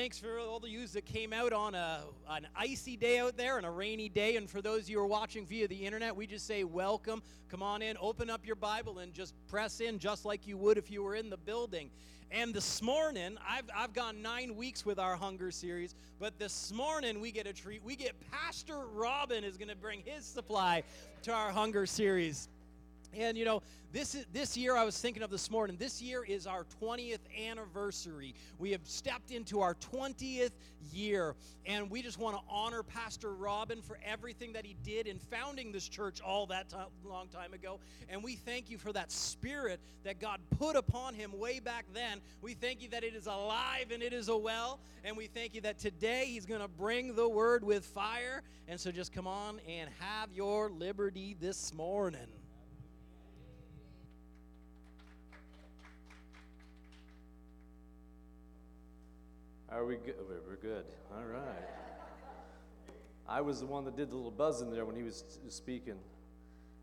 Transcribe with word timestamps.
Thanks 0.00 0.18
for 0.18 0.38
all 0.38 0.58
the 0.58 0.70
yous 0.70 0.92
that 0.92 1.04
came 1.04 1.30
out 1.34 1.52
on 1.52 1.74
a, 1.74 2.00
an 2.30 2.46
icy 2.56 2.96
day 2.96 3.18
out 3.18 3.36
there 3.36 3.58
and 3.58 3.66
a 3.66 3.70
rainy 3.70 4.08
day. 4.08 4.36
And 4.36 4.48
for 4.48 4.62
those 4.62 4.84
of 4.84 4.88
you 4.88 4.96
who 4.96 5.02
are 5.02 5.06
watching 5.06 5.44
via 5.44 5.68
the 5.68 5.76
internet, 5.76 6.16
we 6.16 6.26
just 6.26 6.46
say 6.46 6.64
welcome. 6.64 7.22
Come 7.50 7.62
on 7.62 7.82
in, 7.82 7.98
open 8.00 8.30
up 8.30 8.46
your 8.46 8.56
Bible, 8.56 9.00
and 9.00 9.12
just 9.12 9.34
press 9.46 9.78
in 9.80 9.98
just 9.98 10.24
like 10.24 10.46
you 10.46 10.56
would 10.56 10.78
if 10.78 10.90
you 10.90 11.02
were 11.02 11.16
in 11.16 11.28
the 11.28 11.36
building. 11.36 11.90
And 12.30 12.54
this 12.54 12.80
morning, 12.80 13.36
I've, 13.46 13.66
I've 13.76 13.92
gone 13.92 14.22
nine 14.22 14.56
weeks 14.56 14.86
with 14.86 14.98
our 14.98 15.16
hunger 15.16 15.50
series, 15.50 15.94
but 16.18 16.38
this 16.38 16.72
morning 16.72 17.20
we 17.20 17.30
get 17.30 17.46
a 17.46 17.52
treat. 17.52 17.84
We 17.84 17.94
get 17.94 18.14
Pastor 18.30 18.86
Robin 18.94 19.44
is 19.44 19.58
going 19.58 19.68
to 19.68 19.76
bring 19.76 20.00
his 20.02 20.24
supply 20.24 20.82
to 21.24 21.32
our 21.34 21.50
hunger 21.50 21.84
series. 21.84 22.48
And 23.12 23.36
you 23.36 23.44
know, 23.44 23.62
this 23.92 24.14
is 24.14 24.24
this 24.32 24.56
year 24.56 24.76
I 24.76 24.84
was 24.84 24.96
thinking 24.96 25.22
of 25.22 25.30
this 25.30 25.50
morning. 25.50 25.76
This 25.76 26.00
year 26.00 26.24
is 26.24 26.46
our 26.46 26.64
20th 26.80 27.18
anniversary. 27.50 28.34
We 28.58 28.70
have 28.70 28.82
stepped 28.84 29.32
into 29.32 29.60
our 29.60 29.74
20th 29.74 30.52
year, 30.92 31.34
and 31.66 31.90
we 31.90 32.00
just 32.00 32.18
want 32.18 32.36
to 32.36 32.42
honor 32.48 32.84
Pastor 32.84 33.34
Robin 33.34 33.82
for 33.82 33.98
everything 34.04 34.52
that 34.52 34.64
he 34.64 34.76
did 34.84 35.08
in 35.08 35.18
founding 35.18 35.72
this 35.72 35.88
church 35.88 36.20
all 36.20 36.46
that 36.46 36.68
time, 36.68 36.86
long 37.04 37.26
time 37.28 37.52
ago. 37.52 37.80
And 38.08 38.22
we 38.22 38.36
thank 38.36 38.70
you 38.70 38.78
for 38.78 38.92
that 38.92 39.10
spirit 39.10 39.80
that 40.04 40.20
God 40.20 40.38
put 40.56 40.76
upon 40.76 41.14
him 41.14 41.36
way 41.36 41.58
back 41.58 41.86
then. 41.92 42.20
We 42.42 42.54
thank 42.54 42.82
you 42.82 42.88
that 42.90 43.02
it 43.02 43.14
is 43.14 43.26
alive 43.26 43.90
and 43.92 44.04
it 44.04 44.12
is 44.12 44.28
a 44.28 44.36
well, 44.36 44.78
and 45.02 45.16
we 45.16 45.26
thank 45.26 45.52
you 45.52 45.62
that 45.62 45.80
today 45.80 46.26
he's 46.26 46.46
going 46.46 46.60
to 46.60 46.68
bring 46.68 47.16
the 47.16 47.28
word 47.28 47.64
with 47.64 47.84
fire. 47.84 48.42
And 48.68 48.78
so 48.78 48.92
just 48.92 49.12
come 49.12 49.26
on 49.26 49.60
and 49.68 49.90
have 49.98 50.30
your 50.32 50.70
liberty 50.70 51.36
this 51.40 51.74
morning. 51.74 52.20
Are 59.72 59.84
we 59.84 59.94
good? 59.96 60.16
We're 60.48 60.56
good. 60.56 60.84
All 61.16 61.24
right. 61.24 61.68
I 63.28 63.40
was 63.40 63.60
the 63.60 63.66
one 63.66 63.84
that 63.84 63.96
did 63.96 64.10
the 64.10 64.16
little 64.16 64.32
buzz 64.32 64.62
in 64.62 64.72
there 64.72 64.84
when 64.84 64.96
he 64.96 65.04
was 65.04 65.22
speaking. 65.48 65.94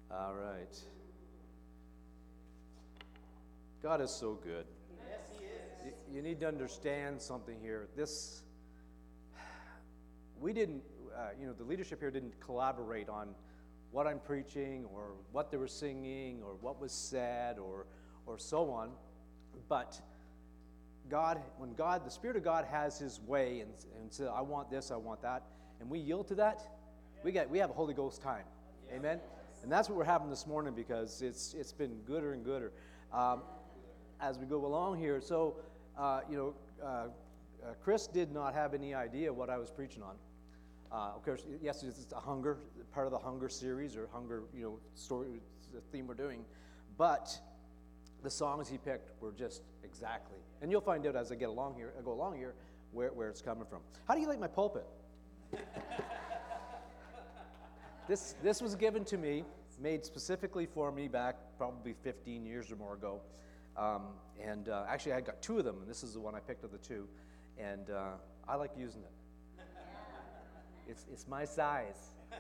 All 0.10 0.34
right. 0.34 0.74
God 3.84 4.00
is 4.00 4.10
so 4.10 4.40
good. 4.42 4.66
Yes, 5.10 5.20
he 5.38 5.46
is. 5.46 5.94
You, 6.10 6.16
you 6.16 6.22
need 6.22 6.40
to 6.40 6.48
understand 6.48 7.22
something 7.22 7.58
here. 7.62 7.90
This, 7.98 8.44
we 10.40 10.54
didn't, 10.54 10.82
uh, 11.14 11.32
you 11.38 11.46
know, 11.46 11.52
the 11.52 11.66
leadership 11.66 12.00
here 12.00 12.10
didn't 12.10 12.40
collaborate 12.40 13.10
on 13.10 13.36
what 13.92 14.08
I'm 14.08 14.20
preaching 14.20 14.86
or 14.94 15.12
what 15.34 15.52
they 15.52 15.58
were 15.58 15.68
singing 15.68 16.42
or 16.42 16.56
what 16.62 16.80
was 16.80 16.94
said 16.94 17.60
or, 17.60 17.86
or 18.26 18.40
so 18.40 18.70
on. 18.70 18.92
But 19.68 20.00
God, 21.10 21.42
when 21.58 21.74
God, 21.74 22.06
the 22.06 22.12
Spirit 22.12 22.38
of 22.38 22.44
God 22.44 22.66
has 22.66 23.00
His 23.00 23.20
way 23.22 23.62
and, 23.62 23.72
and 24.00 24.12
says, 24.12 24.30
I 24.34 24.42
want 24.42 24.70
this, 24.70 24.92
I 24.92 24.96
want 24.96 25.22
that, 25.22 25.44
and 25.80 25.90
we 25.90 26.00
yield 26.00 26.28
to 26.30 26.36
that, 26.36 26.62
we, 27.24 27.32
get, 27.32 27.50
we 27.50 27.58
have 27.60 27.70
a 27.70 27.74
Holy 27.74 27.94
Ghost 27.94 28.22
time. 28.22 28.44
Amen? 28.94 29.20
And 29.64 29.72
that's 29.72 29.90
what 29.90 29.98
we're 29.98 30.06
having 30.06 30.30
this 30.30 30.48
morning 30.48 30.74
because 30.74 31.22
it's, 31.22 31.54
it's 31.54 31.74
been 31.74 31.96
gooder 32.06 32.34
and 32.34 32.44
gooder 32.44 32.72
um, 33.14 33.42
as 34.22 34.38
we 34.38 34.46
go 34.46 34.66
along 34.66 35.00
here. 35.00 35.20
So, 35.20 35.56
uh, 35.98 36.22
you 36.30 36.38
know, 36.38 36.54
uh, 36.82 36.88
uh, 36.88 37.74
Chris 37.84 38.08
did 38.08 38.32
not 38.32 38.54
have 38.54 38.74
any 38.74 38.94
idea 38.94 39.34
what 39.34 39.50
I 39.50 39.58
was 39.58 39.72
preaching 39.72 40.04
on. 40.04 40.16
Uh, 40.92 41.16
of 41.16 41.24
course, 41.24 41.44
yes, 41.62 41.84
it's 41.84 42.12
a 42.14 42.20
hunger, 42.20 42.58
part 42.94 43.08
of 43.08 43.12
the 43.12 43.18
hunger 43.18 43.50
series 43.50 43.98
or 43.98 44.08
hunger, 44.14 44.44
you 44.56 44.64
know, 44.64 44.80
story, 44.96 45.42
the 45.74 45.82
theme 45.92 46.08
we're 46.08 46.14
doing. 46.14 46.46
But 46.98 47.38
the 48.24 48.30
songs 48.30 48.68
he 48.68 48.78
picked 48.78 49.12
were 49.22 49.32
just 49.32 49.62
exactly. 49.84 50.40
And 50.62 50.72
you'll 50.72 50.82
find 50.82 51.06
out 51.06 51.16
as 51.16 51.32
I 51.32 51.36
get 51.36 51.50
along 51.50 51.76
here, 51.76 51.94
I 51.98 52.02
go 52.02 52.12
along 52.12 52.38
here, 52.38 52.56
where, 52.92 53.10
where 53.10 53.30
it's 53.30 53.42
coming 53.42 53.66
from. 53.66 53.80
How 54.08 54.16
do 54.16 54.22
you 54.22 54.28
like 54.28 54.40
my 54.40 54.48
pulpit? 54.48 54.86
this, 58.08 58.36
this 58.44 58.62
was 58.62 58.76
given 58.76 59.06
to 59.06 59.18
me, 59.18 59.44
made 59.80 60.04
specifically 60.06 60.66
for 60.66 60.92
me 60.92 61.08
back 61.08 61.36
probably 61.58 61.94
15 62.04 62.46
years 62.46 62.72
or 62.72 62.76
more 62.76 62.96
ago. 62.96 63.22
Um, 63.78 64.04
and 64.44 64.70
uh, 64.70 64.86
actually, 64.90 65.14
I 65.14 65.22
got 65.22 65.42
two 65.42 65.60
of 65.60 65.66
them, 65.66 65.78
and 65.82 65.90
this 65.90 66.04
is 66.04 66.14
the 66.14 66.20
one 66.20 66.34
I 66.34 66.40
picked 66.40 66.64
of 66.64 66.72
the 66.72 66.80
two. 66.80 67.08
And 67.60 67.90
uh, 67.90 68.12
I 68.48 68.56
like 68.56 68.72
using 68.78 69.02
it. 69.02 69.12
It's, 70.88 71.06
it's 71.12 71.28
my 71.28 71.46
size. 71.46 72.16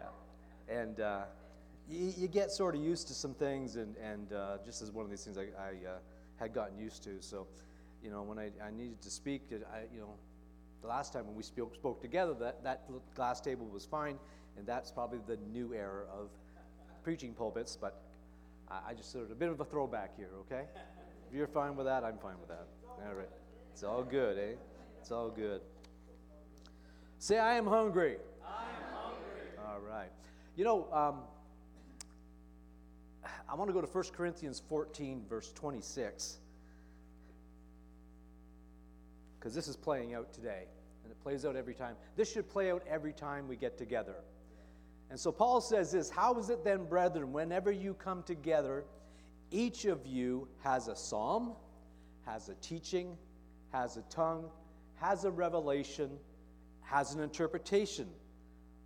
Yeah. 0.00 0.76
And 0.80 1.00
uh, 1.00 1.24
you, 1.90 2.12
you, 2.16 2.28
get 2.28 2.50
sort 2.50 2.74
of 2.74 2.82
used 2.82 3.08
to 3.08 3.14
some 3.14 3.34
things, 3.34 3.76
and, 3.76 3.96
and 3.96 4.32
uh, 4.32 4.58
just 4.64 4.80
as 4.82 4.92
one 4.92 5.04
of 5.04 5.10
these 5.10 5.24
things 5.24 5.36
I, 5.36 5.48
I 5.58 5.88
uh, 5.88 5.98
had 6.36 6.54
gotten 6.54 6.78
used 6.78 7.02
to. 7.04 7.20
So, 7.20 7.46
you 8.02 8.10
know, 8.10 8.22
when 8.22 8.38
I, 8.38 8.50
I 8.64 8.70
needed 8.70 9.00
to 9.02 9.10
speak, 9.10 9.42
I, 9.52 9.80
you 9.92 10.00
know, 10.00 10.14
the 10.82 10.88
last 10.88 11.12
time 11.12 11.26
when 11.26 11.36
we 11.36 11.42
spoke, 11.42 11.74
spoke 11.74 12.00
together, 12.00 12.34
that, 12.34 12.62
that 12.64 12.84
glass 13.14 13.40
table 13.40 13.66
was 13.66 13.84
fine, 13.84 14.18
and 14.56 14.66
that's 14.66 14.90
probably 14.90 15.18
the 15.26 15.38
new 15.52 15.74
era 15.74 16.04
of 16.12 16.30
preaching 17.02 17.32
pulpits, 17.34 17.76
but 17.76 18.02
I, 18.70 18.90
I 18.90 18.94
just 18.94 19.12
sort 19.12 19.24
of 19.24 19.30
a 19.30 19.34
bit 19.34 19.50
of 19.50 19.60
a 19.60 19.64
throwback 19.64 20.16
here, 20.16 20.30
okay? 20.40 20.64
If 21.28 21.36
you're 21.36 21.46
fine 21.46 21.76
with 21.76 21.86
that, 21.86 22.04
I'm 22.04 22.18
fine 22.18 22.38
with 22.40 22.48
that. 22.48 22.66
All 23.06 23.14
right. 23.14 23.28
It's 23.72 23.82
all 23.82 24.02
good, 24.02 24.38
eh? 24.38 24.54
It's 25.00 25.10
all 25.10 25.30
good. 25.30 25.60
Say, 27.18 27.38
I 27.38 27.54
am 27.54 27.66
hungry. 27.66 28.16
I 28.44 28.62
am 28.62 28.94
hungry. 28.94 29.48
All 29.66 29.80
right. 29.80 30.10
You 30.56 30.64
know, 30.64 30.88
um, 30.92 31.20
I 33.50 33.56
want 33.56 33.68
to 33.68 33.74
go 33.74 33.80
to 33.80 33.86
1 33.86 34.04
Corinthians 34.16 34.62
14, 34.68 35.24
verse 35.28 35.52
26, 35.52 36.38
because 39.38 39.52
this 39.52 39.66
is 39.66 39.76
playing 39.76 40.14
out 40.14 40.32
today, 40.32 40.66
and 41.02 41.10
it 41.10 41.20
plays 41.20 41.44
out 41.44 41.56
every 41.56 41.74
time. 41.74 41.96
This 42.14 42.30
should 42.30 42.48
play 42.48 42.70
out 42.70 42.84
every 42.88 43.12
time 43.12 43.48
we 43.48 43.56
get 43.56 43.76
together. 43.76 44.14
And 45.10 45.18
so 45.18 45.32
Paul 45.32 45.60
says 45.60 45.90
this 45.90 46.08
How 46.08 46.38
is 46.38 46.48
it 46.48 46.62
then, 46.62 46.84
brethren, 46.84 47.32
whenever 47.32 47.72
you 47.72 47.94
come 47.94 48.22
together, 48.22 48.84
each 49.50 49.84
of 49.84 50.06
you 50.06 50.46
has 50.62 50.86
a 50.86 50.94
psalm, 50.94 51.54
has 52.26 52.48
a 52.48 52.54
teaching, 52.54 53.16
has 53.72 53.96
a 53.96 54.02
tongue, 54.02 54.48
has 54.94 55.24
a 55.24 55.30
revelation, 55.30 56.10
has 56.82 57.14
an 57.14 57.20
interpretation? 57.20 58.06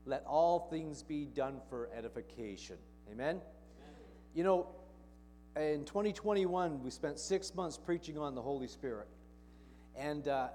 Let 0.07 0.25
all 0.27 0.69
things 0.71 1.03
be 1.03 1.27
done 1.27 1.61
for 1.69 1.91
edification. 1.95 2.77
Amen? 3.13 3.43
You 4.35 4.43
know, 4.43 4.67
in 5.57 5.85
2021, 5.85 6.83
we 6.83 6.91
spent 6.91 7.21
six 7.21 7.55
months 7.55 7.79
preaching 7.79 8.19
on 8.19 8.35
the 8.35 8.43
Holy 8.43 8.67
Spirit. 8.67 9.07
And 9.97 10.27
uh, 10.27 10.49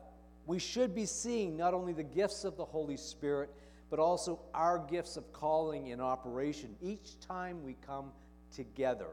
we 0.46 0.60
should 0.60 0.94
be 0.94 1.06
seeing 1.06 1.56
not 1.56 1.74
only 1.74 1.94
the 1.94 2.04
gifts 2.04 2.44
of 2.44 2.58
the 2.58 2.66
Holy 2.66 2.98
Spirit, 2.98 3.50
but 3.90 4.00
also 4.00 4.42
our 4.54 4.80
gifts 4.80 5.16
of 5.16 5.32
calling 5.32 5.88
in 5.88 6.02
operation 6.02 6.76
each 6.82 7.20
time 7.22 7.64
we 7.64 7.78
come 7.88 8.12
together. 8.54 9.08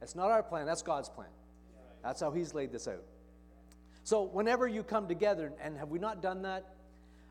That's 0.00 0.14
not 0.14 0.30
our 0.30 0.42
plan, 0.42 0.66
that's 0.66 0.82
God's 0.82 1.08
plan. 1.08 1.30
That's 2.02 2.20
how 2.20 2.30
He's 2.30 2.52
laid 2.52 2.70
this 2.70 2.86
out. 2.86 3.02
So, 4.04 4.22
whenever 4.22 4.68
you 4.68 4.82
come 4.82 5.08
together, 5.08 5.52
and 5.60 5.76
have 5.76 5.88
we 5.88 5.98
not 5.98 6.22
done 6.22 6.42
that? 6.42 6.74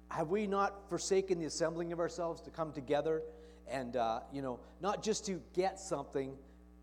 Have 0.10 0.30
we 0.30 0.48
not 0.48 0.90
forsaken 0.90 1.40
the 1.40 1.46
assembling 1.46 1.94
of 1.94 2.00
ourselves 2.00 2.42
to 2.42 2.50
come 2.50 2.72
together 2.72 3.22
and, 3.70 3.96
uh, 3.96 4.22
you 4.32 4.42
know, 4.42 4.60
not 4.82 5.04
just 5.04 5.26
to 5.26 5.42
get 5.54 5.80
something, 5.80 6.34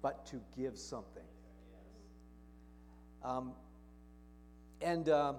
but 0.05 0.27
to 0.27 0.39
give 0.55 0.77
something. 0.77 1.23
Um, 3.25 3.53
and 4.83 5.09
uh, 5.09 5.33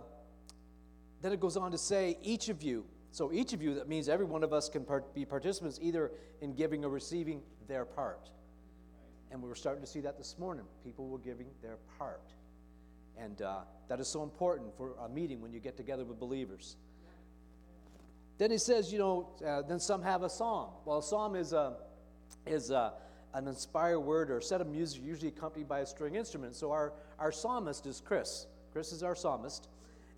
then 1.21 1.31
it 1.33 1.39
goes 1.39 1.55
on 1.55 1.69
to 1.69 1.77
say, 1.77 2.17
each 2.23 2.49
of 2.49 2.63
you, 2.63 2.83
so 3.11 3.31
each 3.31 3.53
of 3.53 3.61
you, 3.61 3.75
that 3.75 3.87
means 3.87 4.09
every 4.09 4.25
one 4.25 4.43
of 4.43 4.53
us 4.53 4.67
can 4.67 4.83
part, 4.83 5.13
be 5.13 5.23
participants 5.23 5.77
either 5.83 6.11
in 6.41 6.55
giving 6.55 6.83
or 6.83 6.89
receiving 6.89 7.43
their 7.67 7.85
part. 7.85 8.31
And 9.29 9.39
we 9.39 9.47
were 9.47 9.53
starting 9.53 9.83
to 9.83 9.87
see 9.87 9.99
that 9.99 10.17
this 10.17 10.35
morning. 10.39 10.65
People 10.83 11.09
were 11.09 11.19
giving 11.19 11.45
their 11.61 11.77
part. 11.99 12.33
And 13.19 13.43
uh, 13.43 13.59
that 13.87 13.99
is 13.99 14.07
so 14.07 14.23
important 14.23 14.75
for 14.75 14.95
a 15.05 15.07
meeting 15.07 15.41
when 15.41 15.53
you 15.53 15.59
get 15.59 15.77
together 15.77 16.05
with 16.05 16.19
believers. 16.19 16.75
Then 18.39 18.49
he 18.49 18.57
says, 18.57 18.91
you 18.91 18.97
know, 18.97 19.29
uh, 19.45 19.61
then 19.61 19.79
some 19.79 20.01
have 20.01 20.23
a 20.23 20.29
psalm. 20.29 20.71
Well, 20.85 20.97
a 20.97 21.03
psalm 21.03 21.35
is 21.35 21.53
a, 21.53 21.75
is 22.47 22.71
a, 22.71 22.93
an 23.35 23.49
inspired 23.49 23.99
word 23.99 24.31
or 24.31 24.37
a 24.37 24.41
set 24.41 24.61
of 24.61 24.67
music 24.67 25.01
usually 25.03 25.27
accompanied 25.27 25.67
by 25.67 25.81
a 25.81 25.85
string 25.85 26.15
instrument. 26.15 26.55
So 26.55 26.71
our, 26.71 26.93
our 27.19 27.33
psalmist 27.33 27.85
is 27.85 28.01
Chris. 28.03 28.47
Chris 28.71 28.93
is 28.93 29.03
our 29.03 29.13
psalmist. 29.13 29.67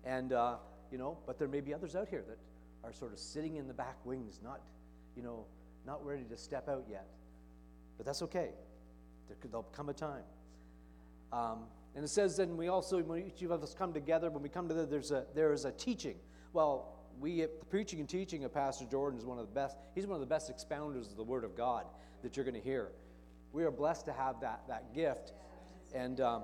And, 0.04 0.32
uh, 0.32 0.56
you 0.92 0.98
know, 0.98 1.18
but 1.26 1.36
there 1.36 1.48
may 1.48 1.60
be 1.60 1.74
others 1.74 1.96
out 1.96 2.08
here 2.08 2.24
that 2.28 2.38
are 2.84 2.92
sort 2.92 3.12
of 3.12 3.18
sitting 3.18 3.56
in 3.56 3.66
the 3.66 3.74
back 3.74 3.96
wings, 4.04 4.38
not, 4.42 4.60
you 5.16 5.22
know, 5.24 5.46
not 5.84 6.04
ready 6.06 6.22
to 6.30 6.36
step 6.36 6.68
out 6.68 6.84
yet. 6.88 7.08
But 7.96 8.06
that's 8.06 8.22
okay. 8.22 8.50
There 9.26 9.36
could, 9.40 9.50
there'll 9.50 9.64
come 9.64 9.88
a 9.88 9.94
time. 9.94 10.22
Um, 11.32 11.64
and 11.96 12.04
it 12.04 12.08
says 12.08 12.36
then 12.36 12.56
we 12.56 12.68
also, 12.68 13.02
when 13.02 13.24
each 13.26 13.42
of 13.42 13.50
us 13.50 13.74
come 13.74 13.92
together, 13.92 14.30
when 14.30 14.44
we 14.44 14.48
come 14.48 14.68
together, 14.68 14.86
there's 14.86 15.10
a, 15.10 15.26
there 15.34 15.52
is 15.52 15.64
a 15.64 15.72
teaching. 15.72 16.14
Well, 16.52 16.94
we, 17.18 17.40
the 17.40 17.48
preaching 17.68 17.98
and 17.98 18.08
teaching 18.08 18.44
of 18.44 18.54
Pastor 18.54 18.84
Jordan 18.84 19.18
is 19.18 19.26
one 19.26 19.40
of 19.40 19.46
the 19.48 19.52
best, 19.52 19.76
he's 19.96 20.06
one 20.06 20.14
of 20.14 20.20
the 20.20 20.26
best 20.26 20.52
expounders 20.52 21.10
of 21.10 21.16
the 21.16 21.24
Word 21.24 21.42
of 21.42 21.56
God 21.56 21.86
that 22.22 22.36
you're 22.36 22.44
going 22.44 22.54
to 22.54 22.60
hear 22.60 22.90
we 23.52 23.64
are 23.64 23.70
blessed 23.70 24.06
to 24.06 24.12
have 24.12 24.40
that, 24.40 24.62
that 24.68 24.94
gift. 24.94 25.32
And 25.94 26.20
um, 26.20 26.42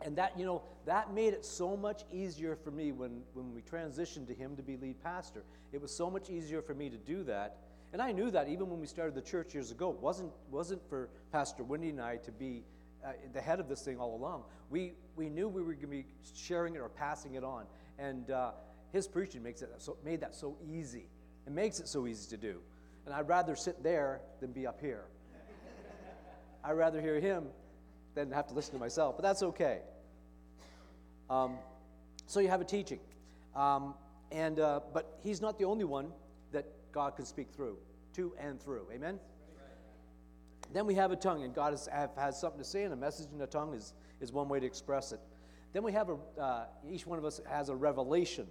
and 0.00 0.16
that, 0.16 0.38
you 0.38 0.46
know, 0.46 0.62
that 0.86 1.12
made 1.12 1.34
it 1.34 1.44
so 1.44 1.76
much 1.76 2.04
easier 2.12 2.54
for 2.56 2.70
me 2.70 2.92
when, 2.92 3.22
when 3.34 3.52
we 3.52 3.62
transitioned 3.62 4.28
to 4.28 4.34
him 4.34 4.56
to 4.56 4.62
be 4.62 4.76
lead 4.76 5.02
pastor. 5.02 5.42
It 5.72 5.82
was 5.82 5.90
so 5.90 6.10
much 6.10 6.30
easier 6.30 6.62
for 6.62 6.74
me 6.74 6.88
to 6.88 6.96
do 6.96 7.24
that. 7.24 7.56
And 7.92 8.00
I 8.00 8.12
knew 8.12 8.30
that 8.30 8.48
even 8.48 8.68
when 8.68 8.80
we 8.80 8.86
started 8.86 9.14
the 9.14 9.22
church 9.22 9.54
years 9.54 9.70
ago. 9.70 9.90
It 9.90 9.98
wasn't, 9.98 10.30
wasn't 10.50 10.86
for 10.88 11.08
Pastor 11.32 11.64
Wendy 11.64 11.88
and 11.88 12.00
I 12.00 12.16
to 12.18 12.30
be 12.30 12.62
uh, 13.04 13.12
the 13.32 13.40
head 13.40 13.60
of 13.60 13.68
this 13.68 13.82
thing 13.82 13.98
all 13.98 14.14
along. 14.14 14.44
We, 14.70 14.92
we 15.16 15.28
knew 15.28 15.48
we 15.48 15.62
were 15.62 15.72
going 15.72 15.80
to 15.80 15.86
be 15.88 16.06
sharing 16.34 16.74
it 16.74 16.78
or 16.78 16.88
passing 16.88 17.34
it 17.34 17.42
on. 17.42 17.64
And 17.98 18.30
uh, 18.30 18.50
his 18.92 19.08
preaching 19.08 19.42
makes 19.42 19.62
it 19.62 19.70
so, 19.78 19.96
made 20.04 20.20
that 20.20 20.34
so 20.34 20.56
easy. 20.70 21.08
It 21.46 21.52
makes 21.52 21.80
it 21.80 21.88
so 21.88 22.06
easy 22.06 22.28
to 22.30 22.36
do. 22.36 22.60
And 23.04 23.14
I'd 23.14 23.28
rather 23.28 23.56
sit 23.56 23.82
there 23.82 24.20
than 24.40 24.52
be 24.52 24.66
up 24.66 24.80
here. 24.80 25.04
I'd 26.68 26.76
rather 26.76 27.00
hear 27.00 27.18
him 27.18 27.46
than 28.14 28.30
have 28.30 28.46
to 28.48 28.54
listen 28.54 28.74
to 28.74 28.78
myself, 28.78 29.16
but 29.16 29.22
that's 29.22 29.42
okay. 29.42 29.78
Um, 31.30 31.56
so 32.26 32.40
you 32.40 32.48
have 32.48 32.60
a 32.60 32.64
teaching. 32.64 33.00
Um, 33.56 33.94
and, 34.30 34.60
uh, 34.60 34.80
but 34.92 35.18
he's 35.22 35.40
not 35.40 35.58
the 35.58 35.64
only 35.64 35.86
one 35.86 36.12
that 36.52 36.66
God 36.92 37.16
can 37.16 37.24
speak 37.24 37.48
through, 37.50 37.78
to 38.16 38.34
and 38.38 38.60
through. 38.60 38.86
Amen? 38.92 39.18
Then 40.74 40.84
we 40.84 40.94
have 40.94 41.10
a 41.10 41.16
tongue, 41.16 41.42
and 41.42 41.54
God 41.54 41.72
has, 41.72 41.88
has 42.16 42.38
something 42.38 42.58
to 42.58 42.68
say, 42.68 42.84
and 42.84 42.92
a 42.92 42.96
message 42.96 43.28
in 43.34 43.40
a 43.40 43.46
tongue 43.46 43.72
is, 43.72 43.94
is 44.20 44.30
one 44.30 44.50
way 44.50 44.60
to 44.60 44.66
express 44.66 45.12
it. 45.12 45.20
Then 45.72 45.82
we 45.82 45.92
have 45.92 46.10
a, 46.10 46.16
uh, 46.38 46.64
each 46.86 47.06
one 47.06 47.18
of 47.18 47.24
us 47.24 47.40
has 47.48 47.70
a 47.70 47.74
revelation. 47.74 48.46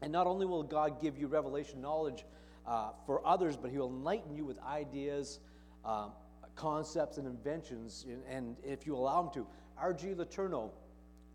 And 0.00 0.10
not 0.10 0.26
only 0.26 0.46
will 0.46 0.62
God 0.62 0.98
give 0.98 1.18
you 1.18 1.26
revelation 1.26 1.82
knowledge 1.82 2.24
uh, 2.66 2.92
for 3.04 3.26
others, 3.26 3.58
but 3.58 3.70
He 3.70 3.76
will 3.76 3.90
enlighten 3.90 4.34
you 4.34 4.46
with 4.46 4.58
ideas, 4.60 5.40
um, 5.84 6.12
concepts, 6.56 7.18
and 7.18 7.26
inventions, 7.26 8.06
and, 8.28 8.56
if 8.62 8.86
you 8.86 8.96
allow 8.96 9.22
them 9.22 9.32
to. 9.34 9.46
R.G. 9.76 10.14
Letourneau 10.14 10.70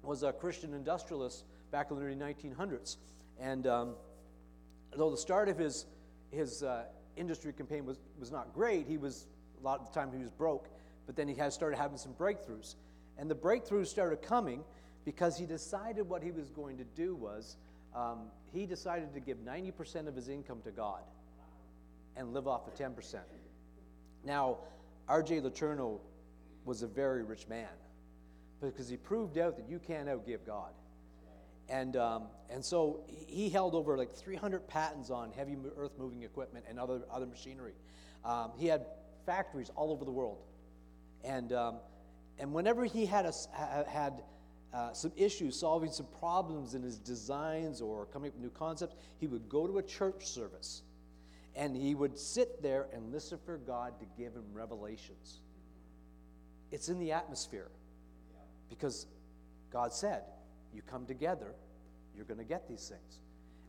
was 0.02 0.24
a 0.24 0.32
Christian 0.32 0.74
industrialist 0.74 1.44
back 1.72 1.92
in 1.92 1.98
the 1.98 2.04
early 2.04 2.16
1900s. 2.16 2.98
And 3.40 3.68
um, 3.68 3.96
though 4.96 5.12
the 5.12 5.18
start 5.18 5.50
of 5.50 5.58
his, 5.58 5.86
his 6.32 6.64
uh, 6.64 6.86
industry 7.18 7.54
campaign 7.54 7.86
was, 7.86 8.00
was 8.20 8.32
not 8.32 8.54
great, 8.54 8.88
he 8.88 8.98
was, 8.98 9.28
a 9.60 9.64
lot 9.64 9.82
of 9.82 9.88
the 9.88 9.94
time 9.94 10.12
he 10.12 10.20
was 10.22 10.32
broke, 10.32 10.70
but 11.06 11.16
then 11.16 11.28
he 11.28 11.36
has 11.36 11.54
started 11.54 11.78
having 11.78 11.98
some 11.98 12.14
breakthroughs. 12.14 12.76
And 13.18 13.30
the 13.30 13.36
breakthroughs 13.36 13.88
started 13.88 14.22
coming 14.22 14.64
because 15.06 15.38
he 15.38 15.46
decided 15.46 16.08
what 16.08 16.24
he 16.24 16.32
was 16.32 16.50
going 16.50 16.78
to 16.78 16.86
do 16.96 17.16
was 17.16 17.58
um, 17.96 18.28
he 18.54 18.66
decided 18.66 19.14
to 19.14 19.20
give 19.20 19.38
90% 19.38 20.08
of 20.08 20.16
his 20.16 20.30
income 20.30 20.62
to 20.64 20.72
God 20.72 21.02
and 22.16 22.34
live 22.34 22.48
off 22.48 22.68
of 22.68 22.76
10%. 22.76 23.16
Now, 24.26 24.58
R.J. 25.10 25.42
Letourneau 25.42 26.00
was 26.66 26.84
a 26.84 26.88
very 26.88 27.24
rich 27.24 27.48
man 27.48 27.68
because 28.62 28.88
he 28.88 28.96
proved 28.96 29.40
out 29.40 29.58
that 29.58 29.68
you 29.68 29.80
can't 29.80 30.08
outgive 30.08 30.46
God. 30.46 30.72
And, 31.68 31.98
um, 31.98 32.24
and 32.50 32.64
so 32.64 33.02
he 33.08 33.50
held 33.50 33.74
over 33.74 33.98
like 33.98 34.12
300 34.12 34.68
patents 34.68 35.10
on 35.10 35.32
heavy 35.32 35.58
earth 35.78 35.94
moving 35.98 36.24
equipment 36.24 36.66
and 36.70 36.80
other, 36.80 37.02
other 37.12 37.26
machinery. 37.26 37.74
Um, 38.24 38.52
he 38.56 38.68
had 38.68 38.86
factories 39.26 39.72
all 39.76 39.92
over 39.92 40.06
the 40.06 40.12
world. 40.12 40.38
And, 41.24 41.54
um, 41.54 41.78
and 42.38 42.54
whenever 42.54 42.86
he 42.86 43.06
had, 43.06 43.26
a, 43.26 43.34
had 43.90 44.22
uh, 44.74 44.94
some 44.94 45.12
issues 45.16 45.60
solving 45.60 45.92
some 45.92 46.08
problems 46.20 46.76
in 46.76 46.84
his 46.84 47.00
designs 47.00 47.82
or 47.82 48.06
coming 48.08 48.30
up 48.30 48.36
with 48.36 48.44
new 48.44 48.52
concepts, 48.52 48.96
he 49.18 49.28
would 49.28 49.50
go 49.50 49.66
to 49.66 49.80
a 49.80 49.84
church 49.84 50.28
service 50.28 50.84
and 51.60 51.76
he 51.76 51.94
would 51.94 52.18
sit 52.18 52.64
there 52.64 52.88
and 52.94 53.12
listen 53.12 53.38
for 53.46 53.58
God 53.58 54.00
to 54.00 54.06
give 54.18 54.34
him 54.34 54.46
revelations. 54.54 55.42
It's 56.72 56.88
in 56.88 57.00
the 57.00 57.12
atmosphere 57.12 57.68
because 58.70 59.08
God 59.70 59.92
said, 59.92 60.24
You 60.74 60.82
come 60.82 61.06
together, 61.06 61.54
you're 62.16 62.24
going 62.24 62.38
to 62.38 62.46
get 62.46 62.70
these 62.70 62.88
things. 62.88 63.20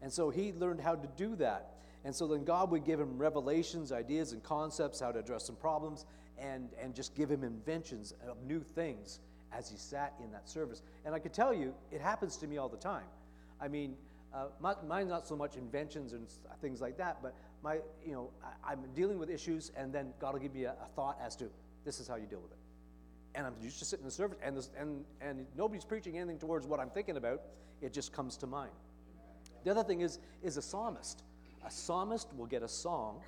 And 0.02 0.12
so 0.12 0.30
he 0.30 0.52
learned 0.52 0.80
how 0.80 0.94
to 0.94 1.08
do 1.16 1.34
that. 1.36 1.74
And 2.04 2.14
so 2.14 2.28
then 2.28 2.44
God 2.44 2.70
would 2.70 2.84
give 2.84 3.00
him 3.00 3.18
revelations, 3.18 3.90
ideas, 3.90 4.32
and 4.32 4.42
concepts, 4.42 5.00
how 5.00 5.10
to 5.10 5.18
address 5.18 5.44
some 5.44 5.56
problems, 5.56 6.06
and, 6.38 6.68
and 6.80 6.94
just 6.94 7.16
give 7.16 7.28
him 7.28 7.42
inventions 7.42 8.14
of 8.26 8.40
new 8.46 8.60
things 8.60 9.18
as 9.52 9.68
he 9.68 9.76
sat 9.76 10.14
in 10.22 10.30
that 10.30 10.48
service. 10.48 10.82
And 11.04 11.12
I 11.12 11.18
could 11.18 11.34
tell 11.34 11.52
you, 11.52 11.74
it 11.90 12.00
happens 12.00 12.36
to 12.36 12.46
me 12.46 12.56
all 12.56 12.68
the 12.68 12.76
time. 12.76 13.04
I 13.60 13.66
mean, 13.66 13.96
uh, 14.34 14.46
mine's 14.86 15.10
not 15.10 15.26
so 15.26 15.36
much 15.36 15.56
inventions 15.56 16.12
and 16.12 16.26
things 16.60 16.80
like 16.80 16.96
that, 16.98 17.18
but 17.22 17.34
my, 17.62 17.78
you 18.04 18.12
know, 18.12 18.30
I, 18.64 18.72
am 18.72 18.84
dealing 18.94 19.18
with 19.18 19.28
issues, 19.30 19.72
and 19.76 19.92
then 19.92 20.12
God 20.20 20.34
will 20.34 20.40
give 20.40 20.54
me 20.54 20.64
a, 20.64 20.72
a 20.72 20.88
thought 20.94 21.18
as 21.22 21.36
to 21.36 21.50
this 21.84 22.00
is 22.00 22.08
how 22.08 22.16
you 22.16 22.26
deal 22.26 22.40
with 22.40 22.52
it 22.52 22.58
and 23.34 23.46
I'm 23.46 23.54
to 23.54 23.70
sitting 23.70 24.04
in 24.04 24.08
the 24.08 24.14
service, 24.14 24.38
and, 24.42 24.56
this, 24.56 24.70
and, 24.78 25.04
and 25.20 25.46
nobody's 25.56 25.84
preaching 25.84 26.18
anything 26.18 26.38
towards 26.38 26.66
what 26.66 26.80
I'm 26.80 26.90
thinking 26.90 27.16
about. 27.16 27.42
It 27.80 27.92
just 27.92 28.12
comes 28.12 28.36
to 28.38 28.46
mind. 28.46 28.72
The 29.64 29.70
other 29.70 29.84
thing 29.84 30.00
is, 30.00 30.18
is 30.42 30.56
a 30.56 30.62
psalmist. 30.62 31.22
A 31.64 31.70
psalmist 31.70 32.28
will 32.36 32.46
get 32.46 32.62
a 32.62 32.68
song 32.68 33.20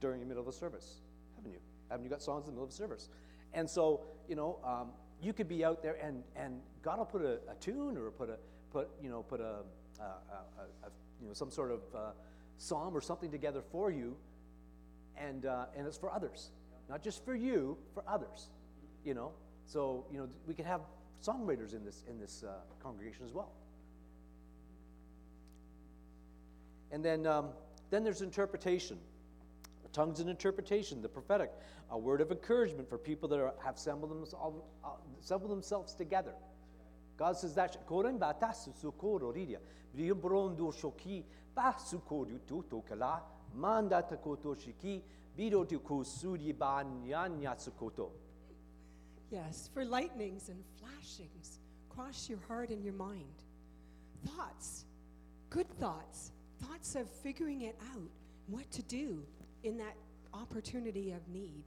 during 0.00 0.20
the 0.20 0.26
middle 0.26 0.40
of 0.40 0.46
the 0.46 0.52
service. 0.52 1.00
Haven't 1.36 1.52
you? 1.52 1.60
Haven't 1.88 2.04
you 2.04 2.10
got 2.10 2.22
songs 2.22 2.46
in 2.46 2.50
the 2.50 2.52
middle 2.52 2.64
of 2.64 2.70
the 2.70 2.76
service? 2.76 3.08
And 3.54 3.68
so, 3.68 4.00
you 4.28 4.36
know, 4.36 4.58
um, 4.64 4.88
you 5.22 5.32
could 5.32 5.48
be 5.48 5.64
out 5.64 5.82
there, 5.82 5.96
and, 6.02 6.22
and 6.36 6.60
God 6.82 6.98
will 6.98 7.06
put 7.06 7.22
a, 7.22 7.38
a 7.50 7.54
tune 7.60 7.96
or 7.96 8.10
put 8.10 8.28
a 8.28 8.36
put 8.72 8.88
you 9.02 9.10
know 9.10 9.22
put 9.22 9.40
a, 9.40 9.58
a, 10.02 10.86
a 10.86 10.90
you 11.20 11.28
know 11.28 11.34
some 11.34 11.50
sort 11.50 11.70
of 11.70 11.80
uh, 11.94 11.98
psalm 12.58 12.96
or 12.96 13.00
something 13.00 13.30
together 13.30 13.62
for 13.70 13.90
you, 13.90 14.16
and 15.16 15.46
uh, 15.46 15.66
and 15.76 15.86
it's 15.86 15.98
for 15.98 16.12
others, 16.12 16.50
not 16.88 17.02
just 17.02 17.24
for 17.24 17.34
you, 17.34 17.76
for 17.94 18.02
others 18.06 18.48
you 19.04 19.14
know. 19.14 19.32
So, 19.66 20.06
you 20.10 20.18
know, 20.18 20.28
we 20.46 20.54
could 20.54 20.66
have 20.66 20.80
songwriters 21.24 21.74
in 21.74 21.84
this, 21.84 22.04
in 22.08 22.18
this 22.18 22.44
uh, 22.46 22.52
congregation 22.82 23.24
as 23.24 23.32
well. 23.32 23.52
And 26.90 27.04
then, 27.04 27.26
um, 27.26 27.50
then 27.90 28.04
there's 28.04 28.22
interpretation. 28.22 28.98
Tongues 29.92 30.20
and 30.20 30.30
interpretation, 30.30 31.02
the 31.02 31.08
prophetic, 31.08 31.50
a 31.90 31.98
word 31.98 32.22
of 32.22 32.30
encouragement 32.30 32.88
for 32.88 32.96
people 32.96 33.28
that 33.28 33.38
are, 33.38 33.52
have 33.62 33.74
assembled, 33.74 34.34
uh, 34.82 34.88
assembled 35.20 35.50
themselves 35.50 35.94
together. 35.94 36.32
God 37.22 37.36
says 37.36 37.54
that 37.54 37.76
manda 43.54 44.04
shiki 44.10 45.02
biro 45.38 45.68
tu 45.68 45.78
ba 46.58 46.84
nyanya 46.84 47.54
sukoto. 47.56 48.10
Yes, 49.30 49.70
for 49.72 49.84
lightnings 49.84 50.48
and 50.48 50.64
flashings 50.80 51.60
cross 51.88 52.28
your 52.28 52.40
heart 52.48 52.70
and 52.70 52.82
your 52.82 52.94
mind. 52.94 53.44
Thoughts, 54.26 54.84
good 55.48 55.70
thoughts, 55.78 56.32
thoughts 56.60 56.96
of 56.96 57.08
figuring 57.08 57.62
it 57.62 57.76
out, 57.94 58.10
what 58.48 58.68
to 58.72 58.82
do 58.82 59.22
in 59.62 59.78
that 59.78 59.94
opportunity 60.34 61.12
of 61.12 61.20
need. 61.28 61.62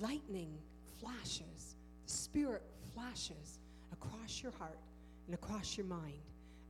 Lightning 0.00 0.56
flashes, 1.00 1.74
the 2.06 2.12
Spirit 2.12 2.62
flashes 2.94 3.58
across 4.04 4.42
your 4.42 4.52
heart 4.52 4.78
and 5.26 5.34
across 5.34 5.76
your 5.76 5.86
mind. 5.86 6.20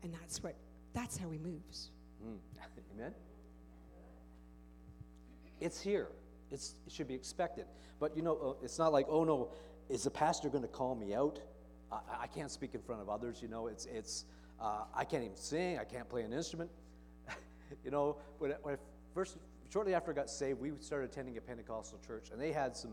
And 0.03 0.13
that's 0.13 0.43
what 0.43 0.55
that's 0.93 1.17
how 1.17 1.31
he 1.31 1.39
moves. 1.39 1.91
Mm. 2.25 2.39
Amen. 2.95 3.13
It's 5.61 5.81
here. 5.81 6.09
It's, 6.51 6.75
it 6.87 6.93
should 6.93 7.09
be 7.09 7.15
expected. 7.15 7.67
But 7.99 8.17
you 8.17 8.23
know, 8.23 8.37
uh, 8.37 8.65
it's 8.65 8.79
not 8.79 8.93
like, 8.93 9.07
oh 9.09 9.25
no, 9.25 9.51
is 9.89 10.05
the 10.05 10.11
pastor 10.11 10.49
going 10.49 10.63
to 10.63 10.69
call 10.69 10.95
me 10.95 11.15
out? 11.15 11.41
I, 11.91 11.99
I, 12.23 12.27
can't 12.27 12.51
speak 12.51 12.75
in 12.75 12.81
front 12.81 13.01
of 13.01 13.09
others, 13.09 13.41
you 13.43 13.49
know. 13.49 13.67
It's, 13.67 13.87
it's, 13.87 14.25
uh, 14.61 14.85
I 14.95 15.05
can't 15.05 15.25
even 15.25 15.37
sing. 15.37 15.79
I 15.79 15.85
can't 15.85 16.09
play 16.09 16.23
an 16.23 16.33
instrument. 16.33 16.71
you 17.85 17.91
know, 17.91 18.17
when, 18.39 18.53
when 18.63 18.75
I 18.75 18.79
first, 19.15 19.39
shortly 19.73 19.95
after 19.95 20.11
I 20.11 20.15
got 20.15 20.31
saved, 20.31 20.61
we 20.61 20.73
started 20.81 21.11
attending 21.11 21.37
a 21.37 21.41
Pentecostal 21.41 21.99
church, 22.07 22.31
and 22.33 22.41
they 22.41 22.53
had 22.53 22.77
some 22.77 22.93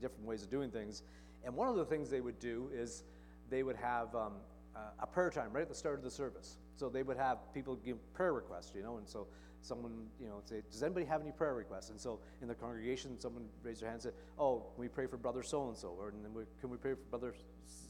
different 0.00 0.26
ways 0.26 0.42
of 0.42 0.50
doing 0.50 0.70
things. 0.70 1.02
And 1.44 1.54
one 1.54 1.68
of 1.68 1.76
the 1.76 1.84
things 1.84 2.10
they 2.10 2.20
would 2.20 2.38
do 2.38 2.70
is 2.72 3.04
they 3.52 3.62
would 3.62 3.76
have 3.76 4.14
um, 4.14 4.32
uh, 4.74 4.78
a 5.00 5.06
prayer 5.06 5.30
time 5.30 5.52
right 5.52 5.62
at 5.62 5.68
the 5.68 5.74
start 5.74 5.98
of 5.98 6.04
the 6.04 6.10
service. 6.10 6.58
So 6.76 6.88
they 6.88 7.02
would 7.02 7.18
have 7.18 7.38
people 7.52 7.76
give 7.76 7.98
prayer 8.14 8.32
requests, 8.32 8.72
you 8.74 8.82
know, 8.82 8.96
and 8.96 9.08
so 9.08 9.26
someone, 9.60 10.06
you 10.20 10.26
know, 10.26 10.40
say, 10.44 10.62
does 10.70 10.82
anybody 10.82 11.06
have 11.06 11.20
any 11.20 11.30
prayer 11.30 11.54
requests? 11.54 11.90
And 11.90 12.00
so 12.00 12.18
in 12.40 12.48
the 12.48 12.54
congregation, 12.54 13.20
someone 13.20 13.44
raised 13.62 13.82
their 13.82 13.88
hand 13.88 13.96
and 13.96 14.02
said, 14.02 14.14
oh, 14.38 14.64
can 14.74 14.80
we 14.80 14.88
pray 14.88 15.06
for 15.06 15.16
brother 15.16 15.42
so-and-so? 15.42 15.94
Or 15.98 16.08
and 16.08 16.24
then 16.24 16.34
we, 16.34 16.44
can 16.60 16.70
we 16.70 16.76
pray 16.76 16.94
for 16.94 17.04
brother, 17.10 17.34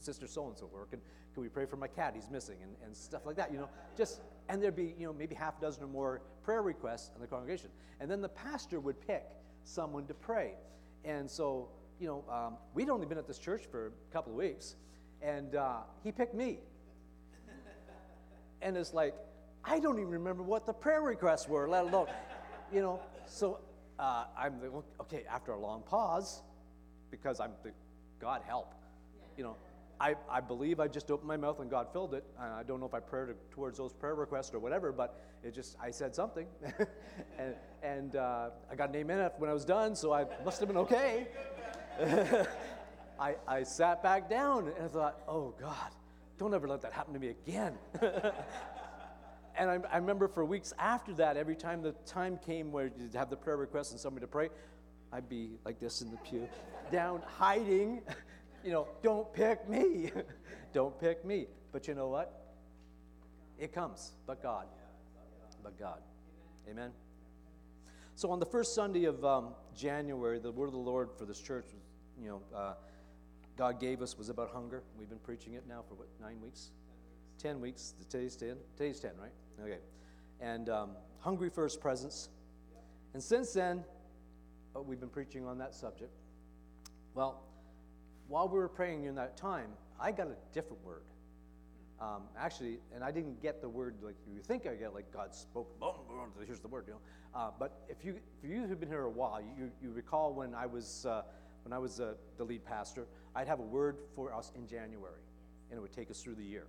sister 0.01 0.27
so-and-so? 0.27 0.69
Or 0.71 0.85
can, 0.85 0.99
can 1.33 1.41
we 1.41 1.49
pray 1.49 1.65
for 1.65 1.77
my 1.77 1.87
cat, 1.87 2.13
he's 2.13 2.29
missing? 2.29 2.57
And, 2.61 2.75
and 2.85 2.95
stuff 2.95 3.25
like 3.25 3.37
that, 3.37 3.51
you 3.51 3.57
know, 3.57 3.69
just, 3.97 4.21
and 4.49 4.61
there'd 4.61 4.75
be, 4.75 4.93
you 4.99 5.07
know, 5.07 5.13
maybe 5.13 5.33
half 5.33 5.57
a 5.57 5.61
dozen 5.61 5.83
or 5.83 5.87
more 5.87 6.21
prayer 6.43 6.61
requests 6.61 7.11
in 7.15 7.21
the 7.21 7.27
congregation. 7.27 7.69
And 7.99 8.11
then 8.11 8.21
the 8.21 8.29
pastor 8.29 8.79
would 8.79 8.99
pick 9.07 9.23
someone 9.63 10.05
to 10.07 10.13
pray. 10.13 10.53
And 11.05 11.29
so, 11.29 11.69
you 11.99 12.07
know, 12.07 12.23
um, 12.31 12.57
we'd 12.73 12.89
only 12.89 13.07
been 13.07 13.17
at 13.17 13.27
this 13.27 13.39
church 13.39 13.63
for 13.71 13.87
a 13.87 14.13
couple 14.13 14.31
of 14.33 14.37
weeks, 14.37 14.75
and 15.23 15.55
uh, 15.55 15.77
he 16.03 16.11
picked 16.11 16.35
me. 16.35 16.59
and 18.61 18.77
it's 18.77 18.93
like, 18.93 19.15
I 19.63 19.79
don't 19.79 19.97
even 19.97 20.11
remember 20.11 20.43
what 20.43 20.65
the 20.65 20.73
prayer 20.73 21.01
requests 21.01 21.47
were, 21.47 21.67
let 21.67 21.85
alone, 21.85 22.07
you 22.71 22.81
know. 22.81 22.99
So 23.25 23.59
uh, 23.97 24.25
I'm 24.37 24.59
okay, 25.01 25.23
after 25.29 25.53
a 25.53 25.59
long 25.59 25.83
pause, 25.83 26.41
because 27.09 27.39
I'm 27.39 27.51
the 27.63 27.71
God 28.19 28.41
help, 28.45 28.73
you 29.37 29.43
know, 29.43 29.55
I, 29.99 30.15
I 30.29 30.41
believe 30.41 30.79
I 30.81 30.87
just 30.87 31.09
opened 31.11 31.27
my 31.27 31.37
mouth 31.37 31.59
and 31.59 31.69
God 31.69 31.87
filled 31.93 32.13
it. 32.13 32.25
Uh, 32.37 32.59
I 32.59 32.63
don't 32.63 32.81
know 32.81 32.85
if 32.85 32.93
I 32.93 32.99
prayed 32.99 33.35
towards 33.51 33.77
those 33.77 33.93
prayer 33.93 34.15
requests 34.15 34.53
or 34.53 34.59
whatever, 34.59 34.91
but 34.91 35.21
it 35.43 35.53
just, 35.53 35.77
I 35.81 35.91
said 35.91 36.13
something. 36.13 36.47
and 37.39 37.55
and 37.81 38.15
uh, 38.15 38.49
I 38.69 38.75
got 38.75 38.89
an 38.89 38.95
amen 38.95 39.29
when 39.37 39.49
I 39.49 39.53
was 39.53 39.65
done, 39.65 39.95
so 39.95 40.11
I 40.11 40.25
must 40.43 40.59
have 40.59 40.67
been 40.67 40.77
okay. 40.77 41.27
I, 43.19 43.35
I 43.47 43.63
sat 43.63 44.01
back 44.03 44.29
down 44.29 44.67
and 44.67 44.85
I 44.85 44.87
thought, 44.87 45.21
oh 45.27 45.53
God, 45.59 45.91
don't 46.37 46.53
ever 46.53 46.67
let 46.67 46.81
that 46.81 46.93
happen 46.93 47.13
to 47.13 47.19
me 47.19 47.29
again. 47.29 47.73
and 49.57 49.69
I, 49.69 49.79
I, 49.91 49.97
remember 49.97 50.27
for 50.27 50.43
weeks 50.43 50.73
after 50.79 51.13
that, 51.13 51.37
every 51.37 51.55
time 51.55 51.81
the 51.81 51.91
time 52.05 52.39
came 52.45 52.71
where 52.71 52.91
you'd 52.97 53.13
have 53.13 53.29
the 53.29 53.37
prayer 53.37 53.57
request 53.57 53.91
and 53.91 53.99
somebody 53.99 54.23
to 54.23 54.27
pray, 54.27 54.49
I'd 55.11 55.29
be 55.29 55.51
like 55.63 55.79
this 55.79 56.01
in 56.01 56.11
the 56.11 56.17
pew, 56.17 56.47
down 56.91 57.21
hiding. 57.37 58.01
You 58.63 58.71
know, 58.71 58.87
don't 59.01 59.33
pick 59.33 59.67
me. 59.67 60.09
don't 60.73 60.97
pick 60.97 61.25
me. 61.25 61.47
But 61.73 61.85
you 61.85 61.95
know 61.95 62.07
what? 62.07 62.43
It 63.59 63.73
comes, 63.73 64.13
but 64.25 64.41
God. 64.41 64.67
But 65.61 65.77
God. 65.77 65.99
Amen. 66.69 66.91
So 68.15 68.31
on 68.31 68.39
the 68.39 68.45
first 68.45 68.73
Sunday 68.73 69.03
of 69.03 69.25
um, 69.25 69.49
January, 69.75 70.39
the 70.39 70.51
word 70.51 70.67
of 70.67 70.71
the 70.71 70.77
Lord 70.77 71.09
for 71.17 71.25
this 71.25 71.41
church 71.41 71.65
was, 71.73 71.83
you 72.21 72.29
know, 72.29 72.41
uh, 72.55 72.73
God 73.57 73.79
gave 73.79 74.01
us 74.01 74.17
was 74.17 74.29
about 74.29 74.51
hunger. 74.51 74.83
We've 74.97 75.09
been 75.09 75.19
preaching 75.19 75.53
it 75.53 75.63
now 75.67 75.83
for 75.87 75.95
what, 75.95 76.07
nine 76.21 76.41
weeks? 76.41 76.71
Ten 77.37 77.61
weeks. 77.61 77.93
Today's 78.09 78.35
ten. 78.35 78.57
Today's 78.77 78.99
ten, 78.99 79.11
right? 79.19 79.31
Okay. 79.63 79.79
And 80.41 80.69
um, 80.69 80.91
hungry 81.19 81.49
for 81.49 81.63
His 81.63 81.77
presence. 81.77 82.29
And 83.13 83.21
since 83.21 83.53
then, 83.53 83.83
oh, 84.75 84.81
we've 84.81 84.99
been 84.99 85.09
preaching 85.09 85.45
on 85.45 85.57
that 85.59 85.75
subject. 85.75 86.11
Well, 87.13 87.43
while 88.27 88.47
we 88.47 88.57
were 88.57 88.69
praying 88.69 89.03
in 89.03 89.15
that 89.15 89.37
time, 89.37 89.69
I 89.99 90.11
got 90.11 90.27
a 90.27 90.35
different 90.53 90.83
word. 90.83 91.03
Um, 92.01 92.23
actually, 92.37 92.79
and 92.93 93.03
I 93.03 93.11
didn't 93.11 93.41
get 93.41 93.61
the 93.61 93.69
word 93.69 93.95
like 94.01 94.15
you 94.27 94.41
think 94.41 94.65
I 94.65 94.73
get, 94.73 94.93
like 94.93 95.13
God 95.13 95.33
spoke, 95.33 95.79
boom, 95.79 95.93
boom, 96.07 96.31
here's 96.45 96.59
the 96.59 96.67
word, 96.67 96.85
you 96.87 96.93
know. 96.93 96.99
Uh, 97.39 97.51
but 97.57 97.83
if 97.87 98.03
you, 98.03 98.15
if 98.43 98.49
you 98.49 98.67
have 98.67 98.79
been 98.79 98.89
here 98.89 99.03
a 99.03 99.09
while, 99.09 99.39
you, 99.41 99.71
you 99.81 99.91
recall 99.91 100.33
when 100.33 100.53
I 100.53 100.65
was, 100.65 101.05
uh, 101.05 101.21
when 101.63 101.71
I 101.71 101.77
was 101.77 101.99
uh, 101.99 102.15
the 102.37 102.43
lead 102.43 102.65
pastor, 102.65 103.05
I'd 103.35 103.47
have 103.47 103.59
a 103.59 103.63
word 103.63 103.97
for 104.15 104.33
us 104.33 104.51
in 104.55 104.67
January, 104.67 105.21
and 105.69 105.77
it 105.77 105.81
would 105.81 105.93
take 105.93 106.11
us 106.11 106.21
through 106.21 106.35
the 106.35 106.43
year, 106.43 106.65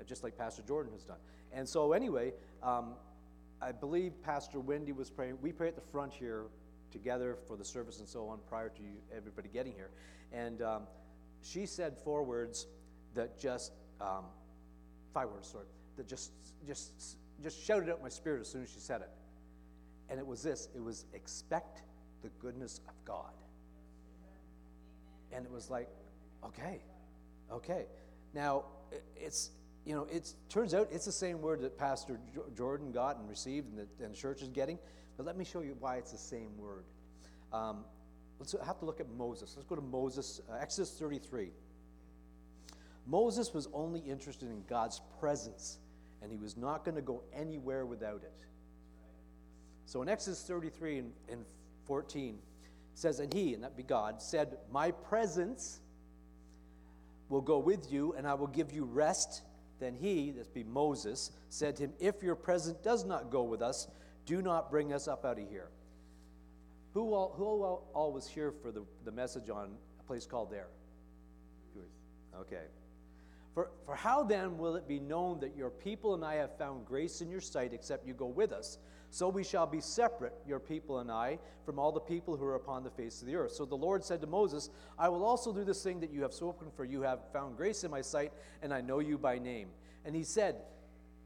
uh, 0.00 0.04
just 0.04 0.22
like 0.22 0.36
Pastor 0.38 0.62
Jordan 0.62 0.92
has 0.92 1.04
done. 1.04 1.18
And 1.52 1.68
so, 1.68 1.92
anyway, 1.92 2.32
um, 2.62 2.94
I 3.60 3.72
believe 3.72 4.12
Pastor 4.22 4.60
Wendy 4.60 4.92
was 4.92 5.10
praying. 5.10 5.38
We 5.40 5.52
pray 5.52 5.68
at 5.68 5.74
the 5.74 5.80
front 5.80 6.12
here 6.12 6.44
together 6.92 7.36
for 7.48 7.56
the 7.56 7.64
service 7.64 7.98
and 7.98 8.08
so 8.08 8.28
on 8.28 8.38
prior 8.48 8.68
to 8.68 8.82
you, 8.82 8.96
everybody 9.14 9.48
getting 9.52 9.72
here. 9.72 9.90
And 10.32 10.62
um, 10.62 10.82
she 11.42 11.66
said 11.66 11.96
four 11.96 12.22
words 12.22 12.66
that 13.14 13.38
just, 13.38 13.72
um, 14.00 14.24
five 15.12 15.28
words, 15.28 15.48
sorry, 15.48 15.66
that 15.96 16.08
just, 16.08 16.32
just, 16.66 17.16
just 17.42 17.64
shouted 17.64 17.90
out 17.90 18.02
my 18.02 18.08
spirit 18.08 18.40
as 18.40 18.48
soon 18.48 18.62
as 18.62 18.70
she 18.70 18.80
said 18.80 19.00
it. 19.00 19.10
And 20.08 20.18
it 20.20 20.26
was 20.26 20.42
this 20.42 20.68
it 20.74 20.82
was 20.82 21.06
expect 21.14 21.82
the 22.22 22.28
goodness 22.40 22.80
of 22.88 22.94
God. 23.04 23.32
And 25.32 25.44
it 25.44 25.50
was 25.50 25.70
like, 25.70 25.88
okay, 26.46 26.80
okay. 27.50 27.86
Now, 28.34 28.64
it's, 29.16 29.50
you 29.84 29.94
know, 29.94 30.06
it 30.10 30.32
turns 30.48 30.74
out 30.74 30.88
it's 30.90 31.04
the 31.04 31.12
same 31.12 31.40
word 31.40 31.60
that 31.62 31.78
Pastor 31.78 32.18
Jordan 32.56 32.92
got 32.92 33.18
and 33.18 33.28
received 33.28 33.68
and, 33.68 33.78
the, 33.78 34.04
and 34.04 34.14
the 34.14 34.18
church 34.18 34.42
is 34.42 34.48
getting. 34.48 34.78
But 35.16 35.26
let 35.26 35.36
me 35.36 35.44
show 35.44 35.60
you 35.60 35.76
why 35.78 35.96
it's 35.96 36.12
the 36.12 36.18
same 36.18 36.56
word. 36.58 36.84
Um, 37.52 37.84
let's 38.38 38.54
have 38.64 38.78
to 38.80 38.84
look 38.84 39.00
at 39.00 39.08
Moses. 39.10 39.54
Let's 39.56 39.68
go 39.68 39.76
to 39.76 39.82
Moses, 39.82 40.40
uh, 40.50 40.56
Exodus 40.60 40.90
33. 40.98 41.50
Moses 43.06 43.52
was 43.52 43.68
only 43.72 44.00
interested 44.00 44.48
in 44.48 44.64
God's 44.68 45.00
presence, 45.20 45.78
and 46.22 46.32
he 46.32 46.38
was 46.38 46.56
not 46.56 46.84
going 46.84 46.94
to 46.94 47.02
go 47.02 47.22
anywhere 47.34 47.84
without 47.86 48.22
it. 48.22 48.32
So 49.86 50.00
in 50.02 50.08
Exodus 50.08 50.42
33 50.42 50.98
and, 50.98 51.12
and 51.30 51.44
14, 51.86 52.38
says, 52.94 53.20
And 53.20 53.32
he, 53.32 53.54
and 53.54 53.62
that 53.62 53.76
be 53.76 53.82
God, 53.82 54.22
said, 54.22 54.56
My 54.72 54.90
presence 54.90 55.80
will 57.28 57.40
go 57.40 57.58
with 57.58 57.90
you, 57.92 58.14
and 58.16 58.26
I 58.26 58.34
will 58.34 58.46
give 58.46 58.72
you 58.72 58.84
rest. 58.84 59.42
Then 59.80 59.94
he, 59.94 60.30
this 60.30 60.48
be 60.48 60.64
Moses, 60.64 61.32
said 61.48 61.76
to 61.76 61.84
him, 61.84 61.92
If 61.98 62.22
your 62.22 62.34
presence 62.34 62.78
does 62.82 63.04
not 63.04 63.30
go 63.30 63.42
with 63.42 63.62
us, 63.62 63.88
do 64.26 64.40
not 64.42 64.70
bring 64.70 64.92
us 64.92 65.08
up 65.08 65.24
out 65.24 65.38
of 65.38 65.48
here. 65.48 65.68
Who 66.92 67.12
all, 67.12 67.34
who 67.36 67.44
all, 67.44 67.90
all 67.92 68.12
was 68.12 68.28
here 68.28 68.52
for 68.62 68.70
the, 68.70 68.84
the 69.04 69.10
message 69.10 69.50
on 69.50 69.72
a 70.00 70.02
place 70.04 70.26
called 70.26 70.50
there? 70.50 70.68
Okay. 72.40 72.62
For, 73.54 73.70
for 73.86 73.94
how 73.94 74.24
then 74.24 74.58
will 74.58 74.74
it 74.74 74.88
be 74.88 74.98
known 74.98 75.38
that 75.40 75.56
your 75.56 75.70
people 75.70 76.14
and 76.14 76.24
I 76.24 76.34
have 76.34 76.58
found 76.58 76.86
grace 76.86 77.20
in 77.20 77.30
your 77.30 77.40
sight 77.40 77.72
except 77.72 78.06
you 78.06 78.14
go 78.14 78.26
with 78.26 78.52
us? 78.52 78.78
So 79.14 79.28
we 79.28 79.44
shall 79.44 79.64
be 79.64 79.80
separate, 79.80 80.32
your 80.44 80.58
people 80.58 80.98
and 80.98 81.08
I, 81.08 81.38
from 81.64 81.78
all 81.78 81.92
the 81.92 82.00
people 82.00 82.36
who 82.36 82.44
are 82.46 82.56
upon 82.56 82.82
the 82.82 82.90
face 82.90 83.20
of 83.20 83.28
the 83.28 83.36
earth. 83.36 83.52
So 83.52 83.64
the 83.64 83.76
Lord 83.76 84.02
said 84.02 84.20
to 84.22 84.26
Moses, 84.26 84.70
I 84.98 85.08
will 85.08 85.24
also 85.24 85.52
do 85.52 85.62
this 85.62 85.84
thing 85.84 86.00
that 86.00 86.10
you 86.10 86.20
have 86.22 86.32
spoken, 86.32 86.66
for 86.74 86.84
you 86.84 87.02
have 87.02 87.20
found 87.32 87.56
grace 87.56 87.84
in 87.84 87.92
my 87.92 88.00
sight, 88.00 88.32
and 88.60 88.74
I 88.74 88.80
know 88.80 88.98
you 88.98 89.16
by 89.16 89.38
name. 89.38 89.68
And 90.04 90.16
he 90.16 90.24
said, 90.24 90.56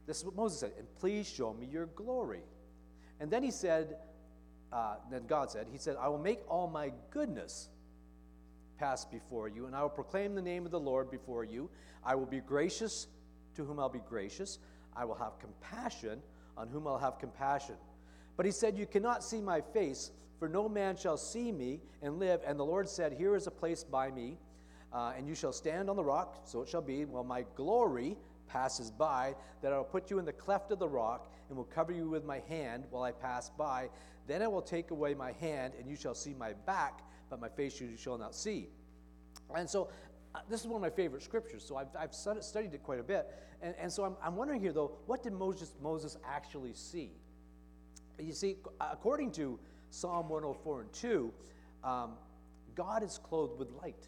This 0.05 0.19
is 0.19 0.25
what 0.25 0.35
Moses 0.35 0.59
said, 0.59 0.73
and 0.77 0.87
please 0.99 1.27
show 1.27 1.51
me 1.51 1.65
your 1.65 1.87
glory. 1.87 2.43
And 3.19 3.31
then 3.31 3.41
he 3.41 3.49
said, 3.49 3.95
uh, 4.71 4.97
then 5.09 5.25
God 5.25 5.49
said, 5.49 5.65
He 5.71 5.79
said, 5.79 5.95
I 5.99 6.09
will 6.09 6.19
make 6.19 6.41
all 6.47 6.67
my 6.67 6.91
goodness 7.09 7.69
pass 8.77 9.03
before 9.03 9.47
you, 9.47 9.65
and 9.65 9.75
I 9.75 9.81
will 9.81 9.89
proclaim 9.89 10.35
the 10.35 10.43
name 10.43 10.63
of 10.63 10.71
the 10.71 10.79
Lord 10.79 11.09
before 11.09 11.43
you. 11.43 11.71
I 12.05 12.13
will 12.13 12.27
be 12.27 12.39
gracious 12.39 13.07
to 13.55 13.65
whom 13.65 13.79
I'll 13.79 13.89
be 13.89 14.03
gracious. 14.07 14.59
I 14.95 15.05
will 15.05 15.15
have 15.15 15.39
compassion 15.39 16.21
on 16.59 16.67
whom 16.67 16.85
I'll 16.85 16.97
have 16.97 17.17
compassion. 17.17 17.75
But 18.35 18.45
he 18.45 18.51
said, 18.51 18.77
You 18.77 18.85
cannot 18.85 19.23
see 19.23 19.41
my 19.41 19.61
face, 19.61 20.11
for 20.37 20.49
no 20.49 20.69
man 20.69 20.97
shall 20.97 21.17
see 21.17 21.51
me 21.51 21.79
and 22.01 22.19
live. 22.19 22.41
And 22.45 22.59
the 22.59 22.65
Lord 22.65 22.87
said, 22.87 23.13
Here 23.13 23.35
is 23.35 23.47
a 23.47 23.51
place 23.51 23.83
by 23.83 24.11
me, 24.11 24.37
uh, 24.93 25.13
and 25.17 25.27
you 25.27 25.35
shall 25.35 25.53
stand 25.53 25.89
on 25.89 25.95
the 25.95 26.03
rock, 26.03 26.41
so 26.43 26.61
it 26.61 26.69
shall 26.69 26.81
be, 26.81 27.05
while 27.05 27.23
my 27.23 27.45
glory 27.55 28.17
passes 28.47 28.91
by, 28.91 29.35
that 29.61 29.71
I 29.71 29.77
will 29.77 29.85
put 29.85 30.11
you 30.11 30.19
in 30.19 30.25
the 30.25 30.33
cleft 30.33 30.71
of 30.71 30.79
the 30.79 30.87
rock, 30.87 31.31
and 31.47 31.57
will 31.57 31.65
cover 31.65 31.93
you 31.93 32.09
with 32.09 32.25
my 32.25 32.39
hand 32.49 32.83
while 32.91 33.03
I 33.03 33.11
pass 33.11 33.49
by. 33.49 33.89
Then 34.27 34.41
I 34.41 34.47
will 34.47 34.61
take 34.61 34.91
away 34.91 35.13
my 35.13 35.31
hand, 35.33 35.73
and 35.79 35.89
you 35.89 35.95
shall 35.95 36.13
see 36.13 36.33
my 36.33 36.53
back, 36.53 37.01
but 37.29 37.39
my 37.39 37.49
face 37.49 37.79
you 37.79 37.95
shall 37.97 38.17
not 38.17 38.35
see. 38.35 38.69
And 39.55 39.69
so 39.69 39.89
this 40.49 40.61
is 40.61 40.67
one 40.67 40.75
of 40.75 40.81
my 40.81 40.89
favorite 40.89 41.23
scriptures, 41.23 41.63
so 41.65 41.75
I've, 41.77 41.87
I've 41.97 42.13
studied 42.13 42.73
it 42.73 42.83
quite 42.83 42.99
a 42.99 43.03
bit. 43.03 43.27
And, 43.61 43.75
and 43.79 43.91
so 43.91 44.03
I'm, 44.03 44.15
I'm 44.23 44.35
wondering 44.35 44.61
here, 44.61 44.71
though, 44.71 44.91
what 45.05 45.23
did 45.23 45.33
Moses, 45.33 45.73
Moses 45.81 46.17
actually 46.25 46.73
see? 46.73 47.11
You 48.19 48.33
see, 48.33 48.57
according 48.79 49.31
to 49.33 49.59
Psalm 49.89 50.29
104 50.29 50.81
and 50.81 50.93
2, 50.93 51.33
um, 51.83 52.11
God 52.75 53.03
is 53.03 53.19
clothed 53.21 53.57
with 53.57 53.71
light. 53.81 54.07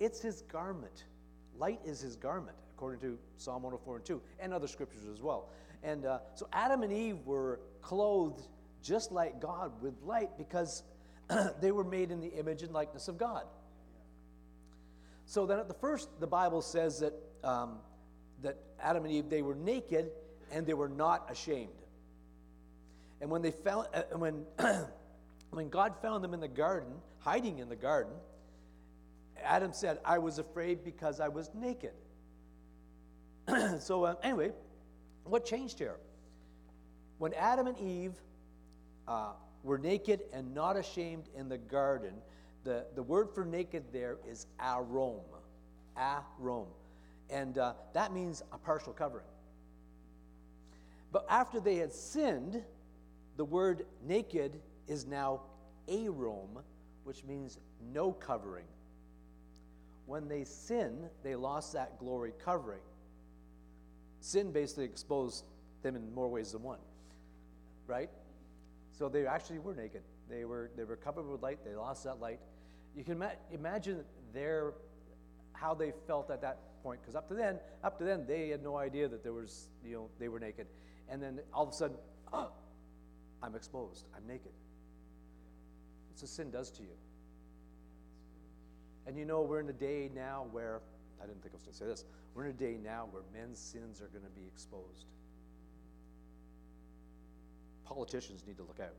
It's 0.00 0.20
his 0.20 0.42
garment. 0.42 1.04
Light 1.58 1.80
is 1.84 2.00
his 2.00 2.16
garment, 2.16 2.56
according 2.74 3.00
to 3.00 3.18
Psalm 3.36 3.62
104 3.62 3.96
and 3.96 4.04
2, 4.04 4.22
and 4.40 4.52
other 4.52 4.66
scriptures 4.66 5.06
as 5.10 5.22
well. 5.22 5.48
And 5.82 6.04
uh, 6.04 6.18
so 6.34 6.48
Adam 6.52 6.82
and 6.82 6.92
Eve 6.92 7.18
were 7.24 7.60
clothed 7.80 8.48
just 8.82 9.12
like 9.12 9.40
God 9.40 9.72
with 9.80 9.94
light 10.02 10.30
because 10.36 10.82
they 11.60 11.72
were 11.72 11.84
made 11.84 12.10
in 12.10 12.20
the 12.20 12.28
image 12.28 12.62
and 12.62 12.72
likeness 12.72 13.08
of 13.08 13.18
God. 13.18 13.44
So 15.26 15.44
then 15.44 15.58
at 15.58 15.68
the 15.68 15.74
first, 15.74 16.08
the 16.20 16.26
Bible 16.26 16.62
says 16.62 17.00
that, 17.00 17.12
um, 17.42 17.78
that 18.42 18.56
Adam 18.80 19.04
and 19.04 19.12
Eve, 19.12 19.28
they 19.28 19.42
were 19.42 19.56
naked 19.56 20.10
and 20.52 20.64
they 20.64 20.74
were 20.74 20.88
not 20.88 21.30
ashamed. 21.30 21.70
And 23.20 23.28
when 23.28 23.42
they 23.42 23.50
found, 23.50 23.88
uh, 23.92 24.02
when, 24.16 24.44
when 25.50 25.68
God 25.68 25.94
found 26.00 26.22
them 26.22 26.32
in 26.32 26.38
the 26.38 26.48
garden, 26.48 26.92
hiding 27.18 27.58
in 27.58 27.68
the 27.68 27.76
garden, 27.76 28.12
Adam 29.42 29.72
said, 29.72 29.98
I 30.04 30.18
was 30.18 30.38
afraid 30.38 30.84
because 30.84 31.18
I 31.18 31.28
was 31.28 31.50
naked. 31.54 31.92
so, 33.80 34.04
uh, 34.04 34.14
anyway, 34.22 34.52
what 35.24 35.44
changed 35.44 35.78
here? 35.78 35.96
When 37.18 37.34
Adam 37.34 37.66
and 37.66 37.78
Eve 37.78 38.14
uh, 39.08 39.32
were 39.64 39.78
naked 39.78 40.22
and 40.32 40.54
not 40.54 40.76
ashamed 40.76 41.24
in 41.34 41.48
the 41.48 41.58
garden, 41.58 42.14
the, 42.66 42.84
the 42.96 43.02
word 43.02 43.30
for 43.32 43.44
naked 43.44 43.84
there 43.92 44.18
is 44.28 44.46
arom. 44.60 45.22
Arom. 45.96 46.66
And 47.30 47.56
uh, 47.56 47.74
that 47.94 48.12
means 48.12 48.42
a 48.52 48.58
partial 48.58 48.92
covering. 48.92 49.24
But 51.12 51.26
after 51.30 51.60
they 51.60 51.76
had 51.76 51.92
sinned, 51.92 52.62
the 53.36 53.44
word 53.44 53.86
naked 54.04 54.60
is 54.88 55.06
now 55.06 55.42
arom, 55.88 56.60
which 57.04 57.24
means 57.24 57.58
no 57.94 58.10
covering. 58.10 58.66
When 60.06 60.28
they 60.28 60.44
sin, 60.44 61.08
they 61.22 61.36
lost 61.36 61.72
that 61.72 61.98
glory 62.00 62.32
covering. 62.44 62.80
Sin 64.20 64.50
basically 64.50 64.84
exposed 64.84 65.46
them 65.82 65.94
in 65.94 66.12
more 66.12 66.28
ways 66.28 66.52
than 66.52 66.62
one, 66.62 66.80
right? 67.86 68.10
So 68.90 69.08
they 69.08 69.24
actually 69.26 69.60
were 69.60 69.74
naked. 69.74 70.02
They 70.28 70.44
were, 70.44 70.70
they 70.76 70.84
were 70.84 70.96
covered 70.96 71.28
with 71.30 71.42
light, 71.42 71.60
they 71.64 71.76
lost 71.76 72.04
that 72.04 72.20
light. 72.20 72.40
You 72.96 73.04
can 73.04 73.12
ima- 73.12 73.36
imagine 73.52 74.02
their 74.32 74.72
how 75.52 75.74
they 75.74 75.92
felt 76.06 76.30
at 76.30 76.40
that 76.42 76.82
point. 76.82 77.00
Because 77.00 77.14
up 77.14 77.28
to 77.28 77.34
then, 77.34 77.58
up 77.82 77.98
to 77.98 78.04
then, 78.04 78.26
they 78.26 78.48
had 78.48 78.62
no 78.62 78.76
idea 78.76 79.08
that 79.08 79.22
there 79.22 79.32
was, 79.32 79.68
you 79.84 79.94
know, 79.94 80.08
they 80.18 80.28
were 80.28 80.40
naked. 80.40 80.66
And 81.08 81.22
then 81.22 81.40
all 81.52 81.62
of 81.62 81.70
a 81.70 81.72
sudden, 81.72 81.96
oh, 82.32 82.50
I'm 83.42 83.54
exposed. 83.54 84.06
I'm 84.16 84.26
naked. 84.26 84.52
It's 86.12 86.22
what 86.22 86.30
sin 86.30 86.50
does 86.50 86.70
to 86.72 86.82
you. 86.82 86.96
And 89.06 89.18
you 89.18 89.24
know, 89.24 89.42
we're 89.42 89.60
in 89.60 89.68
a 89.68 89.72
day 89.72 90.10
now 90.14 90.46
where, 90.50 90.80
I 91.22 91.26
didn't 91.26 91.42
think 91.42 91.54
I 91.54 91.56
was 91.56 91.62
going 91.62 91.72
to 91.72 91.78
say 91.78 91.86
this, 91.86 92.04
we're 92.34 92.44
in 92.44 92.50
a 92.50 92.54
day 92.54 92.76
now 92.82 93.08
where 93.10 93.22
men's 93.32 93.58
sins 93.58 94.00
are 94.00 94.08
going 94.08 94.24
to 94.24 94.30
be 94.30 94.46
exposed. 94.46 95.06
Politicians 97.84 98.44
need 98.46 98.56
to 98.56 98.64
look 98.64 98.80
out. 98.80 98.94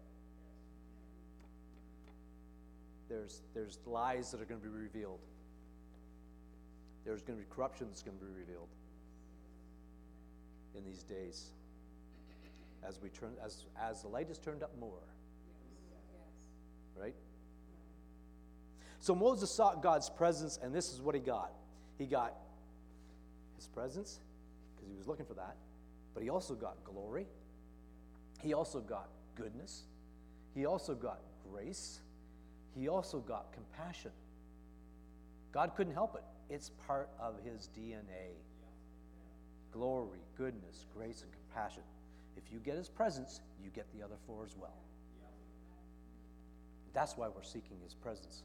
There's, 3.09 3.41
there's 3.53 3.79
lies 3.85 4.31
that 4.31 4.41
are 4.41 4.45
going 4.45 4.59
to 4.59 4.67
be 4.67 4.73
revealed. 4.73 5.19
There's 7.05 7.21
going 7.21 7.39
to 7.39 7.45
be 7.45 7.49
corruption 7.53 7.87
that's 7.87 8.03
going 8.03 8.17
to 8.17 8.23
be 8.23 8.31
revealed 8.31 8.67
in 10.75 10.85
these 10.85 11.03
days 11.03 11.51
as 12.87 12.99
we 13.01 13.09
turn 13.09 13.31
as 13.43 13.65
as 13.81 14.01
the 14.01 14.07
light 14.07 14.29
is 14.29 14.37
turned 14.37 14.61
up 14.61 14.77
more. 14.79 15.01
Right? 16.99 17.15
So 18.99 19.15
moses 19.15 19.55
sought 19.55 19.81
god's 19.81 20.09
presence 20.09 20.59
and 20.61 20.73
this 20.73 20.91
is 20.91 21.01
what 21.01 21.15
he 21.15 21.21
got. 21.21 21.53
He 21.97 22.05
got 22.05 22.33
his 23.55 23.67
presence 23.67 24.19
because 24.75 24.89
he 24.89 24.97
was 24.97 25.07
looking 25.07 25.25
for 25.25 25.33
that 25.35 25.55
but 26.13 26.23
he 26.23 26.29
also 26.29 26.55
got 26.55 26.83
glory. 26.83 27.27
He 28.41 28.53
also 28.53 28.79
got 28.79 29.09
goodness. 29.35 29.83
He 30.55 30.65
also 30.65 30.95
got 30.95 31.19
grace 31.51 32.01
he 32.77 32.87
also 32.87 33.19
got 33.19 33.51
compassion 33.53 34.11
god 35.51 35.71
couldn't 35.75 35.93
help 35.93 36.15
it 36.15 36.23
it's 36.53 36.71
part 36.87 37.09
of 37.19 37.35
his 37.43 37.69
dna 37.77 38.29
glory 39.71 40.19
goodness 40.37 40.85
grace 40.95 41.23
and 41.23 41.31
compassion 41.31 41.83
if 42.37 42.53
you 42.53 42.59
get 42.59 42.77
his 42.77 42.87
presence, 42.87 43.41
you 43.61 43.71
get 43.71 43.87
the 43.97 44.03
other 44.03 44.15
four 44.27 44.45
as 44.45 44.55
well. 44.55 44.77
That's 46.93 47.17
why 47.17 47.27
we're 47.27 47.43
seeking 47.43 47.77
his 47.83 47.95
presence. 47.95 48.43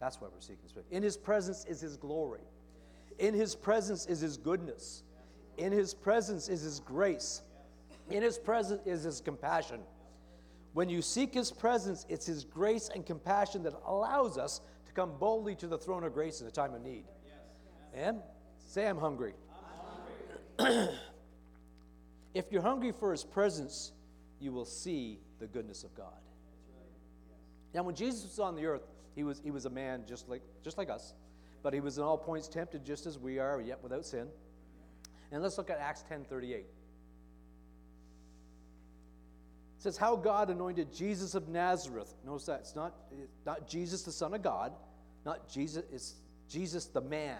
That's 0.00 0.20
why 0.20 0.28
we're 0.32 0.40
seeking 0.40 0.62
his 0.64 0.72
presence. 0.72 0.92
In 0.92 1.02
his 1.02 1.16
presence 1.16 1.64
is 1.64 1.80
his 1.80 1.96
glory. 1.96 2.42
In 3.18 3.34
his 3.34 3.54
presence 3.54 4.06
is 4.06 4.20
his 4.20 4.36
goodness. 4.36 5.04
In 5.56 5.72
his 5.72 5.94
presence 5.94 6.48
is 6.48 6.60
his 6.62 6.80
grace. 6.80 7.42
In 8.10 8.22
his 8.22 8.36
presence 8.36 8.82
is 8.84 9.04
his 9.04 9.20
compassion. 9.20 9.80
When 10.76 10.90
you 10.90 11.00
seek 11.00 11.32
his 11.32 11.50
presence, 11.50 12.04
it's 12.10 12.26
his 12.26 12.44
grace 12.44 12.90
and 12.94 13.06
compassion 13.06 13.62
that 13.62 13.72
allows 13.86 14.36
us 14.36 14.60
to 14.84 14.92
come 14.92 15.12
boldly 15.18 15.54
to 15.54 15.66
the 15.66 15.78
throne 15.78 16.04
of 16.04 16.12
grace 16.12 16.42
in 16.42 16.46
a 16.46 16.50
time 16.50 16.74
of 16.74 16.82
need. 16.82 17.06
And 17.94 18.20
say, 18.58 18.86
I'm 18.86 18.98
hungry. 18.98 19.32
I'm 20.58 20.66
hungry. 20.74 20.94
If 22.34 22.52
you're 22.52 22.60
hungry 22.60 22.92
for 22.92 23.10
his 23.10 23.24
presence, 23.24 23.92
you 24.38 24.52
will 24.52 24.66
see 24.66 25.18
the 25.38 25.46
goodness 25.46 25.82
of 25.82 25.94
God. 25.94 26.20
Now, 27.72 27.82
when 27.82 27.94
Jesus 27.94 28.24
was 28.24 28.38
on 28.38 28.54
the 28.54 28.66
earth, 28.66 28.86
he 29.14 29.24
was, 29.24 29.40
he 29.42 29.50
was 29.50 29.64
a 29.64 29.70
man 29.70 30.02
just 30.06 30.28
like, 30.28 30.42
just 30.62 30.76
like 30.76 30.90
us, 30.90 31.14
but 31.62 31.72
he 31.72 31.80
was 31.80 31.96
in 31.96 32.04
all 32.04 32.18
points 32.18 32.48
tempted 32.48 32.84
just 32.84 33.06
as 33.06 33.18
we 33.18 33.38
are, 33.38 33.62
yet 33.62 33.82
without 33.82 34.04
sin. 34.04 34.28
And 35.32 35.42
let's 35.42 35.56
look 35.56 35.70
at 35.70 35.78
Acts 35.78 36.04
10:38. 36.12 36.64
It 39.76 39.82
says 39.82 39.96
how 39.96 40.16
God 40.16 40.50
anointed 40.50 40.92
Jesus 40.92 41.34
of 41.34 41.48
Nazareth. 41.48 42.14
Notice 42.24 42.46
that 42.46 42.60
it's 42.60 42.74
not, 42.74 42.94
it's 43.12 43.46
not 43.46 43.68
Jesus 43.68 44.02
the 44.02 44.12
Son 44.12 44.34
of 44.34 44.42
God, 44.42 44.72
not 45.24 45.48
Jesus, 45.48 45.84
it's 45.92 46.14
Jesus 46.48 46.86
the 46.86 47.00
man. 47.00 47.38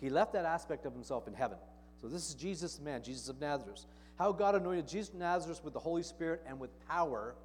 He 0.00 0.10
left 0.10 0.32
that 0.32 0.44
aspect 0.44 0.86
of 0.86 0.92
himself 0.92 1.28
in 1.28 1.34
heaven. 1.34 1.58
So 2.00 2.08
this 2.08 2.28
is 2.28 2.34
Jesus 2.34 2.76
the 2.76 2.84
man, 2.84 3.02
Jesus 3.02 3.28
of 3.28 3.40
Nazareth 3.40 3.84
how 4.18 4.32
God 4.32 4.56
anointed 4.56 4.88
Jesus 4.88 5.10
of 5.10 5.20
Nazareth 5.20 5.62
with 5.62 5.72
the 5.72 5.80
Holy 5.80 6.02
Spirit 6.02 6.42
and 6.46 6.58
with 6.58 6.70
power, 6.88 7.36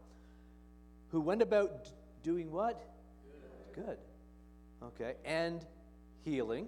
who 1.11 1.21
went 1.21 1.43
about 1.43 1.89
doing 2.23 2.51
what? 2.51 2.83
Good. 3.73 3.85
Good. 3.85 3.97
Okay. 4.83 5.13
And 5.23 5.63
healing 6.25 6.67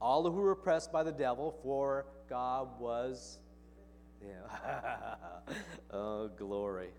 all 0.00 0.30
who 0.30 0.40
were 0.40 0.52
oppressed 0.52 0.92
by 0.92 1.02
the 1.02 1.12
devil, 1.12 1.58
for 1.62 2.06
God 2.28 2.68
was. 2.78 3.38
Yeah. 4.22 5.14
oh, 5.90 6.28
glory. 6.28 6.90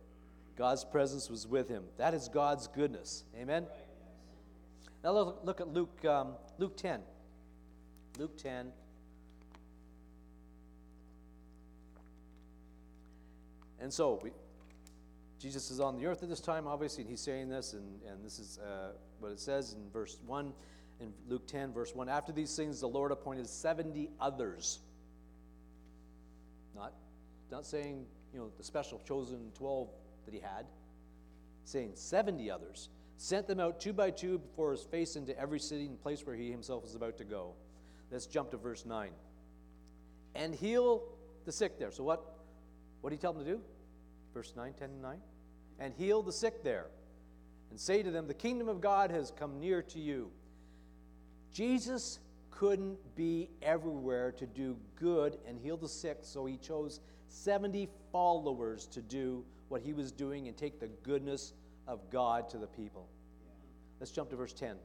God's 0.58 0.86
presence 0.86 1.30
was 1.30 1.47
with 1.47 1.67
him. 1.67 1.84
That 1.97 2.13
is 2.13 2.30
God's 2.30 2.67
goodness. 2.67 3.23
Amen? 3.38 3.65
Now 5.04 5.12
look, 5.12 5.41
look 5.43 5.62
at 5.62 5.67
Luke, 5.67 6.04
um, 6.06 6.36
Luke 6.58 6.78
10. 6.78 7.01
Luke 8.17 8.38
10. 8.38 8.71
And 13.80 13.93
so, 13.93 14.19
we, 14.23 14.32
Jesus 15.39 15.69
is 15.69 15.80
on 15.80 15.97
the 15.97 16.08
earth 16.08 16.23
at 16.23 16.30
this 16.30 16.39
time, 16.39 16.65
obviously, 16.65 17.01
and 17.01 17.10
he's 17.12 17.21
saying 17.21 17.49
this, 17.49 17.73
and, 17.73 18.01
and 18.10 18.23
this 18.25 18.39
is 18.39 18.58
uh, 18.58 18.93
what 19.19 19.32
it 19.32 19.39
says 19.39 19.73
in 19.73 19.91
verse 19.91 20.17
1, 20.25 20.54
in 21.01 21.13
Luke 21.28 21.45
10, 21.45 21.73
verse 21.73 21.93
1. 21.93 22.08
After 22.10 22.32
these 22.32 22.56
things, 22.56 22.80
the 22.80 22.88
Lord 22.88 23.12
appointed 23.12 23.47
70 23.47 24.10
others. 24.19 24.80
Not, 26.73 26.93
not 27.51 27.65
saying, 27.65 28.05
you 28.34 28.39
know, 28.39 28.49
the 28.58 28.63
special 28.63 29.01
chosen 29.08 29.51
12 29.55 29.89
that 30.25 30.34
he 30.34 30.39
had, 30.39 30.65
saying 31.63 31.91
70 31.95 32.49
others. 32.51 32.89
Sent 33.17 33.47
them 33.47 33.60
out 33.60 33.79
two 33.79 33.93
by 33.93 34.12
two 34.12 34.39
before 34.39 34.71
his 34.71 34.84
face 34.84 35.15
into 35.15 35.38
every 35.39 35.60
city 35.60 35.86
and 35.86 36.01
place 36.01 36.25
where 36.25 36.36
he 36.36 36.51
himself 36.51 36.84
was 36.84 36.95
about 36.95 37.17
to 37.17 37.23
go. 37.23 37.53
Let's 38.12 38.25
jump 38.25 38.51
to 38.51 38.58
verse 38.58 38.86
9. 38.86 39.10
And 40.36 40.53
heal 40.53 41.03
the 41.45 41.51
sick 41.51 41.79
there. 41.79 41.91
So, 41.91 42.03
what, 42.03 42.39
what 43.01 43.10
did 43.10 43.17
he 43.17 43.21
tell 43.21 43.34
them 43.34 43.45
to 43.45 43.51
do? 43.51 43.62
Verse 44.34 44.53
9, 44.55 44.73
10, 44.73 44.89
and 44.89 45.01
9. 45.01 45.17
And 45.79 45.93
heal 45.93 46.21
the 46.21 46.34
sick 46.34 46.63
there, 46.63 46.88
and 47.69 47.79
say 47.79 48.03
to 48.03 48.12
them, 48.12 48.27
The 48.27 48.34
kingdom 48.34 48.67
of 48.67 48.81
God 48.81 49.12
has 49.12 49.31
come 49.31 49.60
near 49.60 49.81
to 49.84 49.99
you. 49.99 50.29
Jesus 51.51 52.19
couldn't 52.51 52.97
be 53.15 53.49
everywhere 53.62 54.31
to 54.34 54.45
do 54.45 54.77
good 54.95 55.38
and 55.47 55.60
heal 55.60 55.77
the 55.77 55.89
sick, 55.89 56.19
so 56.21 56.45
he 56.45 56.58
chose 56.58 56.99
70 57.28 57.90
followers 58.12 58.88
to 58.88 59.02
do 59.02 59.44
what 59.70 59.82
he 59.82 59.94
was 59.94 60.12
doing 60.12 60.48
and 60.48 60.56
take 60.56 60.80
the 60.80 60.88
goodness 61.04 61.54
of 61.88 62.10
God 62.10 62.50
to 62.50 62.58
the 62.58 62.68
people. 62.68 63.08
Let's 64.00 64.12
jump 64.12 64.30
to 64.30 64.36
verse 64.36 64.54
10. 64.54 64.76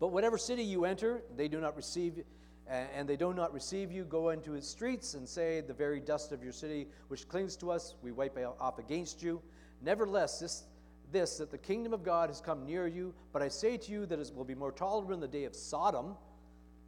But 0.00 0.08
whatever 0.08 0.36
city 0.38 0.62
you 0.62 0.84
enter, 0.84 1.22
they 1.36 1.48
do 1.48 1.60
not 1.60 1.76
receive 1.76 2.24
and 2.66 3.06
they 3.06 3.16
do 3.16 3.34
not 3.34 3.52
receive 3.52 3.92
you, 3.92 4.04
go 4.04 4.30
into 4.30 4.54
its 4.54 4.66
streets 4.66 5.14
and 5.14 5.28
say, 5.28 5.60
The 5.60 5.74
very 5.74 6.00
dust 6.00 6.32
of 6.32 6.42
your 6.42 6.52
city, 6.52 6.86
which 7.08 7.28
clings 7.28 7.56
to 7.56 7.70
us, 7.70 7.94
we 8.02 8.10
wipe 8.10 8.38
off 8.58 8.78
against 8.78 9.22
you. 9.22 9.42
Nevertheless, 9.82 10.40
this, 10.40 10.64
this, 11.12 11.36
that 11.38 11.50
the 11.50 11.58
kingdom 11.58 11.92
of 11.92 12.02
God 12.02 12.30
has 12.30 12.40
come 12.40 12.64
near 12.64 12.86
you, 12.86 13.12
but 13.32 13.42
I 13.42 13.48
say 13.48 13.76
to 13.76 13.92
you 13.92 14.06
that 14.06 14.18
it 14.18 14.30
will 14.34 14.44
be 14.44 14.54
more 14.54 14.72
tolerable 14.72 15.12
in 15.12 15.20
the 15.20 15.28
day 15.28 15.44
of 15.44 15.54
Sodom. 15.54 16.16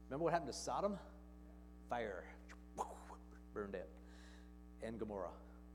Remember 0.09 0.25
what 0.25 0.33
happened 0.33 0.53
to 0.53 0.59
Sodom? 0.59 0.99
Fire. 1.91 2.25
Burned 3.53 3.75
it. 3.75 3.89
And 4.83 4.99
Gomorrah. 4.99 5.31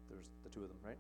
There's 0.10 0.30
the 0.44 0.50
two 0.50 0.64
of 0.64 0.70
them, 0.70 0.78
right? 0.84 0.98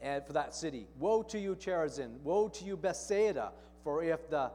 And 0.00 0.24
for 0.24 0.32
that 0.32 0.54
city, 0.54 0.86
woe 0.98 1.22
to 1.24 1.38
you, 1.38 1.56
Chorazin! 1.56 2.20
Woe 2.22 2.48
to 2.48 2.64
you, 2.64 2.76
Bethsaida! 2.76 3.52
For 3.82 4.02
if 4.02 4.30
the 4.30 4.50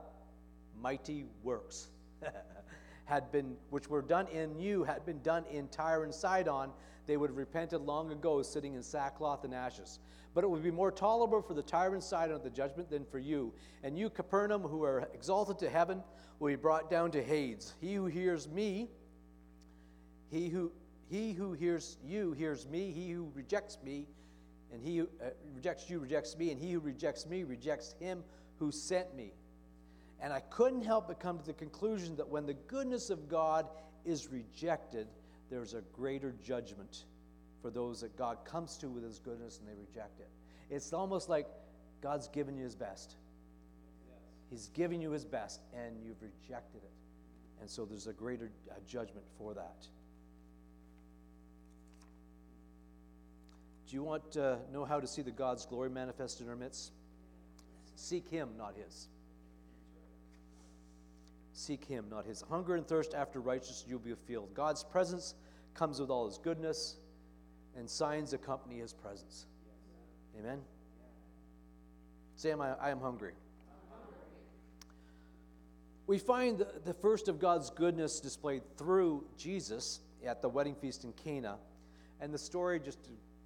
mighty 0.81 1.25
works 1.43 1.89
had 3.05 3.31
been, 3.31 3.55
which 3.69 3.89
were 3.89 4.01
done 4.01 4.27
in 4.27 4.57
you, 4.59 4.83
had 4.83 5.05
been 5.05 5.21
done 5.21 5.43
in 5.51 5.67
Tyre 5.67 6.03
and 6.03 6.13
Sidon, 6.13 6.69
they 7.05 7.17
would 7.17 7.29
have 7.29 7.37
repented 7.37 7.81
long 7.81 8.11
ago, 8.11 8.41
sitting 8.41 8.75
in 8.75 8.83
sackcloth 8.83 9.43
and 9.43 9.53
ashes. 9.53 9.99
But 10.33 10.43
it 10.43 10.49
would 10.49 10.63
be 10.63 10.71
more 10.71 10.91
tolerable 10.91 11.41
for 11.41 11.53
the 11.53 11.61
Tyre 11.61 11.93
and 11.93 12.03
Sidon 12.03 12.35
at 12.35 12.43
the 12.43 12.49
judgment 12.49 12.89
than 12.89 13.05
for 13.05 13.19
you. 13.19 13.53
And 13.83 13.97
you, 13.97 14.09
Capernaum, 14.09 14.61
who 14.61 14.83
are 14.83 15.07
exalted 15.13 15.59
to 15.59 15.69
heaven, 15.69 16.01
will 16.39 16.49
be 16.49 16.55
brought 16.55 16.89
down 16.89 17.11
to 17.11 17.21
Hades. 17.23 17.73
He 17.81 17.95
who 17.95 18.05
hears 18.05 18.47
me, 18.47 18.89
he 20.31 20.49
who 20.49 20.71
he 21.09 21.33
who 21.33 21.53
hears 21.53 21.97
you 22.05 22.31
hears 22.33 22.67
me. 22.67 22.91
He 22.91 23.11
who 23.11 23.31
rejects 23.33 23.77
me, 23.83 24.07
and 24.71 24.81
he 24.81 24.97
who 24.97 25.09
uh, 25.21 25.29
rejects 25.55 25.89
you 25.89 25.99
rejects 25.99 26.37
me, 26.37 26.51
and 26.51 26.59
he 26.59 26.71
who 26.71 26.79
rejects 26.79 27.25
me 27.25 27.43
rejects 27.43 27.95
him 27.99 28.23
who 28.59 28.71
sent 28.71 29.15
me. 29.15 29.33
And 30.21 30.31
I 30.31 30.39
couldn't 30.39 30.83
help 30.83 31.07
but 31.07 31.19
come 31.19 31.39
to 31.39 31.45
the 31.45 31.53
conclusion 31.53 32.15
that 32.15 32.27
when 32.27 32.45
the 32.45 32.53
goodness 32.53 33.09
of 33.09 33.27
God 33.27 33.67
is 34.05 34.29
rejected, 34.31 35.07
there's 35.49 35.73
a 35.73 35.81
greater 35.93 36.33
judgment 36.43 37.03
for 37.61 37.69
those 37.69 38.01
that 38.01 38.17
God 38.17 38.37
comes 38.45 38.77
to 38.77 38.89
with 38.89 39.03
his 39.03 39.19
goodness 39.19 39.59
and 39.59 39.67
they 39.67 39.79
reject 39.79 40.19
it. 40.19 40.29
It's 40.69 40.93
almost 40.93 41.29
like 41.29 41.47
God's 42.01 42.27
given 42.27 42.57
you 42.57 42.63
his 42.63 42.75
best. 42.75 43.15
He's 44.49 44.67
given 44.69 45.01
you 45.01 45.11
his 45.11 45.25
best 45.25 45.61
and 45.73 45.95
you've 46.03 46.21
rejected 46.21 46.83
it. 46.83 46.91
And 47.61 47.69
so 47.69 47.85
there's 47.85 48.07
a 48.07 48.13
greater 48.13 48.51
uh, 48.69 48.75
judgment 48.87 49.25
for 49.37 49.53
that. 49.53 49.87
Do 53.93 53.97
you 53.97 54.03
want 54.03 54.31
to 54.31 54.57
know 54.73 54.85
how 54.85 54.99
to 54.99 55.05
see 55.05 55.21
the 55.21 55.29
God's 55.29 55.67
glory 55.67 55.91
manifest 55.91 56.41
in 56.41 56.49
our 56.49 56.55
midst? 56.55 56.93
Seek 57.95 58.27
him, 58.27 58.49
not 58.57 58.73
his. 58.75 59.07
Seek 61.53 61.85
Him, 61.85 62.05
not 62.09 62.25
His. 62.25 62.41
Hunger 62.49 62.75
and 62.75 62.87
thirst 62.87 63.13
after 63.13 63.39
righteousness, 63.39 63.85
you'll 63.87 63.99
be 63.99 64.15
filled. 64.15 64.55
God's 64.55 64.83
presence 64.83 65.35
comes 65.75 65.99
with 65.99 66.09
all 66.09 66.25
His 66.25 66.39
goodness, 66.39 66.95
and 67.77 67.87
signs 67.87 68.33
accompany 68.33 68.79
His 68.79 68.93
presence. 68.93 69.45
Amen? 70.39 70.59
Sam, 72.35 72.59
I, 72.59 72.73
I 72.81 72.89
am 72.89 72.99
hungry. 72.99 73.33
We 76.07 76.17
find 76.17 76.57
the, 76.57 76.67
the 76.85 76.93
first 76.93 77.27
of 77.27 77.39
God's 77.39 77.69
goodness 77.69 78.19
displayed 78.19 78.63
through 78.77 79.23
Jesus 79.37 79.99
at 80.25 80.41
the 80.41 80.49
wedding 80.49 80.73
feast 80.73 81.03
in 81.03 81.13
Cana. 81.13 81.57
And 82.19 82.33
the 82.33 82.39
story, 82.39 82.79
just, 82.79 82.97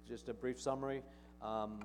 just 0.08 0.28
a 0.28 0.34
brief 0.34 0.60
summary. 0.60 1.02
Um, 1.42 1.84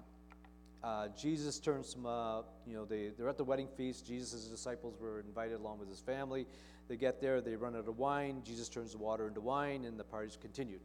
uh, 0.84 1.08
Jesus 1.18 1.60
turns 1.60 1.90
some, 1.90 2.06
uh, 2.06 2.42
you 2.66 2.74
know, 2.74 2.86
they, 2.86 3.12
they're 3.18 3.30
at 3.30 3.38
the 3.38 3.44
wedding 3.44 3.68
feast. 3.76 4.06
Jesus' 4.06 4.46
disciples 4.46 4.96
were 5.00 5.20
invited 5.22 5.60
along 5.60 5.80
with 5.80 5.90
his 5.90 6.00
family. 6.00 6.46
They 6.88 6.98
get 6.98 7.22
there, 7.22 7.42
they 7.42 7.56
run 7.56 7.76
out 7.76 7.88
of 7.88 7.98
wine. 7.98 8.42
Jesus 8.46 8.70
turns 8.70 8.92
the 8.92 8.98
water 8.98 9.28
into 9.28 9.42
wine, 9.42 9.86
and 9.86 10.00
the 10.00 10.04
party's 10.04 10.38
continued. 10.40 10.82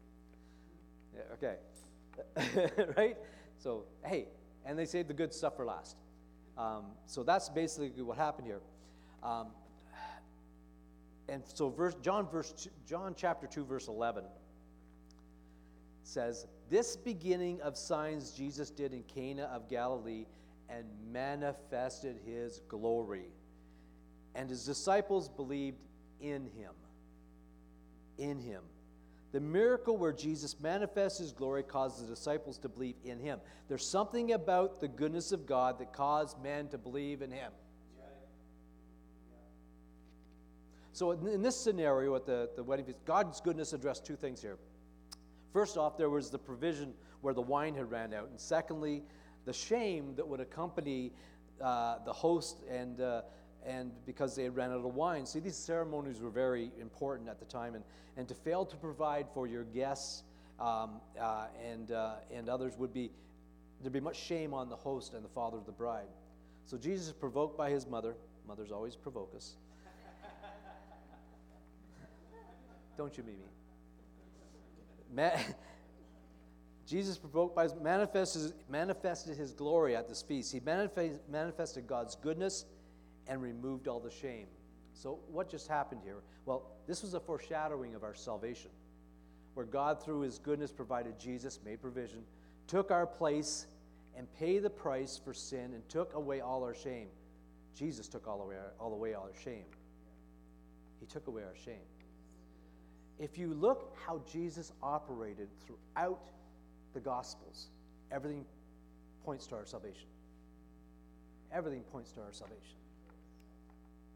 Yeah, 1.14 1.22
okay. 1.34 2.92
right? 2.96 3.16
So, 3.58 3.84
hey, 4.04 4.26
and 4.64 4.78
they 4.78 4.86
saved 4.86 5.08
the 5.08 5.14
good 5.14 5.32
stuff 5.32 5.56
for 5.56 5.64
last. 5.64 5.96
Um, 6.56 6.86
so 7.06 7.22
that's 7.22 7.48
basically 7.48 8.02
what 8.02 8.16
happened 8.16 8.46
here. 8.46 8.60
Um, 9.22 9.48
and 11.28 11.42
so 11.44 11.68
verse, 11.68 11.94
John, 12.02 12.28
verse 12.28 12.68
John 12.86 13.14
chapter 13.16 13.46
2, 13.46 13.64
verse 13.64 13.88
11 13.88 14.24
says, 16.08 16.46
This 16.70 16.96
beginning 16.96 17.60
of 17.60 17.76
signs 17.76 18.32
Jesus 18.32 18.70
did 18.70 18.92
in 18.92 19.02
Cana 19.04 19.44
of 19.44 19.68
Galilee 19.68 20.26
and 20.68 20.84
manifested 21.12 22.16
his 22.24 22.60
glory. 22.68 23.30
And 24.34 24.48
his 24.48 24.64
disciples 24.64 25.28
believed 25.28 25.78
in 26.20 26.46
him. 26.46 26.72
In 28.18 28.38
him. 28.38 28.62
The 29.32 29.40
miracle 29.40 29.96
where 29.96 30.12
Jesus 30.12 30.58
manifests 30.58 31.18
his 31.18 31.32
glory 31.32 31.62
caused 31.62 32.02
the 32.02 32.06
disciples 32.06 32.58
to 32.58 32.68
believe 32.68 32.96
in 33.04 33.18
him. 33.18 33.40
There's 33.68 33.86
something 33.86 34.32
about 34.32 34.80
the 34.80 34.88
goodness 34.88 35.32
of 35.32 35.46
God 35.46 35.78
that 35.80 35.92
caused 35.92 36.42
men 36.42 36.68
to 36.68 36.78
believe 36.78 37.20
in 37.20 37.30
him. 37.30 37.52
So, 40.92 41.12
in 41.12 41.42
this 41.42 41.56
scenario 41.56 42.16
at 42.16 42.26
the, 42.26 42.50
the 42.56 42.64
wedding 42.64 42.84
feast, 42.86 43.04
God's 43.04 43.40
goodness 43.40 43.72
addressed 43.72 44.04
two 44.04 44.16
things 44.16 44.42
here. 44.42 44.58
First 45.52 45.76
off, 45.76 45.96
there 45.96 46.10
was 46.10 46.30
the 46.30 46.38
provision 46.38 46.92
where 47.20 47.34
the 47.34 47.42
wine 47.42 47.74
had 47.74 47.90
ran 47.90 48.14
out. 48.14 48.28
And 48.28 48.38
secondly, 48.38 49.02
the 49.44 49.52
shame 49.52 50.14
that 50.16 50.26
would 50.26 50.40
accompany 50.40 51.12
uh, 51.60 51.96
the 52.04 52.12
host 52.12 52.62
and, 52.70 53.00
uh, 53.00 53.22
and 53.66 53.90
because 54.06 54.36
they 54.36 54.44
had 54.44 54.54
ran 54.54 54.70
out 54.70 54.78
of 54.78 54.94
wine. 54.94 55.26
See, 55.26 55.40
these 55.40 55.56
ceremonies 55.56 56.20
were 56.20 56.30
very 56.30 56.70
important 56.80 57.28
at 57.28 57.38
the 57.38 57.46
time. 57.46 57.74
And, 57.74 57.84
and 58.16 58.28
to 58.28 58.34
fail 58.34 58.64
to 58.66 58.76
provide 58.76 59.26
for 59.32 59.46
your 59.46 59.64
guests 59.64 60.22
um, 60.60 61.00
uh, 61.20 61.46
and, 61.64 61.92
uh, 61.92 62.14
and 62.32 62.48
others 62.48 62.76
would 62.78 62.92
be, 62.92 63.10
there'd 63.80 63.92
be 63.92 64.00
much 64.00 64.18
shame 64.18 64.52
on 64.52 64.68
the 64.68 64.76
host 64.76 65.14
and 65.14 65.24
the 65.24 65.28
father 65.28 65.56
of 65.56 65.66
the 65.66 65.72
bride. 65.72 66.08
So 66.66 66.76
Jesus 66.76 67.08
is 67.08 67.12
provoked 67.12 67.56
by 67.56 67.70
his 67.70 67.86
mother. 67.86 68.14
Mothers 68.46 68.70
always 68.70 68.96
provoke 68.96 69.32
us. 69.34 69.54
Don't 72.96 73.16
you, 73.16 73.24
Mimi? 73.24 73.57
Jesus, 76.86 77.18
provoked 77.18 77.54
by 77.54 77.64
his, 77.64 77.74
manifested, 77.74 78.52
manifested 78.68 79.36
his 79.36 79.52
glory 79.52 79.94
at 79.94 80.08
this 80.08 80.22
feast. 80.22 80.52
He 80.52 80.60
manifest, 80.60 81.16
manifested 81.30 81.86
God's 81.86 82.16
goodness 82.16 82.64
and 83.26 83.42
removed 83.42 83.88
all 83.88 84.00
the 84.00 84.10
shame. 84.10 84.46
So, 84.94 85.18
what 85.30 85.50
just 85.50 85.68
happened 85.68 86.00
here? 86.02 86.22
Well, 86.46 86.70
this 86.86 87.02
was 87.02 87.14
a 87.14 87.20
foreshadowing 87.20 87.94
of 87.94 88.04
our 88.04 88.14
salvation, 88.14 88.70
where 89.54 89.66
God, 89.66 90.02
through 90.02 90.20
his 90.20 90.38
goodness, 90.38 90.72
provided 90.72 91.18
Jesus, 91.18 91.60
made 91.64 91.80
provision, 91.80 92.22
took 92.66 92.90
our 92.90 93.06
place, 93.06 93.66
and 94.16 94.26
paid 94.38 94.62
the 94.62 94.70
price 94.70 95.20
for 95.22 95.34
sin, 95.34 95.74
and 95.74 95.86
took 95.88 96.14
away 96.14 96.40
all 96.40 96.64
our 96.64 96.74
shame. 96.74 97.08
Jesus 97.76 98.08
took 98.08 98.26
all 98.26 98.40
away, 98.40 98.56
all 98.80 98.92
away 98.92 99.14
all 99.14 99.24
our 99.24 99.42
shame. 99.44 99.66
He 101.00 101.06
took 101.06 101.28
away 101.28 101.42
our 101.42 101.54
shame 101.54 101.84
if 103.18 103.36
you 103.36 103.52
look 103.54 103.96
how 104.06 104.20
Jesus 104.30 104.72
operated 104.82 105.48
throughout 105.66 106.30
the 106.94 107.00
Gospels, 107.00 107.68
everything 108.12 108.44
points 109.24 109.46
to 109.48 109.56
our 109.56 109.66
salvation. 109.66 110.08
Everything 111.52 111.82
points 111.92 112.12
to 112.12 112.20
our 112.20 112.32
salvation. 112.32 112.76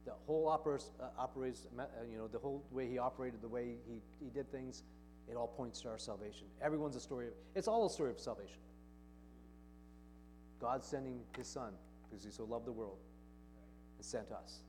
The 0.05 0.13
whole 0.27 0.49
operates, 0.49 0.91
uh, 1.01 1.07
operates 1.19 1.67
uh, 1.79 1.85
you 2.11 2.19
know, 2.19 2.29
the 2.29 2.39
whole 2.39 2.65
way 2.71 2.89
he 2.89 2.99
operated, 2.99 3.41
the 3.41 3.49
way 3.49 3.77
he, 3.87 4.01
he 4.21 4.31
did 4.31 4.51
things, 4.51 4.83
it 5.31 5.37
all 5.37 5.47
points 5.47 5.81
to 5.83 5.89
our 5.89 5.99
salvation. 5.99 6.47
Everyone's 6.61 6.97
a 6.97 7.01
story 7.01 7.29
of, 7.29 7.33
it's 7.55 7.69
all 7.69 7.87
a 7.87 7.91
story 7.91 8.11
of 8.11 8.19
salvation. 8.19 8.59
God 10.61 10.83
sending 10.83 11.21
his 11.37 11.47
son 11.47 11.73
because 12.09 12.25
he 12.25 12.31
so 12.31 12.45
loved 12.45 12.67
the 12.67 12.73
world 12.73 12.99
and 13.97 14.05
sent 14.05 14.31
us. 14.33 14.61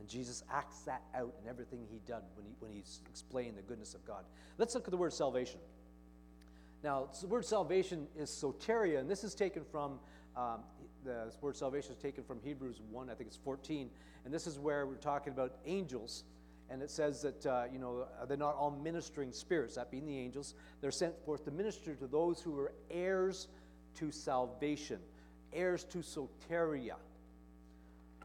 And 0.00 0.08
Jesus 0.08 0.44
acts 0.52 0.80
that 0.80 1.02
out 1.14 1.34
in 1.42 1.48
everything 1.48 1.86
he 1.90 1.98
did 2.06 2.22
when, 2.34 2.46
he, 2.46 2.52
when 2.60 2.72
he's 2.72 3.00
explained 3.08 3.56
the 3.56 3.62
goodness 3.62 3.94
of 3.94 4.04
God. 4.04 4.24
Let's 4.56 4.74
look 4.74 4.84
at 4.84 4.90
the 4.90 4.96
word 4.96 5.12
salvation. 5.12 5.60
Now, 6.84 7.08
the 7.20 7.26
word 7.26 7.44
salvation 7.44 8.06
is 8.16 8.30
soteria, 8.30 9.00
and 9.00 9.10
this 9.10 9.24
is 9.24 9.34
taken 9.34 9.64
from, 9.64 9.98
um, 10.36 10.60
the 11.04 11.32
word 11.40 11.56
salvation 11.56 11.92
is 11.92 11.98
taken 11.98 12.22
from 12.22 12.38
Hebrews 12.40 12.80
1, 12.90 13.10
I 13.10 13.14
think 13.14 13.28
it's 13.28 13.38
14. 13.38 13.90
And 14.24 14.32
this 14.32 14.46
is 14.46 14.58
where 14.58 14.86
we're 14.86 14.94
talking 14.94 15.32
about 15.32 15.56
angels. 15.66 16.24
And 16.70 16.82
it 16.82 16.90
says 16.90 17.22
that, 17.22 17.46
uh, 17.46 17.64
you 17.72 17.78
know, 17.78 18.06
they're 18.28 18.36
not 18.36 18.54
all 18.54 18.70
ministering 18.70 19.32
spirits, 19.32 19.74
that 19.74 19.90
being 19.90 20.06
the 20.06 20.18
angels. 20.18 20.54
They're 20.80 20.90
sent 20.90 21.18
forth 21.24 21.44
to 21.46 21.50
minister 21.50 21.94
to 21.96 22.06
those 22.06 22.40
who 22.40 22.58
are 22.60 22.72
heirs 22.90 23.48
to 23.96 24.12
salvation, 24.12 24.98
heirs 25.52 25.84
to 25.84 25.98
soteria. 25.98 26.94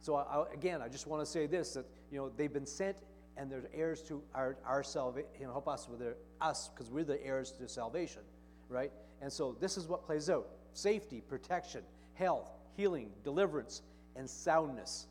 So 0.04 0.16
I, 0.16 0.44
again, 0.54 0.82
I 0.82 0.90
just 0.90 1.08
want 1.08 1.22
to 1.22 1.26
say 1.26 1.48
this: 1.48 1.76
that 1.76 1.86
you 2.12 2.18
know 2.18 2.30
they've 2.36 2.52
been 2.52 2.66
sent, 2.66 2.98
and 3.38 3.50
they're 3.50 3.64
heirs 3.74 4.02
to 4.04 4.22
our 4.36 4.58
our 4.66 4.84
salvation. 4.84 5.30
Help 5.42 5.70
us 5.70 5.88
with 5.88 6.00
their, 6.00 6.16
us 6.42 6.70
because 6.70 6.92
we're 6.92 7.06
the 7.06 7.26
heirs 7.26 7.54
to 7.54 7.70
salvation, 7.70 8.22
right? 8.68 8.92
And 9.22 9.32
so 9.32 9.56
this 9.62 9.78
is 9.78 9.88
what 9.88 10.06
plays 10.06 10.30
out: 10.30 10.50
safety, 10.74 11.22
protection, 11.22 11.84
health, 12.16 12.52
healing, 12.76 13.12
deliverance, 13.24 13.82
and 14.18 14.30
soundness. 14.30 15.08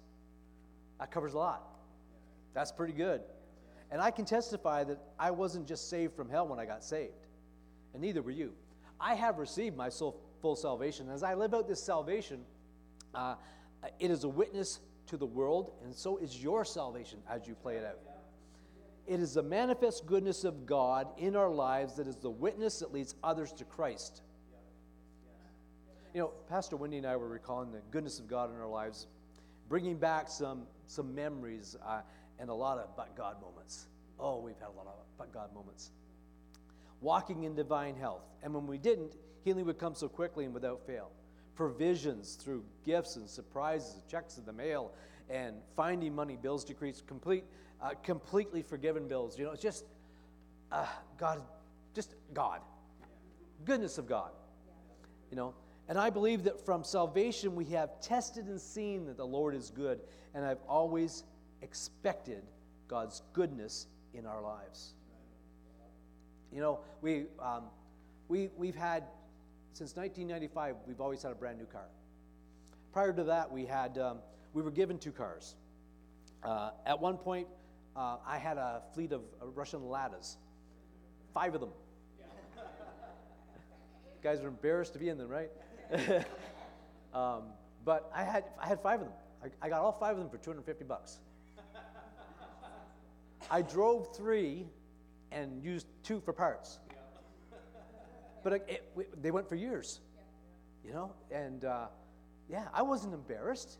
That 1.01 1.11
covers 1.11 1.33
a 1.33 1.39
lot. 1.39 1.63
That's 2.53 2.71
pretty 2.71 2.93
good. 2.93 3.23
And 3.91 3.99
I 3.99 4.11
can 4.11 4.27
testify 4.27 4.85
that 4.85 4.99
I 5.19 5.31
wasn't 5.31 5.67
just 5.67 5.89
saved 5.89 6.15
from 6.15 6.29
hell 6.29 6.47
when 6.47 6.59
I 6.59 6.67
got 6.67 6.85
saved, 6.85 7.27
and 7.95 8.03
neither 8.03 8.21
were 8.21 8.31
you. 8.31 8.53
I 9.01 9.15
have 9.15 9.39
received 9.39 9.75
my 9.75 9.89
soul, 9.89 10.21
full 10.43 10.55
salvation. 10.55 11.09
As 11.09 11.23
I 11.23 11.33
live 11.33 11.55
out 11.55 11.67
this 11.67 11.83
salvation, 11.83 12.45
uh, 13.15 13.37
it 13.99 14.11
is 14.11 14.25
a 14.25 14.29
witness 14.29 14.81
to 15.07 15.17
the 15.17 15.27
world, 15.27 15.73
and 15.85 15.95
so 15.95 16.19
is 16.19 16.43
your 16.43 16.65
salvation 16.65 17.19
as 17.29 17.47
you 17.47 17.55
play 17.55 17.77
it 17.77 17.85
out. 17.85 17.99
It 19.07 19.21
is 19.21 19.35
the 19.35 19.43
manifest 19.43 20.07
goodness 20.07 20.45
of 20.45 20.65
God 20.65 21.09
in 21.19 21.35
our 21.35 21.51
lives 21.51 21.97
that 21.97 22.07
is 22.07 22.17
the 22.17 22.31
witness 22.31 22.79
that 22.79 22.93
leads 22.93 23.15
others 23.23 23.53
to 23.55 23.65
Christ. 23.65 24.23
You 26.15 26.21
know, 26.21 26.33
Pastor 26.49 26.77
Wendy 26.77 26.99
and 26.99 27.07
I 27.07 27.17
were 27.17 27.29
recalling 27.29 27.73
the 27.73 27.81
goodness 27.91 28.21
of 28.21 28.29
God 28.29 28.55
in 28.55 28.61
our 28.61 28.69
lives, 28.69 29.07
bringing 29.69 29.97
back 29.97 30.29
some, 30.29 30.65
some 30.87 31.15
memories 31.15 31.75
uh, 31.85 32.03
and 32.39 32.49
a 32.49 32.55
lot 32.55 32.79
of 32.79 32.97
but 32.97 33.17
God 33.17 33.41
moments. 33.41 33.87
Oh, 34.21 34.41
we've 34.41 34.59
had 34.59 34.69
a 34.69 34.77
lot 34.77 34.87
of 34.87 34.95
but 35.19 35.33
God 35.33 35.53
moments. 35.53 35.91
Walking 37.01 37.43
in 37.43 37.57
divine 37.57 37.97
health. 37.97 38.23
And 38.43 38.55
when 38.55 38.67
we 38.67 38.79
didn't, 38.79 39.17
healing 39.43 39.65
would 39.67 39.79
come 39.79 39.95
so 39.95 40.09
quickly 40.09 40.45
and 40.45 40.55
without 40.55 40.87
fail 40.87 41.11
provisions 41.55 42.35
through 42.35 42.65
gifts 42.85 43.17
and 43.17 43.29
surprises, 43.29 44.03
checks 44.11 44.39
in 44.39 44.45
the 44.45 44.53
mail, 44.53 44.93
and 45.31 45.57
finding 45.77 46.15
money, 46.15 46.37
bills 46.41 46.65
decreased, 46.65 47.07
complete, 47.07 47.45
uh, 47.81 47.91
completely 48.03 48.63
forgiven 48.63 49.09
bills. 49.09 49.39
You 49.39 49.45
know, 49.45 49.53
it's 49.53 49.63
just 49.63 49.85
uh, 50.71 50.87
God, 51.19 51.43
just 51.95 52.15
God, 52.33 52.61
goodness 53.65 53.99
of 53.99 54.07
God. 54.07 54.31
You 55.31 55.37
know, 55.37 55.55
and 55.89 55.99
I 55.99 56.11
believe 56.11 56.45
that 56.45 56.65
from 56.65 56.85
salvation 56.85 57.55
we 57.55 57.65
have 57.67 58.01
tested 58.01 58.47
and 58.47 58.61
seen 58.61 59.07
that 59.07 59.17
the 59.17 59.27
Lord 59.27 59.55
is 59.55 59.71
good, 59.71 60.01
and 60.35 60.45
I've 60.45 60.63
always 60.69 61.25
expected 61.63 62.43
God's 62.89 63.23
goodness 63.33 63.87
in 64.15 64.27
our 64.27 64.43
lives. 64.43 64.95
You 66.53 66.61
know, 66.61 66.81
we, 67.01 67.25
um, 67.39 67.65
we, 68.29 68.51
we've 68.57 68.75
had 68.75 69.05
since 69.73 69.97
1995, 69.97 70.77
we've 70.87 71.01
always 71.01 71.23
had 71.23 71.33
a 71.33 71.35
brand 71.35 71.59
new 71.59 71.65
car. 71.65 71.87
Prior 72.93 73.13
to 73.13 73.25
that, 73.25 73.51
we 73.51 73.65
had 73.65 73.97
um, 73.97 74.19
we 74.53 74.61
were 74.61 74.71
given 74.71 74.99
two 74.99 75.13
cars. 75.13 75.55
Uh, 76.43 76.71
at 76.85 77.01
one 77.01 77.17
point, 77.17 77.47
uh, 77.97 78.17
I 78.27 78.37
had 78.37 78.59
a 78.59 78.83
fleet 78.93 79.13
of 79.13 79.23
uh, 79.41 79.47
Russian 79.47 79.81
Ladas, 79.81 80.37
five 81.33 81.55
of 81.55 81.61
them. 81.61 81.71
guys 84.23 84.43
are 84.43 84.49
embarrassed 84.49 84.93
to 84.93 84.99
be 84.99 85.09
in 85.09 85.17
them, 85.17 85.29
right? 85.29 85.51
um, 87.15 87.45
but 87.85 88.11
I 88.15 88.25
had 88.25 88.45
I 88.61 88.67
had 88.67 88.81
five 88.81 89.01
of 89.01 89.07
them. 89.07 89.17
I, 89.43 89.67
I 89.67 89.69
got 89.71 89.81
all 89.81 89.93
five 89.93 90.13
of 90.13 90.19
them 90.19 90.29
for 90.29 90.37
250 90.37 90.85
bucks. 90.85 91.19
I 93.51 93.63
drove 93.63 94.15
three 94.15 94.67
and 95.31 95.63
used 95.63 95.87
two 96.03 96.21
for 96.21 96.33
parts. 96.33 96.79
But 98.43 98.53
it, 98.55 98.85
it, 98.97 99.23
they 99.23 99.31
went 99.31 99.49
for 99.49 99.55
years, 99.55 100.01
you 100.85 100.93
know? 100.93 101.13
And 101.31 101.65
uh, 101.65 101.87
yeah, 102.49 102.67
I 102.75 102.83
wasn't 102.83 103.15
embarrassed. 103.15 103.79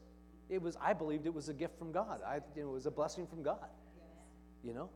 It 0.49 0.61
was, 0.61 0.77
I 0.81 0.93
believed 0.93 1.27
it 1.27 1.35
was 1.35 1.49
a 1.49 1.55
gift 1.55 1.79
from 1.79 1.93
God. 1.93 2.21
I, 2.27 2.37
you 2.57 2.63
know, 2.63 2.71
it 2.71 2.75
was 2.75 2.87
a 2.87 2.91
blessing 2.91 3.27
from 3.27 3.43
God, 3.43 3.69
you 4.63 4.75
know? 4.75 4.91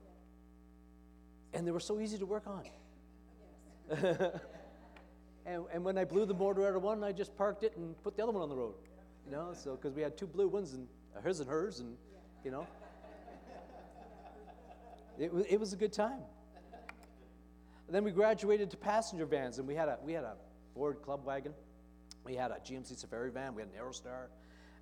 And 1.53 1.67
they 1.67 1.71
were 1.71 1.81
so 1.81 2.01
easy 2.01 2.19
to 2.19 2.27
work 2.27 2.45
on. 2.47 2.65
and, 5.47 5.65
and 5.73 5.85
when 5.85 5.97
I 5.97 6.05
blew 6.05 6.27
the 6.27 6.35
motor 6.35 6.69
out 6.69 6.75
of 6.75 6.83
one, 6.83 7.03
I 7.03 7.13
just 7.13 7.37
parked 7.37 7.63
it 7.65 7.77
and 7.77 8.01
put 8.03 8.17
the 8.17 8.23
other 8.23 8.33
one 8.33 8.43
on 8.43 8.49
the 8.49 8.57
road, 8.57 8.75
you 9.25 9.33
know? 9.33 9.53
So, 9.55 9.77
because 9.77 9.95
we 9.95 10.03
had 10.03 10.17
two 10.19 10.27
blue 10.27 10.49
ones, 10.49 10.75
and 10.75 10.87
his 11.25 11.41
and 11.41 11.49
hers, 11.49 11.81
and, 11.81 11.97
you 12.45 12.51
know? 12.51 12.67
It, 15.19 15.33
it 15.49 15.59
was 15.59 15.73
a 15.73 15.77
good 15.77 15.93
time. 15.93 16.21
And 17.87 17.95
then 17.95 18.05
we 18.05 18.11
graduated 18.11 18.71
to 18.73 18.77
passenger 18.77 19.27
vans, 19.27 19.59
and 19.59 19.67
we 19.67 19.75
had 19.75 19.89
a 19.89 19.99
we 20.03 20.13
had 20.13 20.25
a 20.25 20.35
Ford 20.75 21.03
Club 21.03 21.25
wagon, 21.25 21.55
we 22.25 22.35
had 22.35 22.51
a 22.51 22.55
GMC 22.55 22.99
Safari 22.99 23.31
van, 23.31 23.55
we 23.55 23.63
had 23.63 23.71
an 23.71 23.79
Aerostar, 23.81 24.27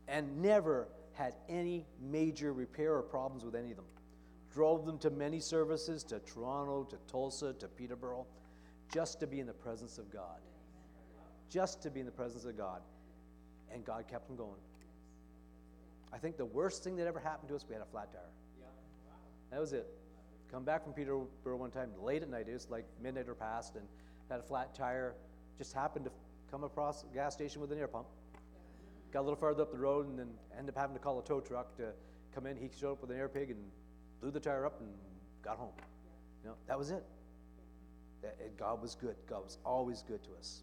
and 0.08 0.40
never 0.40 0.88
had 1.12 1.34
any 1.48 1.86
major 2.00 2.52
repair 2.52 2.94
or 2.94 3.02
problems 3.02 3.44
with 3.44 3.54
any 3.54 3.70
of 3.70 3.76
them. 3.76 3.86
Drove 4.52 4.86
them 4.86 4.98
to 4.98 5.10
many 5.10 5.40
services, 5.40 6.04
to 6.04 6.20
Toronto, 6.20 6.84
to 6.84 6.96
Tulsa, 7.10 7.52
to 7.54 7.68
Peterborough, 7.68 8.26
just 8.92 9.20
to 9.20 9.26
be 9.26 9.40
in 9.40 9.46
the 9.46 9.52
presence 9.52 9.98
of 9.98 10.12
God. 10.12 10.40
Just 11.50 11.82
to 11.82 11.90
be 11.90 12.00
in 12.00 12.06
the 12.06 12.12
presence 12.12 12.44
of 12.44 12.56
God. 12.56 12.80
And 13.72 13.84
God 13.84 14.06
kept 14.08 14.28
them 14.28 14.36
going. 14.36 14.60
I 16.12 16.18
think 16.18 16.36
the 16.36 16.44
worst 16.44 16.84
thing 16.84 16.96
that 16.96 17.06
ever 17.06 17.18
happened 17.18 17.48
to 17.48 17.56
us, 17.56 17.64
we 17.68 17.74
had 17.74 17.82
a 17.82 17.86
flat 17.86 18.12
tire. 18.12 18.22
That 19.50 19.60
was 19.60 19.72
it. 19.72 19.86
Come 20.50 20.64
back 20.64 20.84
from 20.84 20.92
Peterborough 20.92 21.56
one 21.56 21.70
time 21.70 21.90
late 22.00 22.22
at 22.22 22.30
night. 22.30 22.46
It 22.48 22.52
was 22.52 22.68
like 22.70 22.84
midnight 23.02 23.28
or 23.28 23.34
past, 23.34 23.74
and 23.76 23.84
had 24.30 24.40
a 24.40 24.42
flat 24.42 24.74
tire. 24.74 25.14
Just 25.58 25.72
happened 25.72 26.04
to 26.04 26.10
come 26.50 26.64
across 26.64 27.04
a 27.04 27.14
gas 27.14 27.34
station 27.34 27.60
with 27.60 27.72
an 27.72 27.78
air 27.78 27.88
pump. 27.88 28.06
Got 29.12 29.20
a 29.20 29.22
little 29.22 29.36
farther 29.36 29.62
up 29.62 29.72
the 29.72 29.78
road, 29.78 30.08
and 30.08 30.18
then 30.18 30.28
ended 30.56 30.74
up 30.74 30.80
having 30.80 30.96
to 30.96 31.02
call 31.02 31.18
a 31.18 31.24
tow 31.24 31.40
truck 31.40 31.76
to 31.76 31.92
come 32.34 32.46
in. 32.46 32.56
He 32.56 32.68
showed 32.78 32.92
up 32.92 33.00
with 33.00 33.10
an 33.10 33.16
air 33.18 33.28
pig 33.28 33.50
and 33.50 33.60
blew 34.20 34.30
the 34.30 34.40
tire 34.40 34.66
up 34.66 34.80
and 34.80 34.88
got 35.42 35.56
home. 35.56 35.72
You 36.42 36.50
know, 36.50 36.56
that 36.66 36.78
was 36.78 36.90
it. 36.90 37.04
It- 38.22 38.56
God 38.56 38.80
was 38.80 38.94
good. 38.94 39.16
God 39.28 39.44
was 39.44 39.58
always 39.64 40.02
good 40.02 40.22
to 40.24 40.30
us. 40.38 40.62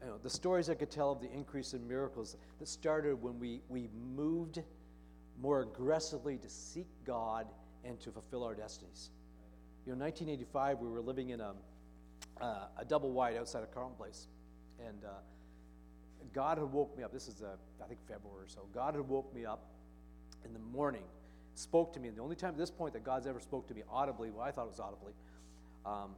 You 0.00 0.08
know, 0.08 0.18
the 0.18 0.30
stories 0.30 0.68
I 0.68 0.74
could 0.74 0.90
tell 0.90 1.12
of 1.12 1.20
the 1.20 1.30
increase 1.30 1.74
in 1.74 1.86
miracles 1.86 2.36
that 2.58 2.66
started 2.66 3.22
when 3.22 3.38
we, 3.38 3.60
we 3.68 3.88
moved 4.16 4.60
more 5.42 5.62
aggressively 5.62 6.38
to 6.38 6.48
seek 6.48 6.86
God 7.04 7.48
and 7.84 8.00
to 8.00 8.12
fulfill 8.12 8.44
our 8.44 8.54
destinies. 8.54 9.10
You 9.84 9.90
know, 9.90 9.94
in 9.94 10.00
1985, 10.00 10.78
we 10.78 10.88
were 10.88 11.00
living 11.00 11.30
in 11.30 11.40
a, 11.40 11.54
uh, 12.40 12.66
a 12.78 12.84
double 12.84 13.10
wide 13.10 13.36
outside 13.36 13.64
of 13.64 13.74
Carleton 13.74 13.96
Place. 13.96 14.28
And 14.78 15.04
uh, 15.04 15.08
God 16.32 16.58
had 16.58 16.72
woke 16.72 16.96
me 16.96 17.02
up. 17.02 17.12
This 17.12 17.26
is, 17.26 17.42
uh, 17.42 17.56
I 17.82 17.88
think, 17.88 18.00
February 18.06 18.44
or 18.44 18.48
so. 18.48 18.60
God 18.72 18.94
had 18.94 19.06
woke 19.08 19.34
me 19.34 19.44
up 19.44 19.66
in 20.44 20.52
the 20.52 20.60
morning, 20.60 21.02
spoke 21.56 21.92
to 21.94 22.00
me. 22.00 22.08
And 22.08 22.16
the 22.16 22.22
only 22.22 22.36
time 22.36 22.50
at 22.50 22.58
this 22.58 22.70
point 22.70 22.92
that 22.92 23.02
God's 23.02 23.26
ever 23.26 23.40
spoke 23.40 23.66
to 23.66 23.74
me 23.74 23.82
audibly, 23.90 24.30
well, 24.30 24.46
I 24.46 24.52
thought 24.52 24.66
it 24.66 24.70
was 24.70 24.80
audibly. 24.80 25.12
Um, 25.84 26.10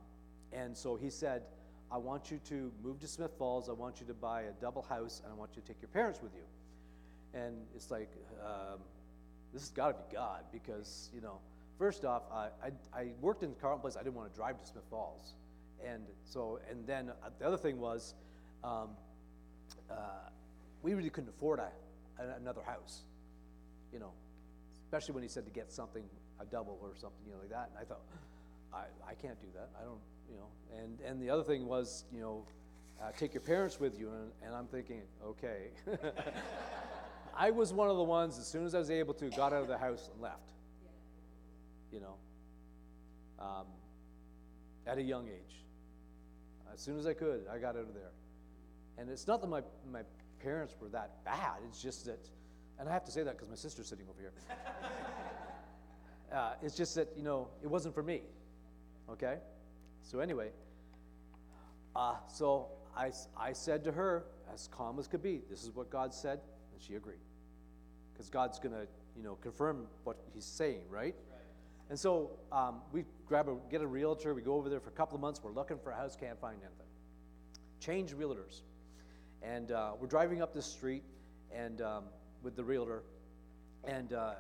and 0.53 0.77
so 0.77 0.97
he 0.97 1.09
said, 1.09 1.43
I 1.91 1.97
want 1.97 2.31
you 2.31 2.41
to 2.49 2.71
move 2.83 3.01
to 3.01 3.09
Smith 3.09 3.33
Falls. 3.39 3.71
I 3.71 3.73
want 3.73 4.01
you 4.01 4.07
to 4.07 4.15
buy 4.15 4.43
a 4.43 4.53
double 4.61 4.83
house, 4.83 5.23
and 5.25 5.33
I 5.33 5.37
want 5.37 5.53
you 5.57 5.63
to 5.63 5.69
take 5.69 5.81
your 5.81 5.89
parents 5.89 6.21
with 6.23 6.35
you. 6.35 6.43
And 7.39 7.57
it's 7.75 7.91
like, 7.91 8.11
um, 8.45 8.81
this 9.55 9.63
has 9.63 9.71
got 9.71 9.89
to 9.89 9.95
be 9.95 10.17
God 10.17 10.43
because, 10.53 11.11
you 11.15 11.21
know, 11.21 11.39
first 11.79 12.05
off, 12.05 12.25
I, 12.31 12.49
I, 12.63 13.01
I 13.01 13.07
worked 13.21 13.45
in 13.45 13.51
the 13.51 13.57
Carleton 13.57 13.81
Place. 13.81 13.97
I 13.97 14.03
didn't 14.03 14.17
want 14.17 14.31
to 14.31 14.37
drive 14.37 14.61
to 14.61 14.67
Smith 14.67 14.83
Falls. 14.91 15.35
And 15.87 16.03
so, 16.25 16.59
and 16.69 16.85
then 16.87 17.11
uh, 17.11 17.31
the 17.39 17.47
other 17.47 17.57
thing 17.57 17.79
was, 17.79 18.15
um, 18.65 18.91
uh, 19.89 19.95
we 20.83 20.95
really 20.95 21.09
couldn't 21.09 21.31
afford 21.31 21.61
a, 21.61 21.71
another 22.41 22.63
house, 22.63 23.03
you 23.93 24.01
know, 24.01 24.11
especially 24.83 25.15
when 25.15 25.23
he 25.23 25.29
said 25.29 25.45
to 25.45 25.53
get 25.53 25.71
something, 25.73 26.03
a 26.41 26.45
double 26.45 26.79
or 26.83 26.91
something, 26.97 27.21
you 27.25 27.33
know, 27.33 27.39
like 27.39 27.51
that. 27.51 27.71
And 27.71 27.79
I 27.81 27.85
thought, 27.85 28.03
I, 28.73 29.11
I 29.11 29.15
can't 29.15 29.41
do 29.41 29.47
that. 29.55 29.71
I 29.81 29.85
don't, 29.85 30.01
you 30.29 30.37
know. 30.37 30.83
And, 30.83 30.99
and 31.01 31.23
the 31.23 31.31
other 31.31 31.45
thing 31.45 31.67
was, 31.67 32.05
you 32.13 32.21
know, 32.21 32.45
uh, 33.01 33.13
take 33.17 33.35
your 33.35 33.41
parents 33.41 33.79
with 33.79 33.99
you. 34.01 34.11
And, 34.11 34.33
and 34.45 34.55
I'm 34.55 34.67
thinking, 34.67 35.03
okay. 35.25 35.69
I 37.37 37.51
was 37.51 37.73
one 37.73 37.91
of 37.91 37.97
the 37.97 38.03
ones, 38.03 38.39
as 38.39 38.47
soon 38.47 38.65
as 38.65 38.75
I 38.75 38.79
was 38.79 38.91
able 38.91 39.15
to, 39.15 39.29
got 39.31 39.53
out 39.53 39.63
of 39.63 39.69
the 39.69 39.79
house 39.79 40.09
and 40.13 40.23
left. 40.23 40.53
You 41.93 42.01
know, 42.01 42.15
um, 43.39 43.67
at 44.87 44.99
a 44.99 45.03
young 45.03 45.29
age. 45.29 45.63
As 46.73 46.81
soon 46.81 46.99
as 46.99 47.07
I 47.07 47.15
could, 47.15 47.43
I 47.53 47.59
got 47.59 47.77
out 47.77 47.83
of 47.83 47.95
there. 47.95 48.11
And 48.99 49.11
it's 49.11 49.27
not 49.27 49.41
that 49.41 49.49
my, 49.49 49.63
my 49.91 50.03
parents 50.43 50.75
were 50.81 50.89
that 50.89 51.25
bad, 51.25 51.59
it's 51.69 51.83
just 51.83 52.05
that, 52.07 52.29
and 52.79 52.89
I 52.89 52.93
have 52.93 53.05
to 53.05 53.13
say 53.13 53.23
that 53.23 53.33
because 53.33 53.49
my 53.49 53.57
sister's 53.57 53.87
sitting 53.87 54.07
over 54.09 54.21
here. 54.21 54.33
uh, 56.33 56.53
it's 56.63 56.77
just 56.77 56.95
that, 56.97 57.09
you 57.17 57.23
know, 57.23 57.49
it 57.63 57.69
wasn't 57.69 57.95
for 57.95 58.03
me. 58.03 58.23
Okay? 59.11 59.39
So, 60.03 60.21
anyway, 60.21 60.51
uh, 61.95 62.17
so 62.29 62.69
I 62.97 63.53
said 63.53 63.85
to 63.85 63.93
her, 63.93 64.25
as 64.53 64.69
calm 64.69 64.99
as 64.99 65.09
could 65.09 65.23
be, 65.23 65.43
this 65.49 65.65
is 65.65 65.71
what 65.75 65.91
God 65.91 66.13
said, 66.13 66.41
and 66.75 66.83
she 66.83 66.95
agreed. 66.95 67.23
Because 68.13 68.29
God's 68.29 68.59
going 68.59 68.75
to, 68.75 68.87
you 69.17 69.23
know, 69.23 69.37
confirm 69.37 69.87
what 70.05 70.19
He's 70.35 70.45
saying, 70.45 70.83
right? 70.91 71.15
And 71.91 71.99
so 71.99 72.31
um, 72.51 72.81
we 72.93 73.05
grab 73.27 73.49
a, 73.49 73.57
get 73.71 73.81
a 73.81 73.87
realtor, 73.87 74.35
we 74.35 74.43
go 74.43 74.55
over 74.55 74.69
there 74.69 74.81
for 74.81 74.91
a 74.91 74.95
couple 74.95 75.15
of 75.15 75.21
months, 75.21 75.41
we're 75.43 75.53
looking 75.53 75.79
for 75.79 75.91
a 75.91 75.97
house, 75.97 76.17
can't 76.19 76.41
find 76.41 76.57
anything. 76.61 76.87
Change 77.81 78.13
realtors. 78.13 78.63
And 79.43 79.73
uh, 79.73 79.93
we're 80.01 80.07
driving 80.07 80.41
up 80.41 80.55
this 80.55 80.67
street 80.67 81.03
and 81.55 81.83
um, 81.83 82.05
with 82.43 82.57
the 82.57 82.65
realtor, 82.65 83.03
and 83.85 84.13
uh, 84.13 84.35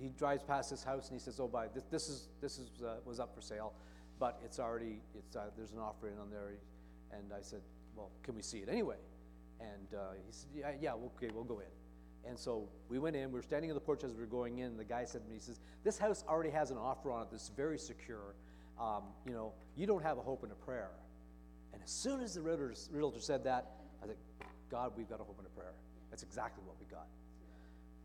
he 0.00 0.08
drives 0.08 0.42
past 0.42 0.70
this 0.70 0.82
house 0.82 1.10
and 1.10 1.18
he 1.18 1.22
says, 1.22 1.38
"Oh, 1.38 1.48
by 1.48 1.68
this, 1.68 1.84
this 1.90 2.08
is 2.08 2.28
this 2.40 2.58
is 2.58 2.70
uh, 2.82 2.96
was 3.04 3.20
up 3.20 3.34
for 3.34 3.40
sale, 3.40 3.74
but 4.18 4.40
it's 4.44 4.58
already 4.58 5.00
it's 5.16 5.36
uh, 5.36 5.50
there's 5.56 5.72
an 5.72 5.78
offer 5.78 6.08
in 6.08 6.18
on 6.18 6.30
there." 6.30 6.54
And 7.12 7.32
I 7.32 7.42
said, 7.42 7.60
"Well, 7.94 8.10
can 8.22 8.34
we 8.34 8.42
see 8.42 8.58
it 8.58 8.68
anyway?" 8.68 8.96
And 9.60 9.98
uh, 9.98 10.12
he 10.26 10.32
said, 10.32 10.50
"Yeah, 10.54 10.72
yeah, 10.80 10.92
okay, 11.16 11.30
we'll 11.34 11.44
go 11.44 11.60
in." 11.60 12.28
And 12.28 12.38
so 12.38 12.68
we 12.88 12.98
went 12.98 13.16
in. 13.16 13.30
We 13.30 13.38
were 13.38 13.42
standing 13.42 13.70
on 13.70 13.74
the 13.74 13.80
porch 13.80 14.04
as 14.04 14.12
we 14.12 14.20
were 14.20 14.26
going 14.26 14.58
in. 14.58 14.66
And 14.66 14.78
the 14.78 14.84
guy 14.84 15.04
said 15.04 15.22
to 15.22 15.28
me, 15.28 15.34
"He 15.34 15.40
says 15.40 15.60
this 15.84 15.98
house 15.98 16.24
already 16.28 16.50
has 16.50 16.70
an 16.70 16.78
offer 16.78 17.10
on 17.10 17.22
it 17.22 17.28
that's 17.30 17.48
very 17.48 17.78
secure. 17.78 18.34
Um, 18.80 19.04
you 19.26 19.32
know, 19.32 19.52
you 19.76 19.86
don't 19.86 20.02
have 20.02 20.18
a 20.18 20.22
hope 20.22 20.42
and 20.42 20.52
a 20.52 20.56
prayer." 20.56 20.90
And 21.72 21.82
as 21.82 21.90
soon 21.90 22.20
as 22.20 22.34
the 22.34 22.40
realtor, 22.40 22.74
realtor 22.90 23.20
said 23.20 23.44
that, 23.44 23.70
I 24.02 24.06
said, 24.06 24.16
God, 24.70 24.92
we've 24.96 25.08
got 25.08 25.20
a 25.20 25.24
hope 25.24 25.38
and 25.38 25.46
a 25.46 25.50
prayer. 25.50 25.72
That's 26.10 26.22
exactly 26.22 26.62
what 26.66 26.76
we 26.80 26.86
got. 26.86 27.06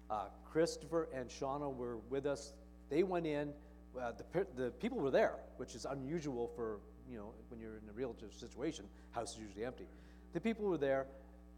Uh, 0.10 0.28
Christopher 0.52 1.10
and 1.14 1.30
Shauna 1.30 1.74
were 1.74 1.98
with 2.10 2.26
us. 2.26 2.54
They 2.90 3.04
went 3.04 3.26
in. 3.26 3.54
Uh, 4.00 4.12
the, 4.12 4.46
the 4.56 4.72
people 4.72 4.98
were 5.00 5.12
there, 5.12 5.36
which 5.58 5.74
is 5.74 5.86
unusual 5.86 6.52
for, 6.56 6.80
you 7.10 7.18
know, 7.18 7.32
when 7.50 7.60
you're 7.60 7.78
in 7.78 7.90
a 7.90 7.94
realtor 7.94 8.28
situation. 8.30 8.86
House 9.12 9.34
is 9.34 9.40
usually 9.40 9.66
empty. 9.66 9.88
The 10.34 10.40
people 10.42 10.66
were 10.66 10.78
there. 10.78 11.08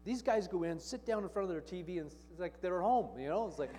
These 0.08 0.22
guys 0.22 0.48
go 0.48 0.62
in, 0.62 0.80
sit 0.80 1.04
down 1.04 1.22
in 1.22 1.28
front 1.28 1.50
of 1.50 1.54
their 1.54 1.60
TV, 1.60 2.00
and 2.00 2.06
it's 2.06 2.40
like 2.40 2.62
they're 2.62 2.80
home, 2.80 3.18
you 3.18 3.28
know? 3.28 3.46
It's 3.46 3.58
like, 3.58 3.74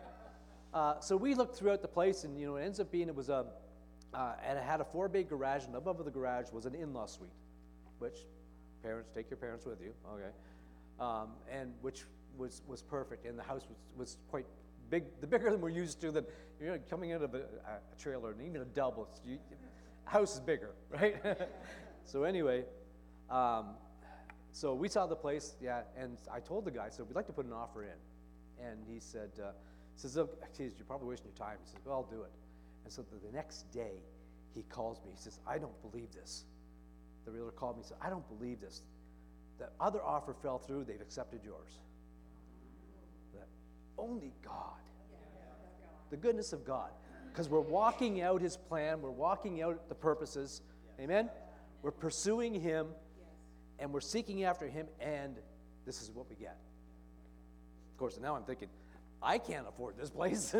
uh, 0.74 1.00
so 1.00 1.18
we 1.18 1.34
looked 1.34 1.54
throughout 1.54 1.82
the 1.82 1.88
place, 1.88 2.24
and, 2.24 2.40
you 2.40 2.46
know, 2.46 2.56
it 2.56 2.64
ends 2.64 2.80
up 2.80 2.90
being 2.90 3.08
it 3.08 3.14
was 3.14 3.28
a, 3.28 3.44
uh, 4.14 4.32
and 4.42 4.56
it 4.56 4.64
had 4.64 4.80
a 4.80 4.86
four 4.86 5.06
bay 5.06 5.22
garage, 5.22 5.66
and 5.66 5.76
above 5.76 6.02
the 6.02 6.10
garage 6.10 6.46
was 6.50 6.64
an 6.64 6.74
in 6.74 6.94
law 6.94 7.04
suite 7.04 7.28
which 7.98 8.20
parents 8.82 9.10
take 9.14 9.28
your 9.28 9.36
parents 9.36 9.66
with 9.66 9.82
you, 9.82 9.92
okay, 10.14 10.30
um, 10.98 11.32
and 11.52 11.74
which 11.82 12.04
was 12.38 12.62
was 12.66 12.80
perfect, 12.80 13.26
and 13.26 13.38
the 13.38 13.42
house 13.42 13.66
was 13.68 13.76
was 13.98 14.16
quite 14.30 14.46
big, 14.88 15.04
the 15.20 15.26
bigger 15.26 15.50
than 15.50 15.60
we're 15.60 15.68
used 15.68 16.00
to. 16.00 16.10
Than 16.10 16.24
you 16.58 16.68
know, 16.68 16.78
coming 16.88 17.12
out 17.12 17.20
of 17.20 17.34
a, 17.34 17.42
a 17.66 18.00
trailer 18.00 18.32
and 18.32 18.40
even 18.40 18.62
a 18.62 18.64
double, 18.64 19.08
you, 19.26 19.38
house 20.04 20.34
is 20.34 20.40
bigger, 20.40 20.70
right? 20.90 21.16
so 22.04 22.24
anyway, 22.24 22.64
um, 23.28 23.74
so 24.52 24.74
we 24.74 24.88
saw 24.88 25.06
the 25.06 25.16
place, 25.16 25.54
yeah, 25.60 25.82
and 25.96 26.18
I 26.32 26.40
told 26.40 26.64
the 26.64 26.70
guy, 26.70 26.88
so 26.88 27.04
we'd 27.04 27.16
like 27.16 27.26
to 27.26 27.32
put 27.32 27.46
an 27.46 27.52
offer 27.52 27.84
in, 27.84 28.66
and 28.66 28.78
he 28.88 28.98
said, 29.00 29.30
uh, 29.42 29.50
says, 29.96 30.16
oh, 30.18 30.28
geez, 30.56 30.72
you're 30.76 30.86
probably 30.86 31.08
wasting 31.08 31.30
your 31.30 31.46
time. 31.46 31.56
He 31.64 31.70
says, 31.70 31.80
well, 31.84 31.96
I'll 31.96 32.16
do 32.16 32.22
it. 32.22 32.32
And 32.84 32.92
so 32.92 33.02
the, 33.02 33.32
next 33.32 33.70
day, 33.72 34.02
he 34.54 34.62
calls 34.62 34.98
me. 35.04 35.12
He 35.12 35.20
says, 35.20 35.38
I 35.46 35.58
don't 35.58 35.80
believe 35.90 36.10
this 36.12 36.44
the 37.26 37.30
realtor 37.30 37.52
called 37.52 37.76
me 37.76 37.80
and 37.80 37.86
said, 37.86 37.98
I 38.00 38.10
don't 38.10 38.26
believe 38.38 38.60
this. 38.60 38.82
The 39.58 39.68
other 39.78 40.02
offer 40.02 40.34
fell 40.42 40.58
through, 40.58 40.84
they've 40.84 41.00
accepted 41.00 41.40
yours. 41.44 41.78
That 43.34 43.46
only 43.98 44.32
God. 44.42 44.80
The 46.10 46.16
goodness 46.16 46.52
of 46.52 46.64
God. 46.64 46.90
Because 47.30 47.48
we're 47.48 47.60
walking 47.60 48.22
out 48.22 48.40
his 48.40 48.56
plan, 48.56 49.02
we're 49.02 49.10
walking 49.10 49.62
out 49.62 49.88
the 49.88 49.94
purposes. 49.94 50.62
Amen? 50.98 51.28
We're 51.82 51.90
pursuing 51.92 52.54
him 52.54 52.88
and 53.80 53.92
we're 53.92 54.00
seeking 54.00 54.44
after 54.44 54.68
him, 54.68 54.86
and 55.00 55.36
this 55.86 56.02
is 56.02 56.10
what 56.10 56.28
we 56.28 56.36
get. 56.36 56.56
Of 57.92 57.98
course, 57.98 58.18
now 58.20 58.36
I'm 58.36 58.44
thinking, 58.44 58.68
I 59.22 59.38
can't 59.38 59.66
afford 59.66 59.96
this 59.98 60.10
place. 60.10 60.54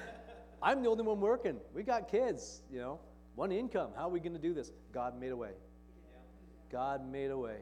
I'm 0.62 0.82
the 0.82 0.88
only 0.88 1.04
one 1.04 1.20
working. 1.20 1.58
We 1.74 1.82
got 1.82 2.10
kids, 2.10 2.62
you 2.72 2.78
know, 2.78 2.98
one 3.34 3.52
income. 3.52 3.90
How 3.96 4.04
are 4.04 4.10
we 4.10 4.20
going 4.20 4.32
to 4.32 4.38
do 4.38 4.54
this? 4.54 4.72
God 4.92 5.20
made 5.20 5.30
a 5.32 5.36
way. 5.36 5.52
God 6.72 7.06
made 7.10 7.30
a 7.30 7.38
way. 7.38 7.58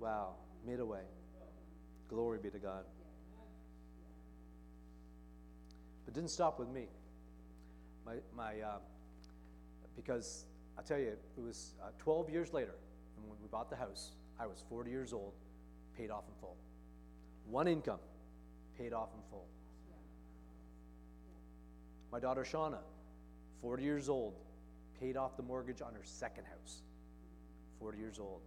Wow, 0.00 0.34
made 0.66 0.80
a 0.80 0.86
way. 0.86 1.02
Glory 2.08 2.38
be 2.38 2.50
to 2.50 2.58
God. 2.58 2.84
But 6.04 6.14
didn't 6.14 6.30
stop 6.30 6.58
with 6.58 6.68
me. 6.68 6.86
My, 8.06 8.14
my, 8.34 8.60
uh, 8.60 8.78
because 9.94 10.46
I 10.78 10.82
tell 10.82 10.98
you, 10.98 11.08
it 11.08 11.20
was 11.36 11.74
uh, 11.82 11.88
12 11.98 12.30
years 12.30 12.52
later, 12.54 12.74
and 13.20 13.30
when 13.30 13.38
we 13.40 13.48
bought 13.48 13.70
the 13.70 13.76
house, 13.76 14.12
I 14.38 14.46
was 14.46 14.64
40 14.68 14.90
years 14.90 15.12
old, 15.12 15.32
paid 15.96 16.10
off 16.10 16.24
in 16.28 16.34
full. 16.40 16.56
One 17.50 17.66
income, 17.66 17.98
paid 18.78 18.92
off 18.92 19.08
in 19.14 19.20
full. 19.30 19.46
My 22.12 22.20
daughter 22.20 22.42
Shauna, 22.42 22.78
40 23.60 23.82
years 23.82 24.08
old, 24.08 24.34
paid 25.00 25.16
off 25.16 25.36
the 25.36 25.42
mortgage 25.42 25.82
on 25.82 25.92
her 25.94 26.02
second 26.02 26.44
house. 26.44 26.82
40 27.80 27.98
years 27.98 28.18
old. 28.18 28.40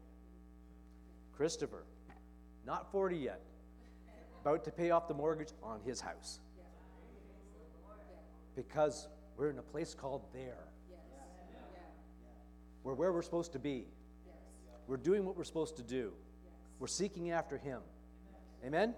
Christopher, 1.36 1.84
not 2.66 2.92
40 2.92 3.18
yet, 3.18 3.42
about 4.42 4.64
to 4.66 4.72
pay 4.72 4.92
off 4.92 5.08
the 5.08 5.14
mortgage 5.14 5.50
on 5.62 5.80
his 5.86 6.02
house. 6.02 6.40
Because 8.56 9.08
we're 9.38 9.50
in 9.50 9.60
a 9.60 9.64
place 9.64 9.94
called 9.94 10.24
there. 10.34 10.68
We're 12.84 12.96
where 12.96 13.14
we're 13.14 13.22
supposed 13.22 13.54
to 13.54 13.60
be. 13.60 13.86
We're 14.88 14.98
doing 14.98 15.26
what 15.26 15.38
we're 15.38 15.44
supposed 15.44 15.78
to 15.78 15.84
do. 15.84 16.12
We're 16.80 16.88
seeking 16.88 17.32
after 17.32 17.58
Him. 17.58 17.82
Amen? 18.66 18.94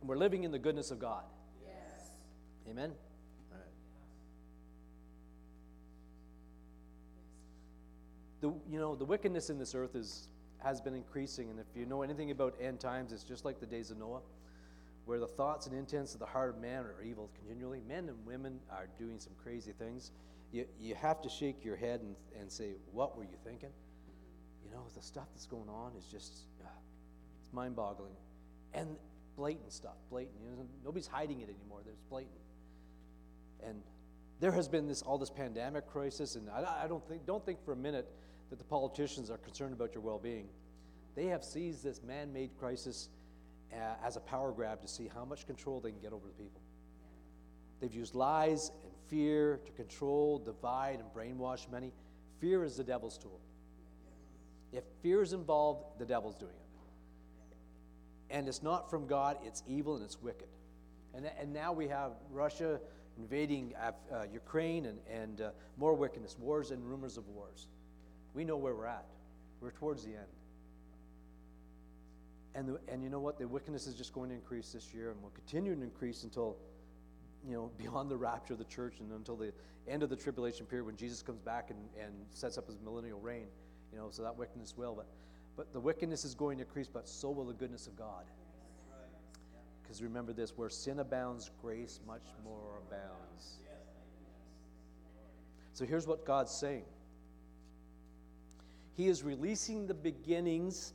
And 0.00 0.08
we're 0.08 0.16
living 0.16 0.44
in 0.44 0.50
the 0.50 0.58
goodness 0.58 0.90
of 0.90 0.98
God. 0.98 1.24
Amen? 2.68 2.92
All 3.50 3.58
right. 3.58 3.66
The, 8.40 8.72
you 8.72 8.78
know, 8.78 8.94
the 8.94 9.04
wickedness 9.04 9.50
in 9.50 9.58
this 9.58 9.74
earth 9.74 9.94
is, 9.94 10.28
has 10.58 10.80
been 10.80 10.94
increasing, 10.94 11.50
and 11.50 11.58
if 11.58 11.66
you 11.74 11.86
know 11.86 12.02
anything 12.02 12.30
about 12.30 12.54
end 12.60 12.80
times, 12.80 13.12
it's 13.12 13.24
just 13.24 13.44
like 13.44 13.60
the 13.60 13.66
days 13.66 13.90
of 13.90 13.98
Noah, 13.98 14.20
where 15.06 15.18
the 15.18 15.26
thoughts 15.26 15.66
and 15.66 15.76
intents 15.76 16.14
of 16.14 16.20
the 16.20 16.26
heart 16.26 16.50
of 16.50 16.60
man 16.60 16.84
are 16.84 17.02
evil 17.02 17.30
continually. 17.34 17.80
Men 17.88 18.08
and 18.08 18.24
women 18.24 18.60
are 18.70 18.88
doing 18.98 19.18
some 19.18 19.32
crazy 19.42 19.72
things. 19.72 20.12
You, 20.52 20.66
you 20.78 20.94
have 20.94 21.20
to 21.22 21.28
shake 21.28 21.64
your 21.64 21.76
head 21.76 22.00
and, 22.00 22.14
and 22.38 22.50
say, 22.50 22.72
What 22.92 23.16
were 23.16 23.24
you 23.24 23.36
thinking? 23.44 23.70
You 24.70 24.76
know, 24.76 24.84
the 24.94 25.02
stuff 25.02 25.26
that's 25.34 25.46
going 25.46 25.68
on 25.68 25.92
is 25.98 26.04
just, 26.06 26.44
uh, 26.62 26.68
it's 27.42 27.52
mind 27.52 27.74
boggling. 27.74 28.14
And 28.72 28.96
blatant 29.36 29.72
stuff, 29.72 29.96
blatant. 30.10 30.36
You 30.42 30.50
know, 30.50 30.66
nobody's 30.84 31.08
hiding 31.08 31.40
it 31.40 31.48
anymore, 31.48 31.80
there's 31.84 32.02
blatant. 32.08 32.34
And 33.66 33.82
there 34.38 34.52
has 34.52 34.68
been 34.68 34.86
this 34.86 35.02
all 35.02 35.18
this 35.18 35.30
pandemic 35.30 35.86
crisis, 35.86 36.36
and 36.36 36.48
I, 36.48 36.84
I 36.84 36.86
don't 36.88 37.06
think 37.06 37.26
don't 37.26 37.44
think 37.44 37.62
for 37.64 37.72
a 37.72 37.76
minute 37.76 38.08
that 38.48 38.58
the 38.58 38.64
politicians 38.64 39.30
are 39.30 39.38
concerned 39.38 39.72
about 39.72 39.94
your 39.94 40.02
well-being. 40.02 40.48
They 41.14 41.26
have 41.26 41.44
seized 41.44 41.84
this 41.84 42.00
man-made 42.02 42.50
crisis 42.58 43.10
uh, 43.72 43.76
as 44.04 44.16
a 44.16 44.20
power 44.20 44.52
grab 44.52 44.80
to 44.82 44.88
see 44.88 45.08
how 45.12 45.24
much 45.24 45.46
control 45.46 45.80
they 45.80 45.90
can 45.90 46.00
get 46.00 46.12
over 46.12 46.26
the 46.26 46.42
people. 46.42 46.60
They've 47.80 47.94
used 47.94 48.14
lies 48.14 48.70
and 48.84 48.92
fear 49.08 49.60
to 49.64 49.72
control, 49.72 50.38
divide, 50.38 51.00
and 51.00 51.08
brainwash 51.12 51.70
many. 51.70 51.92
Fear 52.40 52.64
is 52.64 52.76
the 52.76 52.84
devil's 52.84 53.18
tool. 53.18 53.40
If 54.72 54.84
fear 55.02 55.22
is 55.22 55.32
involved, 55.32 55.98
the 55.98 56.04
devil's 56.04 56.36
doing 56.36 56.52
it. 56.52 58.34
And 58.34 58.48
it's 58.48 58.62
not 58.62 58.88
from 58.88 59.06
God, 59.06 59.38
it's 59.44 59.62
evil 59.66 59.96
and 59.96 60.04
it's 60.04 60.20
wicked. 60.22 60.48
And, 61.14 61.28
and 61.38 61.52
now 61.52 61.72
we 61.72 61.88
have 61.88 62.12
Russia 62.30 62.80
invading 63.18 63.74
uh, 63.80 63.92
uh, 64.12 64.22
Ukraine 64.32 64.86
and, 64.86 64.98
and 65.10 65.40
uh, 65.40 65.50
more 65.76 65.94
wickedness, 65.94 66.36
wars 66.38 66.70
and 66.70 66.84
rumors 66.88 67.16
of 67.16 67.26
wars. 67.28 67.66
We 68.34 68.44
know 68.44 68.56
where 68.56 68.74
we're 68.74 68.86
at. 68.86 69.06
We're 69.60 69.72
towards 69.72 70.04
the 70.04 70.10
end. 70.10 70.26
And, 72.54 72.68
the, 72.68 72.80
and 72.88 73.02
you 73.02 73.10
know 73.10 73.20
what? 73.20 73.38
The 73.38 73.46
wickedness 73.46 73.86
is 73.86 73.94
just 73.94 74.12
going 74.12 74.30
to 74.30 74.34
increase 74.34 74.72
this 74.72 74.92
year 74.94 75.10
and 75.10 75.22
will 75.22 75.30
continue 75.30 75.74
to 75.74 75.82
increase 75.82 76.24
until, 76.24 76.56
you 77.46 77.54
know, 77.54 77.70
beyond 77.78 78.10
the 78.10 78.16
rapture 78.16 78.54
of 78.54 78.58
the 78.58 78.64
church 78.64 79.00
and 79.00 79.12
until 79.12 79.36
the 79.36 79.52
end 79.88 80.02
of 80.02 80.10
the 80.10 80.16
tribulation 80.16 80.66
period 80.66 80.86
when 80.86 80.96
Jesus 80.96 81.22
comes 81.22 81.40
back 81.40 81.70
and, 81.70 81.78
and 82.00 82.12
sets 82.30 82.58
up 82.58 82.66
his 82.66 82.78
millennial 82.84 83.18
reign. 83.20 83.46
You 83.92 83.98
know, 83.98 84.08
so 84.10 84.22
that 84.22 84.36
wickedness 84.36 84.74
will. 84.76 84.94
But, 84.94 85.06
but 85.56 85.72
the 85.72 85.80
wickedness 85.80 86.24
is 86.24 86.34
going 86.34 86.58
to 86.58 86.64
increase, 86.64 86.88
but 86.88 87.08
so 87.08 87.30
will 87.30 87.46
the 87.46 87.54
goodness 87.54 87.86
of 87.86 87.96
God. 87.96 88.24
Because 89.82 90.02
remember 90.02 90.32
this 90.32 90.56
where 90.56 90.70
sin 90.70 91.00
abounds, 91.00 91.50
grace 91.60 91.98
much 92.06 92.22
more 92.44 92.78
abounds. 92.86 93.58
So 95.72 95.84
here's 95.84 96.06
what 96.06 96.24
God's 96.24 96.52
saying 96.52 96.84
He 98.96 99.08
is 99.08 99.22
releasing 99.22 99.86
the 99.86 99.94
beginnings 99.94 100.92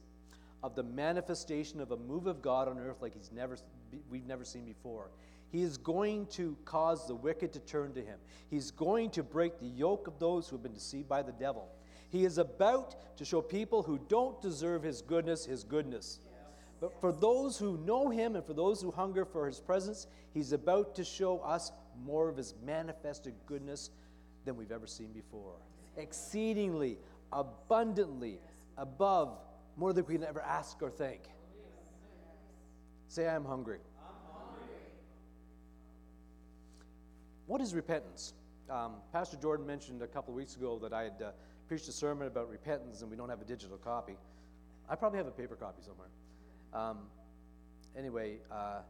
of 0.64 0.76
the 0.76 0.84
manifestation 0.84 1.82
of 1.82 1.92
a 1.92 1.98
move 1.98 2.26
of 2.26 2.42
God 2.42 2.68
on 2.68 2.80
earth 2.80 3.02
like 3.02 3.14
he's 3.14 3.32
never, 3.32 3.58
we've 4.10 4.26
never 4.26 4.44
seen 4.44 4.66
before. 4.66 5.12
He 5.52 5.62
is 5.62 5.78
going 5.78 6.26
to 6.28 6.58
cause 6.66 7.08
the 7.08 7.16
wicked 7.16 7.54
to 7.54 7.60
turn 7.60 7.94
to 7.94 8.02
him. 8.02 8.18
He's 8.50 8.72
going 8.72 9.10
to 9.12 9.24
break 9.24 9.60
the 9.60 9.68
yoke 9.68 10.08
of 10.08 10.20
those 10.20 10.48
who 10.48 10.56
have 10.56 10.64
been 10.64 10.74
deceived 10.74 11.08
by 11.08 11.22
the 11.22 11.32
devil. 11.34 11.68
He 12.10 12.26
is 12.26 12.38
about 12.38 13.18
to 13.18 13.26
show 13.26 13.42
people 13.42 13.84
who 13.84 14.00
don't 14.08 14.42
deserve 14.42 14.84
his 14.84 15.02
goodness, 15.02 15.46
his 15.46 15.64
goodness. 15.64 16.20
But 16.82 17.00
for 17.00 17.12
those 17.12 17.58
who 17.58 17.78
know 17.78 18.10
him 18.10 18.36
and 18.36 18.46
for 18.46 18.54
those 18.54 18.82
who 18.82 18.92
hunger 18.92 19.26
for 19.26 19.48
his 19.48 19.60
presence, 19.60 20.08
he's 20.34 20.52
about 20.52 20.96
to 20.96 21.04
show 21.04 21.40
us 21.40 21.72
more 22.06 22.30
of 22.30 22.38
his 22.38 22.54
manifested 22.66 23.34
goodness 23.46 23.90
than 24.44 24.58
we've 24.58 24.72
ever 24.72 24.88
seen 24.88 25.12
before. 25.12 25.54
Exceedingly, 25.98 26.98
abundantly, 27.32 28.40
above 28.78 29.38
more 29.78 29.94
than 29.94 30.06
we 30.06 30.16
can 30.16 30.24
ever 30.24 30.42
ask 30.42 30.82
or 30.82 30.90
think. 30.90 31.22
Say, 33.08 33.28
I'm 33.28 33.46
hungry. 33.46 33.80
What 37.48 37.62
is 37.62 37.74
repentance? 37.74 38.34
Um, 38.70 38.94
Pastor 39.14 39.38
Jordan 39.38 39.68
mentioned 39.68 40.02
a 40.02 40.08
couple 40.08 40.34
of 40.34 40.36
weeks 40.36 40.56
ago 40.56 40.80
that 40.80 40.92
I 40.92 41.04
had 41.04 41.22
uh, 41.24 41.32
preached 41.68 41.88
a 41.88 41.92
sermon 41.92 42.28
about 42.28 42.50
repentance 42.50 43.02
and 43.02 43.10
we 43.10 43.18
don't 43.18 43.30
have 43.30 43.42
a 43.42 43.46
digital 43.46 43.78
copy. 43.78 44.16
I 44.90 44.96
probably 44.96 45.18
have 45.18 45.28
a 45.28 45.32
paper 45.32 45.56
copy 45.56 45.82
somewhere. 45.82 46.10
Um, 46.74 47.00
anyway, 47.98 48.38
uh, 48.52 48.82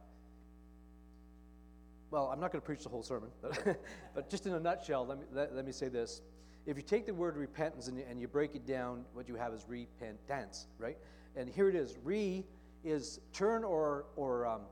well, 2.10 2.30
I'm 2.32 2.40
not 2.40 2.52
going 2.52 2.60
to 2.60 2.66
preach 2.66 2.82
the 2.82 2.88
whole 2.88 3.02
sermon, 3.02 3.30
but, 3.42 3.80
but 4.14 4.30
just 4.30 4.46
in 4.46 4.54
a 4.54 4.60
nutshell, 4.60 5.06
let 5.06 5.18
me, 5.18 5.24
let, 5.32 5.54
let, 5.54 5.64
me 5.64 5.72
say 5.72 5.88
this. 5.88 6.22
If 6.66 6.76
you 6.76 6.82
take 6.82 7.06
the 7.06 7.14
word 7.14 7.36
repentance 7.36 7.88
and 7.88 7.98
you, 7.98 8.04
and 8.08 8.20
you 8.20 8.28
break 8.28 8.54
it 8.54 8.66
down, 8.66 9.04
what 9.14 9.28
you 9.28 9.36
have 9.36 9.52
is 9.52 9.64
repentance, 9.68 10.66
right? 10.78 10.96
And 11.34 11.48
here 11.48 11.68
it 11.68 11.74
is. 11.74 11.96
Re 12.04 12.44
is 12.84 13.20
turn 13.32 13.64
or, 13.64 14.06
or 14.16 14.46
um, 14.46 14.62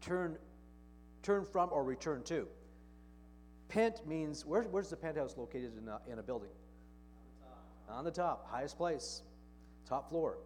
turn, 0.00 0.36
turn 1.22 1.44
from 1.44 1.70
or 1.72 1.84
return 1.84 2.22
to. 2.24 2.46
Pent 3.68 4.06
means, 4.06 4.46
where, 4.46 4.62
where's 4.62 4.90
the 4.90 4.96
penthouse 4.96 5.36
located 5.36 5.72
in 5.78 5.88
a, 5.88 6.00
in 6.10 6.18
a 6.18 6.22
building? 6.22 6.50
On 7.88 8.04
the 8.04 8.10
top, 8.10 8.48
highest 8.50 8.76
place, 8.76 9.22
top 9.88 10.08
floor. 10.08 10.38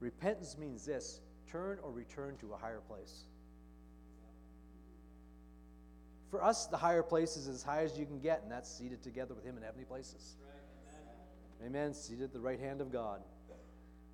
Repentance 0.00 0.56
means 0.58 0.84
this 0.84 1.20
turn 1.50 1.78
or 1.82 1.90
return 1.90 2.36
to 2.38 2.52
a 2.52 2.56
higher 2.56 2.80
place. 2.88 3.24
For 6.30 6.44
us, 6.44 6.66
the 6.66 6.76
higher 6.76 7.02
place 7.02 7.36
is 7.36 7.48
as 7.48 7.62
high 7.62 7.82
as 7.84 7.98
you 7.98 8.04
can 8.04 8.18
get, 8.18 8.42
and 8.42 8.52
that's 8.52 8.70
seated 8.70 9.02
together 9.02 9.34
with 9.34 9.44
Him 9.44 9.56
in 9.56 9.62
heavenly 9.62 9.86
places. 9.86 10.36
Amen. 11.60 11.84
amen. 11.84 11.94
Seated 11.94 12.24
at 12.24 12.32
the 12.32 12.40
right 12.40 12.60
hand 12.60 12.80
of 12.80 12.92
God. 12.92 13.22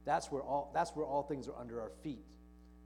That's 0.05 0.31
where 0.31 0.43
all 0.43 0.71
that's 0.75 0.95
where 0.95 1.07
all 1.07 1.23
things 1.23 1.49
are 1.49 1.59
under 1.59 1.81
our 1.81 1.91
feet, 2.03 2.25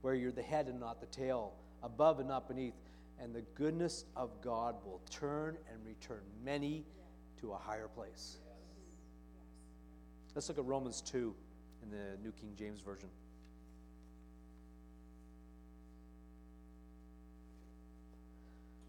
where 0.01 0.15
you're 0.15 0.31
the 0.31 0.41
head 0.41 0.67
and 0.67 0.79
not 0.79 0.99
the 0.99 1.07
tail, 1.07 1.53
above 1.83 2.19
and 2.19 2.27
not 2.27 2.47
beneath. 2.47 2.75
And 3.21 3.35
the 3.35 3.43
goodness 3.53 4.05
of 4.15 4.41
God 4.41 4.75
will 4.85 5.01
turn 5.09 5.57
and 5.71 5.85
return 5.85 6.21
many 6.43 6.85
to 7.41 7.51
a 7.51 7.57
higher 7.57 7.89
place. 7.89 8.37
Let's 10.35 10.47
look 10.47 10.57
at 10.57 10.65
Romans 10.65 11.01
2 11.01 11.33
in 11.83 11.89
the 11.89 12.17
New 12.23 12.31
King 12.31 12.53
James 12.57 12.81
Version. 12.81 13.09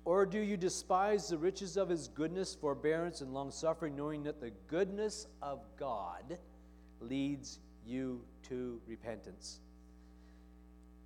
Or 0.04 0.26
do 0.26 0.40
you 0.40 0.56
despise 0.56 1.28
the 1.28 1.38
riches 1.38 1.76
of 1.76 1.88
his 1.88 2.08
goodness, 2.08 2.54
forbearance, 2.54 3.20
and 3.20 3.32
long 3.32 3.50
suffering, 3.50 3.94
knowing 3.94 4.22
that 4.24 4.40
the 4.40 4.50
goodness 4.66 5.26
of 5.40 5.60
God 5.78 6.38
leads 7.00 7.60
you 7.86 8.22
to 8.48 8.80
repentance? 8.86 9.60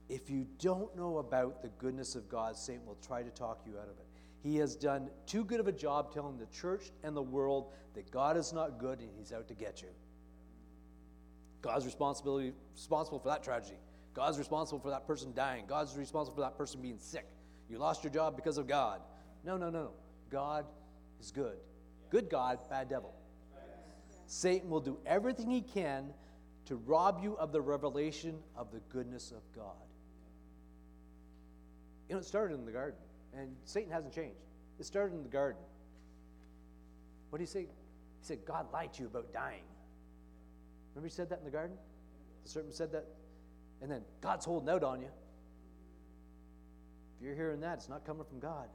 If 0.09 0.30
you 0.30 0.47
don't 0.59 0.95
know 0.97 1.18
about 1.18 1.62
the 1.62 1.68
goodness 1.78 2.14
of 2.14 2.28
God, 2.28 2.57
Satan 2.57 2.87
will 2.87 2.99
try 3.07 3.22
to 3.22 3.30
talk 3.30 3.62
you 3.66 3.78
out 3.78 3.89
of 3.89 3.99
it. 3.99 4.07
He 4.43 4.57
has 4.57 4.76
done 4.76 5.09
too 5.26 5.45
good 5.45 5.61
of 5.61 5.68
a 5.68 5.72
job 5.72 6.12
telling 6.12 6.39
the 6.39 6.47
church 6.47 6.91
and 7.03 7.16
the 7.16 7.22
world 7.22 7.72
that 7.95 8.11
God 8.11 8.37
is 8.37 8.53
not 8.53 8.78
good 8.78 9.01
and 9.01 9.09
he's 9.18 9.32
out 9.32 9.49
to 9.49 9.55
get 9.55 9.80
you. 9.80 9.89
God's 11.65 11.87
responsibility 11.87 12.53
responsible 12.75 13.19
for 13.19 13.29
that 13.29 13.43
tragedy. 13.43 13.79
God's 14.12 14.37
responsible 14.37 14.81
for 14.81 14.91
that 14.91 15.07
person 15.07 15.33
dying. 15.35 15.65
God's 15.67 15.97
responsible 15.97 16.35
for 16.35 16.43
that 16.43 16.59
person 16.59 16.83
being 16.83 16.99
sick. 16.99 17.27
You 17.71 17.79
lost 17.79 18.05
your 18.05 18.12
job 18.12 18.37
because 18.37 18.59
of 18.59 18.69
God. 18.69 19.01
No, 19.45 19.57
no, 19.57 19.71
no, 19.71 19.85
no. 19.85 19.91
God 20.31 20.67
is 21.19 21.31
good. 21.31 21.57
Good 22.11 22.29
God, 22.29 22.59
bad 22.69 22.91
devil. 22.91 23.15
Satan 24.27 24.69
will 24.69 24.81
do 24.81 24.99
everything 25.07 25.51
he 25.51 25.62
can 25.62 26.12
to 26.67 26.77
rob 26.77 27.21
you 27.23 27.35
of 27.39 27.51
the 27.51 27.62
revelation 27.62 28.39
of 28.55 28.71
the 28.71 28.81
goodness 28.91 29.31
of 29.31 29.41
God. 29.57 29.73
You 32.11 32.17
know, 32.17 32.21
it 32.21 32.27
started 32.27 32.59
in 32.59 32.67
the 32.67 32.73
garden, 32.73 33.01
and 33.35 33.57
Satan 33.65 33.91
hasn't 33.91 34.15
changed. 34.15 34.37
It 34.79 34.85
started 34.85 35.15
in 35.15 35.23
the 35.23 35.31
garden. 35.31 35.62
What 37.31 37.39
did 37.39 37.49
he 37.49 37.51
say? 37.51 37.61
He 37.61 37.69
said, 38.21 38.45
God 38.45 38.67
lied 38.71 38.93
to 38.95 39.03
you 39.03 39.07
about 39.07 39.33
dying. 39.33 39.62
Remember 40.95 41.09
he 41.09 41.14
said 41.14 41.28
that 41.30 41.38
in 41.40 41.45
the 41.45 41.51
garden? 41.51 41.76
The 42.45 42.51
serpent 42.51 42.74
said 42.74 42.92
that? 42.92 43.07
And 43.82 43.90
then, 43.90 44.03
God's 44.20 44.45
holding 44.45 44.68
out 44.68 44.84
on 44.84 45.01
you. 45.01 45.09
If 47.16 47.24
you're 47.24 47.34
hearing 47.34 47.61
that, 47.61 47.78
it's 47.78 47.88
not 47.88 48.07
coming 48.07 48.24
from 48.24 48.38
God. 48.38 48.68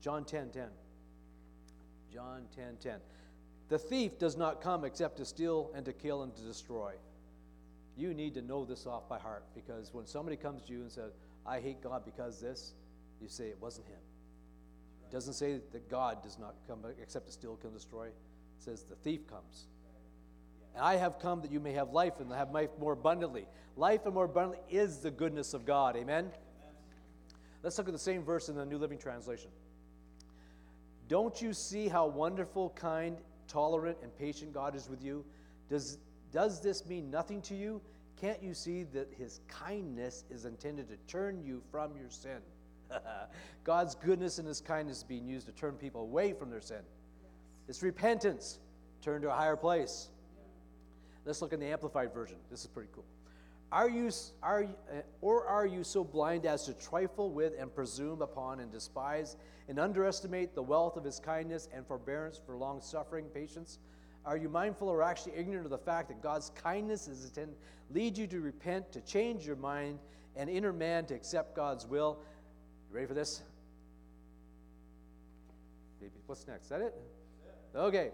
John 0.00 0.24
10 0.24 0.50
10. 0.50 0.68
John 2.12 2.42
10 2.54 2.76
10. 2.80 2.98
The 3.68 3.78
thief 3.78 4.18
does 4.18 4.36
not 4.36 4.60
come 4.60 4.84
except 4.84 5.16
to 5.16 5.24
steal 5.24 5.70
and 5.74 5.84
to 5.86 5.92
kill 5.92 6.22
and 6.22 6.34
to 6.36 6.42
destroy. 6.42 6.92
You 7.96 8.12
need 8.12 8.34
to 8.34 8.42
know 8.42 8.64
this 8.64 8.86
off 8.86 9.08
by 9.08 9.18
heart 9.18 9.44
because 9.54 9.92
when 9.92 10.06
somebody 10.06 10.36
comes 10.36 10.62
to 10.64 10.72
you 10.72 10.82
and 10.82 10.92
says, 10.92 11.12
I 11.46 11.60
hate 11.60 11.82
God 11.82 12.04
because 12.04 12.40
this, 12.40 12.74
you 13.20 13.28
say 13.28 13.48
it 13.48 13.60
wasn't 13.60 13.86
him. 13.86 14.00
It 15.08 15.12
doesn't 15.12 15.34
say 15.34 15.60
that 15.72 15.88
God 15.88 16.22
does 16.22 16.38
not 16.38 16.54
come 16.66 16.80
except 17.00 17.26
to 17.26 17.32
steal, 17.32 17.56
kill, 17.56 17.70
and 17.70 17.78
destroy. 17.78 18.08
It 18.58 18.64
says 18.64 18.84
the 18.84 18.96
thief 18.96 19.26
comes. 19.26 19.66
And 20.74 20.84
I 20.84 20.96
have 20.96 21.18
come 21.18 21.40
that 21.42 21.52
you 21.52 21.60
may 21.60 21.72
have 21.72 21.92
life 21.92 22.20
and 22.20 22.32
have 22.32 22.50
life 22.50 22.70
more 22.78 22.92
abundantly. 22.92 23.46
Life 23.76 24.06
and 24.06 24.14
more 24.14 24.24
abundantly 24.24 24.60
is 24.68 24.98
the 24.98 25.10
goodness 25.10 25.54
of 25.54 25.64
God. 25.64 25.96
Amen? 25.96 26.24
Amen? 26.24 26.32
Let's 27.62 27.78
look 27.78 27.88
at 27.88 27.92
the 27.92 27.98
same 27.98 28.22
verse 28.22 28.48
in 28.48 28.56
the 28.56 28.64
New 28.64 28.78
Living 28.78 28.98
Translation. 28.98 29.50
Don't 31.08 31.40
you 31.40 31.52
see 31.52 31.88
how 31.88 32.06
wonderful, 32.06 32.70
kind, 32.70 33.18
tolerant, 33.46 33.98
and 34.02 34.16
patient 34.16 34.52
God 34.52 34.74
is 34.74 34.88
with 34.88 35.02
you? 35.02 35.24
Does, 35.68 35.98
does 36.32 36.60
this 36.60 36.86
mean 36.86 37.10
nothing 37.10 37.42
to 37.42 37.54
you? 37.54 37.80
Can't 38.20 38.42
you 38.42 38.54
see 38.54 38.84
that 38.84 39.08
his 39.16 39.40
kindness 39.48 40.24
is 40.30 40.44
intended 40.44 40.88
to 40.88 40.96
turn 41.06 41.42
you 41.42 41.62
from 41.70 41.96
your 41.96 42.10
sin? 42.10 42.38
God's 43.64 43.94
goodness 43.94 44.38
and 44.38 44.46
his 44.46 44.60
kindness 44.60 44.98
is 44.98 45.04
being 45.04 45.26
used 45.26 45.46
to 45.46 45.52
turn 45.52 45.74
people 45.74 46.02
away 46.02 46.32
from 46.32 46.50
their 46.50 46.60
sin. 46.60 46.82
It's 47.68 47.82
repentance, 47.82 48.58
turn 49.02 49.22
to 49.22 49.30
a 49.30 49.34
higher 49.34 49.56
place. 49.56 50.08
Let's 51.24 51.40
look 51.40 51.52
in 51.52 51.60
the 51.60 51.66
Amplified 51.66 52.12
Version. 52.12 52.36
This 52.50 52.60
is 52.60 52.66
pretty 52.66 52.90
cool. 52.94 53.04
Are 53.72 53.88
you, 53.88 54.10
are, 54.42 54.64
uh, 54.64 55.00
or 55.20 55.46
are 55.46 55.66
you 55.66 55.82
so 55.82 56.04
blind 56.04 56.46
as 56.46 56.64
to 56.66 56.74
trifle 56.74 57.32
with 57.32 57.54
and 57.58 57.74
presume 57.74 58.22
upon 58.22 58.60
and 58.60 58.70
despise 58.70 59.36
and 59.68 59.78
underestimate 59.78 60.54
the 60.54 60.62
wealth 60.62 60.96
of 60.96 61.04
his 61.04 61.18
kindness 61.18 61.68
and 61.74 61.86
forbearance 61.86 62.38
for 62.44 62.56
long 62.56 62.80
suffering, 62.80 63.24
patience? 63.34 63.78
Are 64.24 64.36
you 64.36 64.48
mindful 64.48 64.88
or 64.88 65.02
actually 65.02 65.32
ignorant 65.36 65.64
of 65.64 65.70
the 65.70 65.78
fact 65.78 66.08
that 66.08 66.22
God's 66.22 66.50
kindness 66.50 67.08
is 67.08 67.30
to 67.32 67.48
lead 67.90 68.16
you 68.16 68.26
to 68.28 68.40
repent, 68.40 68.92
to 68.92 69.00
change 69.00 69.46
your 69.46 69.56
mind, 69.56 69.98
and 70.36 70.48
inner 70.48 70.72
man 70.72 71.04
to 71.06 71.14
accept 71.14 71.56
God's 71.56 71.86
will? 71.86 72.18
You 72.90 72.94
ready 72.94 73.06
for 73.06 73.14
this? 73.14 73.42
Maybe 76.00 76.12
what's 76.26 76.46
next? 76.46 76.64
Is 76.64 76.68
that 76.68 76.80
it? 76.80 76.94
Okay. 77.74 78.10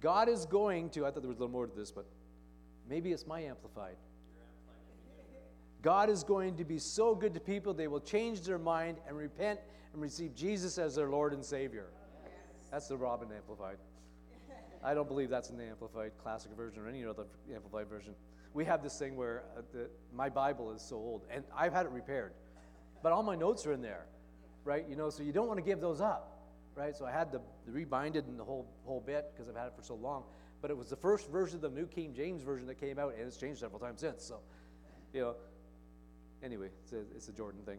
God 0.00 0.28
is 0.28 0.46
going 0.46 0.90
to, 0.90 1.06
I 1.06 1.10
thought 1.10 1.22
there 1.22 1.28
was 1.28 1.38
a 1.38 1.40
little 1.40 1.52
more 1.52 1.66
to 1.66 1.76
this, 1.76 1.92
but 1.92 2.06
Maybe 2.88 3.12
it's 3.12 3.26
my 3.26 3.40
amplified. 3.40 3.96
God 5.82 6.10
is 6.10 6.22
going 6.22 6.56
to 6.56 6.64
be 6.64 6.78
so 6.78 7.14
good 7.14 7.34
to 7.34 7.40
people, 7.40 7.74
they 7.74 7.88
will 7.88 8.00
change 8.00 8.42
their 8.42 8.58
mind 8.58 8.98
and 9.08 9.16
repent 9.16 9.58
and 9.92 10.00
receive 10.00 10.34
Jesus 10.34 10.78
as 10.78 10.94
their 10.94 11.08
Lord 11.08 11.32
and 11.32 11.44
Savior. 11.44 11.86
That's 12.70 12.86
the 12.86 12.96
Robin 12.96 13.28
Amplified. 13.34 13.76
I 14.84 14.94
don't 14.94 15.08
believe 15.08 15.28
that's 15.28 15.50
in 15.50 15.56
the 15.56 15.64
Amplified 15.64 16.12
Classic 16.22 16.50
version 16.56 16.82
or 16.82 16.88
any 16.88 17.04
other 17.04 17.24
Amplified 17.52 17.88
version. 17.88 18.14
We 18.54 18.64
have 18.64 18.82
this 18.82 18.98
thing 18.98 19.16
where 19.16 19.44
uh, 19.56 19.62
the, 19.72 19.88
my 20.14 20.28
Bible 20.28 20.72
is 20.72 20.82
so 20.82 20.96
old, 20.96 21.22
and 21.30 21.42
I've 21.56 21.72
had 21.72 21.86
it 21.86 21.92
repaired, 21.92 22.32
but 23.02 23.12
all 23.12 23.22
my 23.22 23.34
notes 23.34 23.66
are 23.66 23.72
in 23.72 23.80
there, 23.80 24.06
right? 24.64 24.84
You 24.88 24.96
know, 24.96 25.10
so 25.10 25.22
you 25.22 25.32
don't 25.32 25.48
want 25.48 25.58
to 25.58 25.64
give 25.64 25.80
those 25.80 26.00
up, 26.00 26.31
right? 26.74 26.96
So 26.96 27.04
I 27.06 27.12
had 27.12 27.32
to 27.32 27.40
rebind 27.70 28.16
it 28.16 28.26
and 28.26 28.38
the 28.38 28.44
whole 28.44 28.66
whole 28.84 29.00
bit 29.00 29.32
because 29.32 29.48
I've 29.48 29.56
had 29.56 29.66
it 29.66 29.74
for 29.76 29.82
so 29.82 29.94
long 29.94 30.24
but 30.62 30.70
it 30.70 30.76
was 30.76 30.88
the 30.88 30.96
first 30.96 31.28
version 31.28 31.56
of 31.56 31.62
the 31.62 31.68
New 31.80 31.86
King 31.86 32.14
James 32.14 32.44
Version 32.44 32.68
that 32.68 32.78
came 32.80 32.98
out, 32.98 33.14
and 33.18 33.26
it's 33.26 33.36
changed 33.36 33.58
several 33.58 33.80
times 33.80 34.00
since. 34.00 34.22
So, 34.22 34.38
you 35.12 35.20
know, 35.20 35.34
anyway, 36.40 36.68
it's 36.84 36.92
a, 36.92 37.00
it's 37.16 37.28
a 37.28 37.32
Jordan 37.32 37.62
thing. 37.66 37.78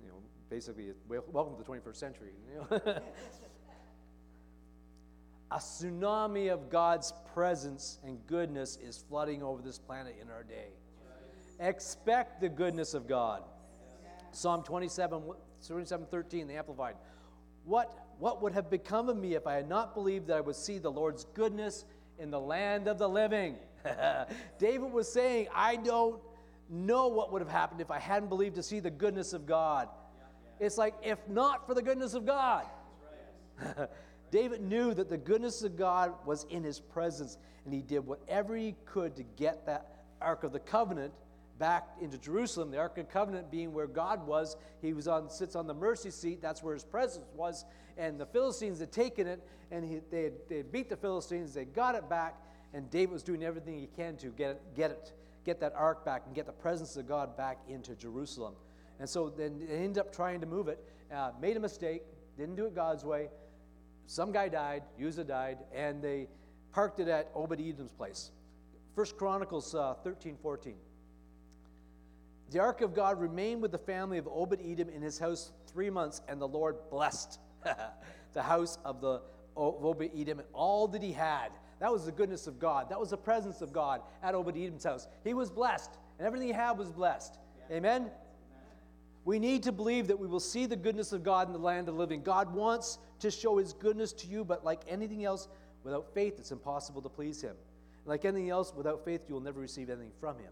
you 0.00 0.08
know, 0.08 0.14
basically, 0.48 0.92
welcome 1.08 1.56
to 1.56 1.62
the 1.62 1.68
21st 1.68 1.96
century. 1.96 2.30
You 2.48 2.60
know? 2.60 2.68
a 5.50 5.56
tsunami 5.56 6.52
of 6.52 6.70
God's 6.70 7.12
presence 7.34 7.98
and 8.04 8.24
goodness 8.28 8.78
is 8.80 9.04
flooding 9.08 9.42
over 9.42 9.60
this 9.60 9.78
planet 9.80 10.16
in 10.22 10.30
our 10.30 10.44
day. 10.44 10.68
Expect 11.58 12.40
the 12.40 12.48
goodness 12.48 12.94
of 12.94 13.08
God. 13.08 13.42
Psalm 14.30 14.62
27, 14.62 15.20
27 15.68 16.06
13, 16.10 16.46
the 16.46 16.54
Amplified. 16.54 16.96
What 17.64 18.02
what 18.18 18.42
would 18.42 18.52
have 18.52 18.70
become 18.70 19.08
of 19.08 19.16
me 19.16 19.34
if 19.34 19.46
I 19.46 19.54
had 19.54 19.68
not 19.68 19.94
believed 19.94 20.28
that 20.28 20.36
I 20.36 20.40
would 20.40 20.56
see 20.56 20.78
the 20.78 20.90
Lord's 20.90 21.24
goodness 21.34 21.84
in 22.18 22.30
the 22.30 22.38
land 22.38 22.86
of 22.86 22.98
the 22.98 23.08
living? 23.08 23.56
David 24.58 24.92
was 24.92 25.12
saying, 25.12 25.48
I 25.52 25.76
don't 25.76 26.20
know 26.70 27.08
what 27.08 27.32
would 27.32 27.42
have 27.42 27.50
happened 27.50 27.80
if 27.80 27.90
I 27.90 27.98
hadn't 27.98 28.28
believed 28.28 28.54
to 28.56 28.62
see 28.62 28.80
the 28.80 28.90
goodness 28.90 29.32
of 29.32 29.46
God. 29.46 29.88
It's 30.60 30.78
like, 30.78 30.94
if 31.02 31.18
not 31.28 31.66
for 31.66 31.74
the 31.74 31.82
goodness 31.82 32.14
of 32.14 32.24
God. 32.24 32.66
David 34.30 34.62
knew 34.62 34.94
that 34.94 35.08
the 35.08 35.18
goodness 35.18 35.62
of 35.62 35.76
God 35.76 36.12
was 36.24 36.44
in 36.48 36.62
his 36.62 36.80
presence, 36.80 37.38
and 37.64 37.74
he 37.74 37.82
did 37.82 38.06
whatever 38.06 38.56
he 38.56 38.76
could 38.86 39.16
to 39.16 39.22
get 39.22 39.66
that 39.66 40.04
Ark 40.20 40.44
of 40.44 40.52
the 40.52 40.60
Covenant 40.60 41.12
back 41.62 41.86
into 42.00 42.18
Jerusalem. 42.18 42.72
The 42.72 42.78
Ark 42.78 42.98
of 42.98 43.08
Covenant 43.08 43.48
being 43.48 43.72
where 43.72 43.86
God 43.86 44.26
was, 44.26 44.56
he 44.80 44.92
was 44.94 45.06
on 45.06 45.30
sits 45.30 45.54
on 45.54 45.68
the 45.68 45.74
mercy 45.74 46.10
seat. 46.10 46.42
That's 46.42 46.60
where 46.60 46.74
his 46.74 46.82
presence 46.82 47.24
was, 47.36 47.64
and 47.96 48.18
the 48.18 48.26
Philistines 48.26 48.80
had 48.80 48.90
taken 48.90 49.28
it, 49.28 49.40
and 49.70 49.84
he, 49.84 50.00
they, 50.10 50.24
had, 50.24 50.32
they 50.48 50.56
had 50.56 50.72
beat 50.72 50.88
the 50.88 50.96
Philistines. 50.96 51.54
They 51.54 51.64
got 51.64 51.94
it 51.94 52.10
back, 52.10 52.34
and 52.74 52.90
David 52.90 53.12
was 53.12 53.22
doing 53.22 53.44
everything 53.44 53.78
he 53.78 53.86
can 53.86 54.16
to 54.16 54.30
get 54.30 54.50
it, 54.50 54.62
get 54.74 54.90
it, 54.90 55.12
get 55.44 55.60
that 55.60 55.72
ark 55.76 56.04
back, 56.04 56.24
and 56.26 56.34
get 56.34 56.46
the 56.46 56.52
presence 56.52 56.96
of 56.96 57.06
God 57.06 57.36
back 57.36 57.60
into 57.68 57.94
Jerusalem. 57.94 58.54
And 58.98 59.08
so 59.08 59.30
then 59.30 59.60
they 59.60 59.66
ended 59.66 59.98
up 59.98 60.12
trying 60.12 60.40
to 60.40 60.48
move 60.48 60.66
it, 60.66 60.84
uh, 61.14 61.30
made 61.40 61.56
a 61.56 61.60
mistake, 61.60 62.02
didn't 62.36 62.56
do 62.56 62.66
it 62.66 62.74
God's 62.74 63.04
way. 63.04 63.28
Some 64.06 64.32
guy 64.32 64.48
died, 64.48 64.82
Uzzah 65.00 65.22
died, 65.22 65.58
and 65.72 66.02
they 66.02 66.26
parked 66.72 66.98
it 66.98 67.06
at 67.06 67.30
Obed 67.36 67.60
Edom's 67.60 67.92
place. 67.92 68.32
First 68.96 69.16
Chronicles 69.16 69.76
uh, 69.76 69.94
13, 70.02 70.36
14. 70.42 70.74
The 72.52 72.60
ark 72.60 72.82
of 72.82 72.94
God 72.94 73.18
remained 73.18 73.62
with 73.62 73.72
the 73.72 73.78
family 73.78 74.18
of 74.18 74.28
Obed 74.28 74.60
Edom 74.62 74.90
in 74.90 75.00
his 75.00 75.18
house 75.18 75.52
three 75.66 75.88
months, 75.88 76.20
and 76.28 76.38
the 76.38 76.46
Lord 76.48 76.76
blessed 76.90 77.40
the 78.34 78.42
house 78.42 78.78
of 78.84 79.00
the 79.00 79.22
Obed 79.56 80.10
Edom 80.14 80.38
and 80.38 80.48
all 80.52 80.86
that 80.88 81.02
he 81.02 81.12
had. 81.12 81.48
That 81.80 81.90
was 81.90 82.04
the 82.04 82.12
goodness 82.12 82.46
of 82.46 82.58
God. 82.58 82.90
That 82.90 83.00
was 83.00 83.08
the 83.08 83.16
presence 83.16 83.62
of 83.62 83.72
God 83.72 84.02
at 84.22 84.34
Obed 84.34 84.54
Edom's 84.54 84.84
house. 84.84 85.08
He 85.24 85.32
was 85.32 85.50
blessed, 85.50 85.92
and 86.18 86.26
everything 86.26 86.48
he 86.48 86.52
had 86.52 86.72
was 86.72 86.92
blessed. 86.92 87.38
Yeah. 87.70 87.76
Amen? 87.76 88.02
Amen? 88.02 88.12
We 89.24 89.38
need 89.38 89.62
to 89.62 89.72
believe 89.72 90.06
that 90.08 90.18
we 90.18 90.26
will 90.26 90.38
see 90.38 90.66
the 90.66 90.76
goodness 90.76 91.12
of 91.12 91.22
God 91.22 91.46
in 91.46 91.54
the 91.54 91.58
land 91.58 91.88
of 91.88 91.94
the 91.94 92.00
living. 92.00 92.22
God 92.22 92.52
wants 92.52 92.98
to 93.20 93.30
show 93.30 93.56
his 93.56 93.72
goodness 93.72 94.12
to 94.12 94.26
you, 94.26 94.44
but 94.44 94.62
like 94.62 94.82
anything 94.86 95.24
else, 95.24 95.48
without 95.84 96.12
faith, 96.12 96.34
it's 96.38 96.52
impossible 96.52 97.00
to 97.00 97.08
please 97.08 97.40
him. 97.40 97.56
Like 98.04 98.26
anything 98.26 98.50
else, 98.50 98.74
without 98.76 99.04
faith, 99.06 99.22
you 99.26 99.34
will 99.34 99.42
never 99.42 99.60
receive 99.60 99.88
anything 99.88 100.12
from 100.20 100.36
him. 100.36 100.50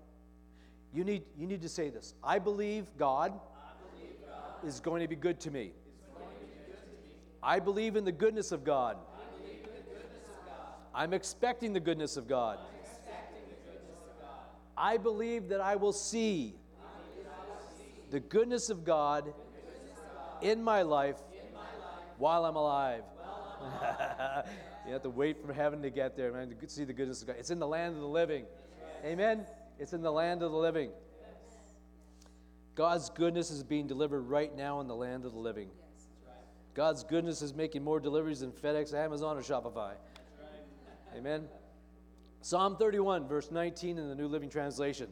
You 0.93 1.05
need, 1.05 1.23
you 1.39 1.47
need 1.47 1.63
to 1.63 1.69
say 1.69 1.89
this 1.89 2.15
I 2.23 2.39
believe 2.39 2.87
God, 2.99 3.33
I 3.33 3.97
believe 3.97 4.17
God 4.27 4.69
is 4.69 4.81
going 4.81 5.03
to 5.03 5.09
be 5.09 5.17
good 5.17 5.41
to 5.41 5.51
me. 5.51 5.73
I 7.43 7.59
believe 7.59 7.97
in 7.97 8.05
the 8.05 8.13
goodness 8.13 8.53
of 8.53 8.65
God. 8.65 8.97
I'm 10.95 11.13
expecting 11.13 11.73
the 11.73 11.81
goodness 11.81 12.17
of 12.17 12.29
God. 12.29 12.59
I 14.77 14.97
believe 14.97 15.49
that 15.49 15.61
I 15.61 15.77
will 15.77 15.93
see 15.93 16.55
the 18.11 18.21
goodness 18.21 18.71
of 18.71 18.85
God 18.85 19.33
in 20.43 20.63
my 20.63 20.83
life 20.83 21.17
while 22.19 22.45
I'm 22.45 22.57
alive. 22.57 23.03
you 24.87 24.93
have 24.93 25.03
to 25.03 25.11
wait 25.11 25.45
for 25.45 25.53
heaven 25.53 25.83
to 25.83 25.91
get 25.91 26.17
there, 26.17 26.33
man, 26.33 26.55
to 26.59 26.69
see 26.69 26.85
the 26.85 26.93
goodness 26.93 27.21
of 27.21 27.29
God. 27.29 27.37
It's 27.39 27.51
in 27.51 27.59
the 27.59 27.67
land 27.67 27.95
of 27.95 28.01
the 28.01 28.09
living. 28.09 28.47
Amen? 29.05 29.47
It's 29.81 29.95
in 29.95 30.03
the 30.03 30.13
land 30.13 30.43
of 30.43 30.53
the 30.53 30.59
living. 30.59 30.91
God's 32.75 33.09
goodness 33.09 33.51
is 33.51 33.63
being 33.63 33.87
delivered 33.87 34.21
right 34.21 34.55
now 34.55 34.81
in 34.83 34.87
the 34.87 34.95
land 34.95 35.25
of 35.25 35.33
the 35.33 35.39
living. 35.39 35.71
God's 36.75 37.03
goodness 37.03 37.41
is 37.41 37.55
making 37.55 37.83
more 37.83 37.99
deliveries 37.99 38.41
than 38.41 38.53
FedEx, 38.53 38.93
Amazon, 38.93 39.39
or 39.39 39.41
Shopify. 39.41 39.93
Amen. 41.17 41.49
Psalm 42.43 42.77
31, 42.77 43.27
verse 43.27 43.51
19 43.51 43.97
in 43.97 44.09
the 44.11 44.15
New 44.15 44.29
Living 44.29 44.51
Translation. 44.51 45.09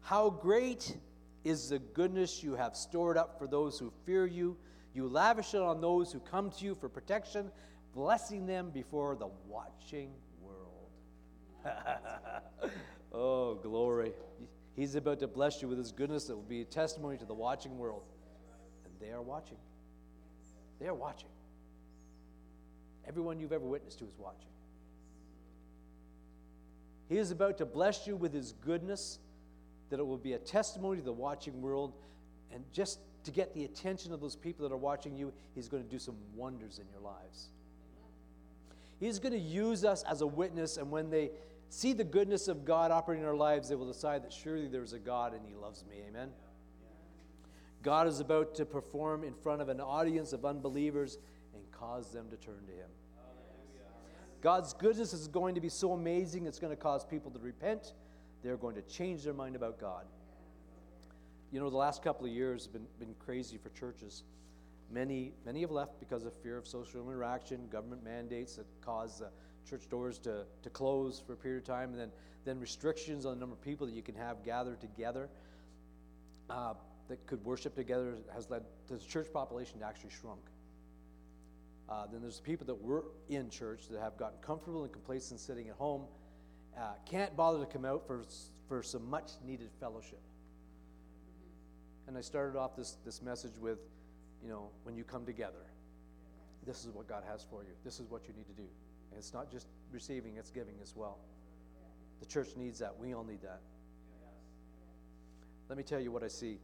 How 0.00 0.28
great 0.28 0.96
is 1.44 1.68
the 1.68 1.78
goodness 1.78 2.42
you 2.42 2.56
have 2.56 2.74
stored 2.74 3.16
up 3.16 3.38
for 3.38 3.46
those 3.46 3.78
who 3.78 3.92
fear 4.04 4.26
you. 4.26 4.56
You 4.92 5.06
lavish 5.06 5.54
it 5.54 5.62
on 5.62 5.80
those 5.80 6.12
who 6.12 6.18
come 6.18 6.50
to 6.50 6.64
you 6.64 6.74
for 6.74 6.88
protection, 6.88 7.52
blessing 7.94 8.44
them 8.44 8.70
before 8.70 9.14
the 9.14 9.28
watching 9.46 10.10
world. 10.42 10.90
oh, 13.12 13.54
glory. 13.54 14.12
He's 14.74 14.94
about 14.94 15.18
to 15.20 15.26
bless 15.26 15.60
you 15.60 15.68
with 15.68 15.78
his 15.78 15.92
goodness 15.92 16.24
that 16.24 16.36
will 16.36 16.42
be 16.42 16.60
a 16.60 16.64
testimony 16.64 17.16
to 17.18 17.24
the 17.24 17.34
watching 17.34 17.78
world. 17.78 18.02
And 18.84 18.92
they 19.00 19.12
are 19.12 19.22
watching. 19.22 19.56
They 20.80 20.86
are 20.86 20.94
watching. 20.94 21.28
Everyone 23.06 23.40
you've 23.40 23.52
ever 23.52 23.64
witnessed 23.64 23.98
to 23.98 24.04
is 24.04 24.14
watching. 24.18 24.50
He 27.08 27.16
is 27.16 27.30
about 27.30 27.58
to 27.58 27.66
bless 27.66 28.06
you 28.06 28.16
with 28.16 28.34
his 28.34 28.52
goodness, 28.64 29.18
that 29.90 29.98
it 29.98 30.06
will 30.06 30.18
be 30.18 30.34
a 30.34 30.38
testimony 30.38 30.98
to 30.98 31.04
the 31.04 31.12
watching 31.12 31.62
world. 31.62 31.94
And 32.52 32.62
just 32.72 33.00
to 33.24 33.30
get 33.30 33.54
the 33.54 33.64
attention 33.64 34.12
of 34.12 34.20
those 34.20 34.36
people 34.36 34.68
that 34.68 34.74
are 34.74 34.78
watching 34.78 35.16
you, 35.16 35.32
he's 35.54 35.68
going 35.68 35.82
to 35.82 35.88
do 35.88 35.98
some 35.98 36.16
wonders 36.36 36.78
in 36.78 36.84
your 36.92 37.00
lives. 37.00 37.48
He's 39.00 39.18
going 39.18 39.32
to 39.32 39.38
use 39.38 39.84
us 39.84 40.02
as 40.04 40.20
a 40.20 40.26
witness, 40.26 40.76
and 40.76 40.90
when 40.90 41.08
they 41.10 41.30
see 41.68 41.92
the 41.92 42.04
goodness 42.04 42.48
of 42.48 42.64
God 42.64 42.90
operating 42.90 43.22
in 43.22 43.28
our 43.28 43.36
lives, 43.36 43.68
they 43.68 43.74
will 43.74 43.86
decide 43.86 44.24
that 44.24 44.32
surely 44.32 44.68
there's 44.68 44.92
a 44.92 44.98
God 44.98 45.34
and 45.34 45.42
he 45.46 45.54
loves 45.54 45.84
me. 45.88 45.96
Amen. 46.08 46.30
God 47.82 48.06
is 48.06 48.20
about 48.20 48.54
to 48.56 48.66
perform 48.66 49.24
in 49.24 49.34
front 49.34 49.62
of 49.62 49.68
an 49.68 49.80
audience 49.80 50.32
of 50.32 50.44
unbelievers 50.44 51.18
and 51.54 51.62
cause 51.70 52.12
them 52.12 52.28
to 52.30 52.36
turn 52.36 52.66
to 52.66 52.72
him. 52.72 52.90
God's 54.40 54.72
goodness 54.72 55.12
is 55.12 55.26
going 55.26 55.54
to 55.54 55.60
be 55.60 55.68
so 55.68 55.92
amazing, 55.92 56.46
it's 56.46 56.58
going 56.58 56.74
to 56.74 56.80
cause 56.80 57.04
people 57.04 57.30
to 57.32 57.38
repent. 57.38 57.94
They're 58.42 58.56
going 58.56 58.76
to 58.76 58.82
change 58.82 59.24
their 59.24 59.34
mind 59.34 59.56
about 59.56 59.80
God. 59.80 60.04
You 61.50 61.60
know, 61.60 61.70
the 61.70 61.76
last 61.76 62.02
couple 62.04 62.26
of 62.26 62.32
years 62.32 62.64
have 62.64 62.72
been, 62.72 62.86
been 63.00 63.14
crazy 63.18 63.58
for 63.58 63.70
churches. 63.70 64.22
Many, 64.90 65.32
many 65.44 65.62
have 65.62 65.70
left 65.70 65.98
because 65.98 66.24
of 66.24 66.34
fear 66.34 66.56
of 66.56 66.66
social 66.66 67.02
interaction, 67.02 67.66
government 67.68 68.04
mandates 68.04 68.56
that 68.56 68.66
cause 68.80 69.18
the 69.18 69.30
church 69.68 69.88
doors 69.90 70.18
to, 70.18 70.44
to 70.62 70.70
close 70.70 71.22
for 71.26 71.34
a 71.34 71.36
period 71.36 71.58
of 71.58 71.64
time, 71.64 71.90
and 71.90 72.00
then, 72.00 72.10
then 72.44 72.58
restrictions 72.60 73.26
on 73.26 73.34
the 73.34 73.40
number 73.40 73.54
of 73.54 73.62
people 73.62 73.86
that 73.86 73.94
you 73.94 74.02
can 74.02 74.14
have 74.14 74.44
gathered 74.44 74.80
together 74.80 75.28
uh, 76.50 76.74
that 77.08 77.24
could 77.26 77.44
worship 77.44 77.74
together 77.74 78.14
has 78.34 78.48
led 78.50 78.62
to 78.86 78.94
the 78.94 79.04
church 79.04 79.26
population 79.32 79.80
to 79.80 79.86
actually 79.86 80.10
shrunk. 80.20 80.40
Uh, 81.88 82.06
then 82.12 82.20
there's 82.20 82.40
people 82.40 82.66
that 82.66 82.80
were 82.82 83.04
in 83.30 83.48
church 83.48 83.88
that 83.90 84.00
have 84.00 84.16
gotten 84.18 84.38
comfortable 84.40 84.84
and 84.84 84.92
complacent 84.92 85.40
sitting 85.40 85.68
at 85.68 85.74
home, 85.74 86.02
uh, 86.76 86.92
can't 87.06 87.34
bother 87.34 87.58
to 87.58 87.66
come 87.66 87.84
out 87.84 88.06
for, 88.06 88.24
for 88.68 88.82
some 88.82 89.08
much 89.08 89.32
needed 89.46 89.70
fellowship. 89.80 90.20
And 92.06 92.16
I 92.16 92.20
started 92.20 92.58
off 92.58 92.76
this, 92.76 92.96
this 93.04 93.22
message 93.22 93.52
with, 93.58 93.78
you 94.42 94.48
know, 94.48 94.68
when 94.84 94.96
you 94.96 95.04
come 95.04 95.24
together, 95.24 95.64
this 96.66 96.84
is 96.84 96.92
what 96.92 97.08
God 97.08 97.22
has 97.30 97.44
for 97.50 97.62
you. 97.62 97.70
This 97.84 98.00
is 98.00 98.10
what 98.10 98.28
you 98.28 98.34
need 98.34 98.46
to 98.46 98.52
do. 98.52 98.68
And 99.10 99.18
it's 99.18 99.32
not 99.32 99.50
just 99.50 99.66
receiving, 99.92 100.36
it's 100.36 100.50
giving 100.50 100.74
as 100.82 100.94
well. 100.94 101.18
The 102.20 102.26
church 102.26 102.48
needs 102.56 102.78
that. 102.80 102.98
We 102.98 103.14
all 103.14 103.24
need 103.24 103.42
that. 103.42 103.60
Let 105.68 105.76
me 105.76 105.84
tell 105.84 106.00
you 106.00 106.10
what 106.10 106.22
I 106.22 106.28
see. 106.28 106.58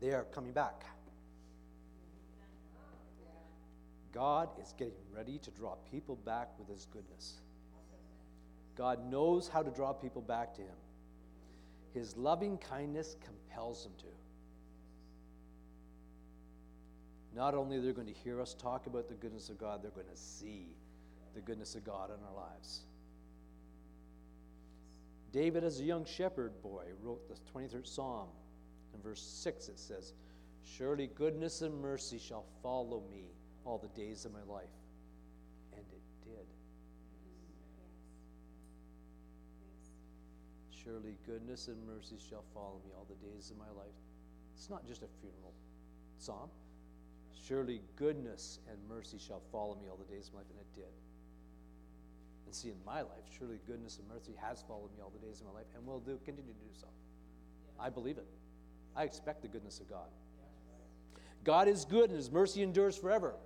They 0.00 0.12
are 0.12 0.24
coming 0.24 0.52
back. 0.52 0.84
God 4.12 4.48
is 4.60 4.74
getting 4.76 4.94
ready 5.14 5.38
to 5.38 5.50
draw 5.52 5.76
people 5.90 6.16
back 6.16 6.48
with 6.58 6.68
His 6.68 6.86
goodness. 6.92 7.40
God 8.76 9.10
knows 9.10 9.48
how 9.48 9.62
to 9.62 9.70
draw 9.70 9.92
people 9.92 10.22
back 10.22 10.54
to 10.54 10.62
Him. 10.62 10.76
His 11.94 12.16
loving 12.16 12.58
kindness 12.58 13.16
compels 13.24 13.84
them 13.84 13.92
to. 13.98 14.06
Not 17.34 17.54
only 17.54 17.76
they're 17.76 17.86
they 17.86 17.92
going 17.92 18.12
to 18.12 18.20
hear 18.20 18.40
us 18.40 18.54
talk 18.54 18.86
about 18.86 19.08
the 19.08 19.14
goodness 19.14 19.48
of 19.50 19.58
God, 19.58 19.82
they're 19.82 19.90
going 19.90 20.06
to 20.12 20.20
see 20.20 20.66
the 21.34 21.40
goodness 21.40 21.74
of 21.74 21.84
God 21.84 22.10
in 22.10 22.16
our 22.24 22.34
lives. 22.34 22.80
David, 25.32 25.62
as 25.62 25.80
a 25.80 25.84
young 25.84 26.04
shepherd 26.04 26.60
boy, 26.62 26.84
wrote 27.02 27.28
the 27.28 27.36
23rd 27.52 27.86
Psalm. 27.86 28.28
In 28.94 29.00
verse 29.00 29.22
6, 29.22 29.68
it 29.68 29.78
says, 29.78 30.14
Surely 30.64 31.08
goodness 31.14 31.62
and 31.62 31.80
mercy 31.80 32.18
shall 32.18 32.44
follow 32.62 33.02
me 33.10 33.24
all 33.64 33.78
the 33.78 33.88
days 34.00 34.24
of 34.24 34.32
my 34.32 34.42
life. 34.52 34.64
And 35.72 35.84
it 35.92 36.02
did. 36.24 36.46
Surely 40.70 41.16
goodness 41.26 41.68
and 41.68 41.76
mercy 41.86 42.16
shall 42.28 42.44
follow 42.52 42.80
me 42.84 42.90
all 42.96 43.06
the 43.08 43.26
days 43.26 43.50
of 43.50 43.58
my 43.58 43.70
life. 43.78 43.94
It's 44.56 44.68
not 44.68 44.86
just 44.86 45.02
a 45.02 45.08
funeral 45.20 45.54
psalm. 46.18 46.50
Surely 47.46 47.80
goodness 47.96 48.58
and 48.68 48.78
mercy 48.88 49.18
shall 49.18 49.42
follow 49.52 49.76
me 49.76 49.88
all 49.88 49.96
the 49.96 50.12
days 50.12 50.28
of 50.28 50.34
my 50.34 50.40
life, 50.40 50.48
and 50.50 50.60
it 50.60 50.74
did. 50.74 51.09
And 52.50 52.54
see, 52.56 52.70
in 52.70 52.84
my 52.84 53.02
life, 53.02 53.22
surely 53.38 53.60
goodness 53.64 54.00
and 54.00 54.08
mercy 54.08 54.32
has 54.42 54.64
followed 54.66 54.90
me 54.96 55.00
all 55.00 55.12
the 55.16 55.24
days 55.24 55.40
of 55.40 55.46
my 55.46 55.52
life, 55.52 55.66
and 55.76 55.86
will 55.86 56.00
do 56.00 56.18
continue 56.24 56.52
to 56.52 56.58
do 56.58 56.72
so. 56.72 56.88
I 57.78 57.90
believe 57.90 58.18
it. 58.18 58.26
I 58.96 59.04
expect 59.04 59.42
the 59.42 59.46
goodness 59.46 59.78
of 59.78 59.88
God. 59.88 60.08
God 61.44 61.68
is 61.68 61.84
good, 61.84 62.10
and 62.10 62.16
His 62.16 62.28
mercy 62.28 62.64
endures 62.64 62.96
forever. 62.96 63.36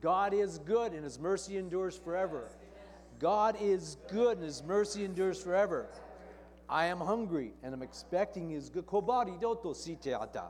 God 0.00 0.34
is 0.34 0.58
good, 0.58 0.94
and 0.94 1.04
His 1.04 1.16
mercy 1.16 1.58
endures 1.58 1.96
forever. 1.96 2.50
God 3.20 3.56
is 3.60 3.98
good, 4.10 4.38
and 4.38 4.46
His 4.46 4.64
mercy 4.64 5.04
endures 5.04 5.40
forever. 5.40 5.86
I 6.68 6.86
am 6.86 6.98
hungry, 6.98 7.52
and 7.62 7.72
I'm 7.72 7.84
expecting 7.84 8.50
His 8.50 8.68
good. 8.68 8.84
Kobari 8.84 9.40
doto 9.40 9.74
siteata. 9.74 10.48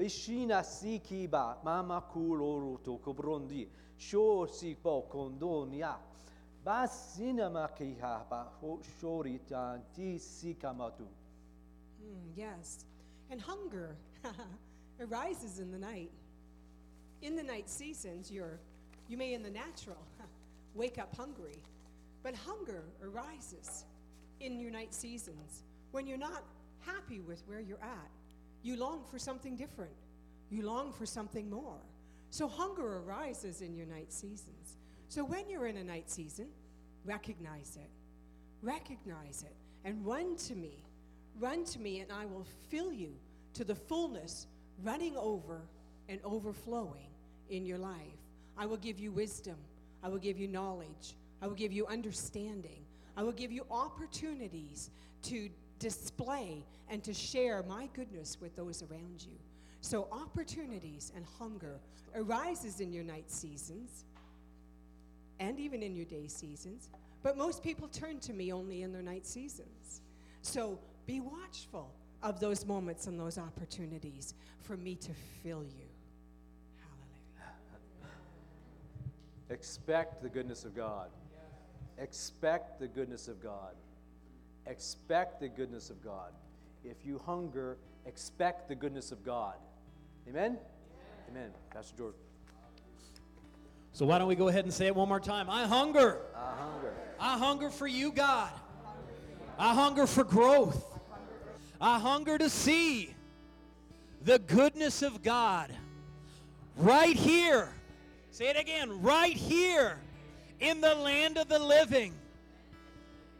Bishina 0.00 0.64
sikiba 0.64 1.62
mama 1.62 2.02
kuloro 2.10 2.82
to 2.82 2.98
kobrondi. 3.04 3.66
Sho 3.98 4.46
si 4.46 4.74
po 4.74 5.06
kondonia. 5.12 5.96
Mm, 12.02 12.36
yes. 12.36 12.86
And 13.30 13.38
hunger 13.38 13.96
arises 15.00 15.58
in 15.58 15.70
the 15.70 15.78
night. 15.78 16.10
In 17.20 17.36
the 17.36 17.42
night 17.42 17.68
seasons, 17.68 18.30
you're, 18.30 18.58
you 19.08 19.18
may 19.18 19.34
in 19.34 19.42
the 19.42 19.50
natural 19.50 20.06
wake 20.74 20.98
up 20.98 21.14
hungry, 21.14 21.62
but 22.22 22.34
hunger 22.34 22.84
arises 23.02 23.84
in 24.40 24.58
your 24.58 24.70
night 24.70 24.94
seasons 24.94 25.64
when 25.92 26.06
you're 26.06 26.16
not 26.16 26.44
happy 26.80 27.20
with 27.20 27.42
where 27.46 27.60
you're 27.60 27.82
at. 27.82 28.10
You 28.62 28.78
long 28.78 29.02
for 29.10 29.18
something 29.18 29.54
different, 29.54 29.92
you 30.50 30.64
long 30.64 30.92
for 30.92 31.04
something 31.04 31.50
more. 31.50 31.80
So 32.30 32.48
hunger 32.48 33.00
arises 33.00 33.60
in 33.60 33.74
your 33.76 33.86
night 33.86 34.12
seasons. 34.12 34.78
So 35.14 35.22
when 35.24 35.48
you're 35.48 35.68
in 35.68 35.76
a 35.76 35.84
night 35.84 36.10
season, 36.10 36.48
recognize 37.04 37.78
it. 37.80 37.88
Recognize 38.62 39.44
it 39.46 39.54
and 39.84 40.04
run 40.04 40.34
to 40.48 40.56
me. 40.56 40.82
Run 41.38 41.64
to 41.66 41.78
me, 41.78 42.00
and 42.00 42.10
I 42.10 42.26
will 42.26 42.44
fill 42.68 42.92
you 42.92 43.12
to 43.52 43.62
the 43.62 43.76
fullness, 43.76 44.48
running 44.82 45.16
over 45.16 45.60
and 46.08 46.18
overflowing 46.24 47.06
in 47.48 47.64
your 47.64 47.78
life. 47.78 48.18
I 48.58 48.66
will 48.66 48.76
give 48.76 48.98
you 48.98 49.12
wisdom. 49.12 49.54
I 50.02 50.08
will 50.08 50.18
give 50.18 50.36
you 50.36 50.48
knowledge. 50.48 51.14
I 51.40 51.46
will 51.46 51.54
give 51.54 51.72
you 51.72 51.86
understanding. 51.86 52.84
I 53.16 53.22
will 53.22 53.30
give 53.30 53.52
you 53.52 53.66
opportunities 53.70 54.90
to 55.22 55.48
display 55.78 56.64
and 56.90 57.04
to 57.04 57.14
share 57.14 57.62
my 57.68 57.88
goodness 57.94 58.38
with 58.40 58.56
those 58.56 58.82
around 58.82 59.24
you. 59.24 59.38
So 59.80 60.08
opportunities 60.10 61.12
and 61.14 61.24
hunger 61.38 61.78
arises 62.16 62.80
in 62.80 62.92
your 62.92 63.04
night 63.04 63.30
seasons 63.30 64.06
and 65.40 65.58
even 65.58 65.82
in 65.82 65.94
your 65.94 66.04
day 66.04 66.26
seasons, 66.26 66.88
but 67.22 67.36
most 67.36 67.62
people 67.62 67.88
turn 67.88 68.20
to 68.20 68.32
me 68.32 68.52
only 68.52 68.82
in 68.82 68.92
their 68.92 69.02
night 69.02 69.26
seasons. 69.26 70.02
So 70.42 70.78
be 71.06 71.20
watchful 71.20 71.90
of 72.22 72.40
those 72.40 72.64
moments 72.66 73.06
and 73.06 73.18
those 73.18 73.38
opportunities 73.38 74.34
for 74.60 74.76
me 74.76 74.94
to 74.96 75.10
fill 75.42 75.62
you. 75.62 75.88
Hallelujah. 76.80 78.12
Expect 79.50 80.22
the 80.22 80.28
goodness 80.28 80.64
of 80.64 80.74
God. 80.74 81.08
Expect 81.98 82.80
the 82.80 82.88
goodness 82.88 83.28
of 83.28 83.42
God. 83.42 83.74
Expect 84.66 85.40
the 85.40 85.48
goodness 85.48 85.90
of 85.90 86.02
God. 86.02 86.32
If 86.84 87.04
you 87.04 87.20
hunger, 87.24 87.76
expect 88.06 88.68
the 88.68 88.74
goodness 88.74 89.12
of 89.12 89.24
God. 89.24 89.54
Amen? 90.28 90.58
Amen. 91.30 91.50
Pastor 91.70 91.96
Jordan. 91.96 92.20
So 93.94 94.04
why 94.06 94.18
don't 94.18 94.26
we 94.26 94.34
go 94.34 94.48
ahead 94.48 94.64
and 94.64 94.74
say 94.74 94.88
it 94.88 94.96
one 94.96 95.08
more 95.08 95.20
time? 95.20 95.48
I 95.48 95.66
hunger. 95.66 96.18
I 96.34 96.52
hunger. 96.58 96.92
I 97.20 97.38
hunger 97.38 97.70
for 97.70 97.86
you, 97.86 98.10
God. 98.10 98.50
I 99.56 99.72
hunger 99.72 100.08
for 100.08 100.24
growth. 100.24 100.84
I 101.80 102.00
hunger 102.00 102.36
to 102.36 102.50
see 102.50 103.14
the 104.20 104.40
goodness 104.40 105.02
of 105.02 105.22
God 105.22 105.70
right 106.76 107.14
here. 107.14 107.68
Say 108.32 108.48
it 108.48 108.58
again, 108.58 109.00
right 109.00 109.32
here 109.32 109.96
in 110.58 110.80
the 110.80 110.96
land 110.96 111.38
of 111.38 111.48
the 111.48 111.60
living. 111.60 112.14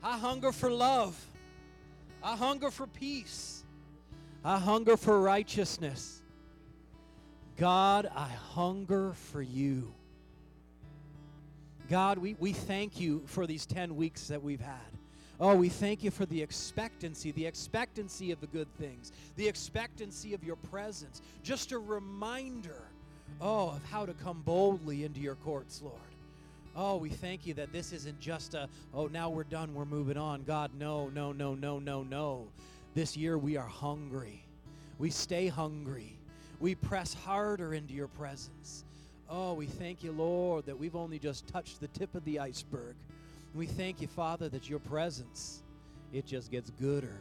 I 0.05 0.18
hunger 0.18 0.52
for 0.52 0.70
love. 0.70 1.20
I 2.22 2.36
hunger 2.36 2.70
for 2.70 2.86
peace. 2.86 3.64
I 4.44 4.61
hunger 4.61 4.96
for 4.96 5.20
righteousness. 5.20 6.22
God, 7.57 8.09
I 8.14 8.28
hunger 8.28 9.14
for 9.14 9.42
you. 9.42 9.92
God, 11.91 12.18
we, 12.18 12.35
we 12.39 12.53
thank 12.53 12.99
you 12.99 13.22
for 13.26 13.47
these 13.47 13.66
10 13.66 13.97
weeks 13.97 14.28
that 14.28 14.43
we've 14.43 14.61
had. 14.61 14.78
Oh, 15.41 15.55
we 15.55 15.68
thank 15.68 16.05
you 16.05 16.11
for 16.11 16.26
the 16.26 16.41
expectancy, 16.41 17.32
the 17.32 17.45
expectancy 17.45 18.30
of 18.30 18.41
the 18.41 18.47
good 18.47 18.72
things, 18.78 19.12
the 19.37 19.49
expectancy 19.49 20.32
of 20.32 20.45
your 20.45 20.57
presence. 20.57 21.20
Just 21.43 21.72
a 21.72 21.78
reminder, 21.78 22.82
oh, 23.41 23.70
of 23.70 23.85
how 23.91 24.07
to 24.07 24.14
come 24.14 24.43
boldly 24.43 25.05
into 25.05 25.20
your 25.20 25.35
courts, 25.37 25.82
Lord. 25.82 26.01
Oh, 26.76 26.97
we 26.97 27.09
thank 27.09 27.47
you 27.47 27.55
that 27.55 27.72
this 27.72 27.93
isn't 27.93 28.18
just 28.20 28.55
a, 28.55 28.68
oh, 28.95 29.07
now 29.07 29.28
we're 29.28 29.45
done, 29.45 29.74
we're 29.74 29.85
moving 29.85 30.16
on. 30.16 30.43
God, 30.45 30.70
no, 30.78 31.09
no, 31.09 31.32
no, 31.32 31.55
no, 31.55 31.78
no, 31.78 32.03
no. 32.03 32.47
This 32.95 33.16
year 33.16 33.37
we 33.37 33.57
are 33.57 33.66
hungry. 33.66 34.45
We 34.99 35.11
stay 35.11 35.49
hungry. 35.49 36.16
We 36.61 36.74
press 36.76 37.12
harder 37.12 37.74
into 37.74 37.93
your 37.93 38.09
presence. 38.09 38.85
Oh, 39.29 39.55
we 39.55 39.66
thank 39.66 40.05
you, 40.05 40.12
Lord, 40.12 40.66
that 40.66 40.79
we've 40.79 40.97
only 40.97 41.18
just 41.18 41.47
touched 41.47 41.81
the 41.81 41.89
tip 41.89 42.14
of 42.14 42.25
the 42.25 42.39
iceberg. 42.39 42.95
We 43.55 43.66
thank 43.66 44.01
you, 44.01 44.07
Father, 44.07 44.49
that 44.51 44.68
your 44.68 44.81
presence, 44.81 45.62
it 46.12 46.27
just 46.27 46.51
gets 46.51 46.70
gooder 46.70 47.20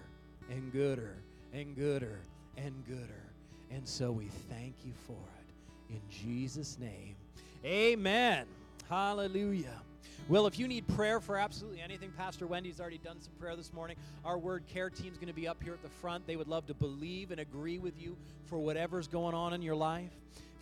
and 0.50 0.72
gooder 0.74 1.16
and 1.54 1.76
gooder 1.76 2.20
and 2.58 2.74
gooder. 2.88 3.24
And 3.72 3.88
so 3.88 4.12
we 4.12 4.26
thank 4.50 4.76
you 4.86 4.94
for 5.08 5.14
it. 5.14 5.94
In 5.94 6.02
Jesus' 6.10 6.78
name, 6.80 7.16
amen. 7.64 8.46
Hallelujah. 8.90 9.82
Well, 10.30 10.48
if 10.48 10.58
you 10.58 10.68
need 10.68 10.88
prayer 10.88 11.20
for 11.20 11.38
absolutely 11.38 11.82
anything, 11.82 12.12
Pastor 12.18 12.48
Wendy's 12.48 12.80
already 12.80 12.98
done 12.98 13.20
some 13.20 13.34
prayer 13.40 13.56
this 13.56 13.74
morning. 13.74 13.98
Our 14.24 14.38
word 14.38 14.64
care 14.68 14.90
team's 14.90 15.18
going 15.18 15.28
to 15.28 15.34
be 15.34 15.48
up 15.48 15.62
here 15.62 15.74
at 15.74 15.84
the 15.84 15.90
front. 15.90 16.26
They 16.26 16.36
would 16.36 16.48
love 16.48 16.66
to 16.68 16.74
believe 16.74 17.32
and 17.32 17.42
agree 17.42 17.78
with 17.78 18.02
you 18.02 18.16
for 18.46 18.58
whatever's 18.58 19.08
going 19.08 19.36
on 19.36 19.54
in 19.54 19.62
your 19.62 19.76
life. 19.76 20.12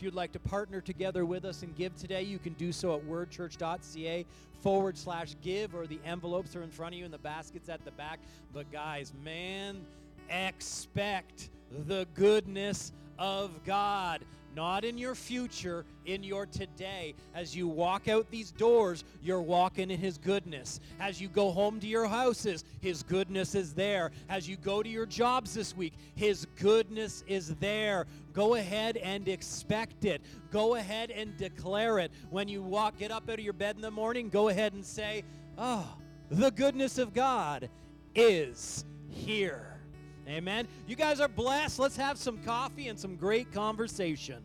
If 0.02 0.06
you'd 0.06 0.16
like 0.16 0.32
to 0.32 0.40
partner 0.40 0.82
together 0.82 1.28
with 1.28 1.46
us 1.46 1.62
and 1.62 1.76
give 1.76 1.96
today, 1.96 2.24
you 2.24 2.40
can 2.40 2.54
do 2.54 2.72
so 2.72 2.96
at 2.96 3.08
wordchurch.ca 3.08 4.26
forward 4.60 4.98
slash 4.98 5.36
give, 5.44 5.76
or 5.76 5.86
the 5.86 6.00
envelopes 6.04 6.56
are 6.56 6.64
in 6.64 6.72
front 6.72 6.96
of 6.96 6.98
you 6.98 7.06
and 7.06 7.14
the 7.14 7.20
baskets 7.20 7.70
at 7.70 7.86
the 7.86 7.92
back. 7.92 8.20
But, 8.52 8.72
guys, 8.72 9.14
man, 9.24 9.86
expect 10.28 11.52
the 11.86 12.08
goodness 12.16 12.94
of 13.20 13.64
God 13.64 14.26
not 14.56 14.84
in 14.84 14.98
your 14.98 15.16
future, 15.16 15.86
in 16.06 16.24
your 16.24 16.46
today. 16.46 17.14
As 17.34 17.56
you 17.56 17.68
walk 17.68 18.08
out 18.08 18.30
these 18.30 18.52
doors, 18.52 19.04
you're 19.22 19.42
walking 19.42 19.92
in 19.92 20.00
His 20.00 20.18
goodness. 20.18 20.80
As 21.00 21.22
you 21.22 21.28
go 21.28 21.52
home 21.52 21.80
to 21.80 21.88
your 21.88 22.08
houses, 22.08 22.64
His 22.82 23.04
goodness 23.04 23.56
is 23.56 23.74
there. 23.74 24.12
As 24.30 24.48
you 24.48 24.58
go 24.58 24.84
to 24.84 24.90
your 24.90 25.06
jobs 25.06 25.54
this 25.54 25.76
week, 25.76 25.94
His 26.16 26.46
goodness 26.60 27.24
is 27.28 27.56
there. 27.56 28.06
Go 28.34 28.56
ahead 28.56 28.98
and 28.98 29.28
expect 29.28 30.06
it. 30.06 30.22
Go 30.52 30.76
ahead 30.76 31.12
and 31.12 31.36
declare 31.38 32.00
it. 32.00 32.12
When 32.30 32.48
you 32.48 32.62
walk, 32.62 32.98
get 32.98 33.12
up 33.12 33.30
out 33.30 33.40
of 33.40 33.46
your 33.46 33.54
bed 33.54 33.76
in 33.76 33.82
the 33.82 33.92
morning, 33.92 34.30
go 34.30 34.50
ahead 34.50 34.74
and 34.74 34.86
say, 34.86 35.24
Oh, 35.58 35.98
the 36.30 36.52
goodness 36.52 36.98
of 36.98 37.14
God 37.14 37.70
is 38.16 38.86
here. 39.10 39.71
Amen. 40.32 40.66
You 40.88 40.96
guys 40.96 41.20
are 41.20 41.28
blessed. 41.28 41.78
Let's 41.78 41.98
have 41.98 42.18
some 42.18 42.38
coffee 42.38 42.88
and 42.88 42.98
some 42.98 43.18
great 43.18 43.52
conversation. 43.52 44.42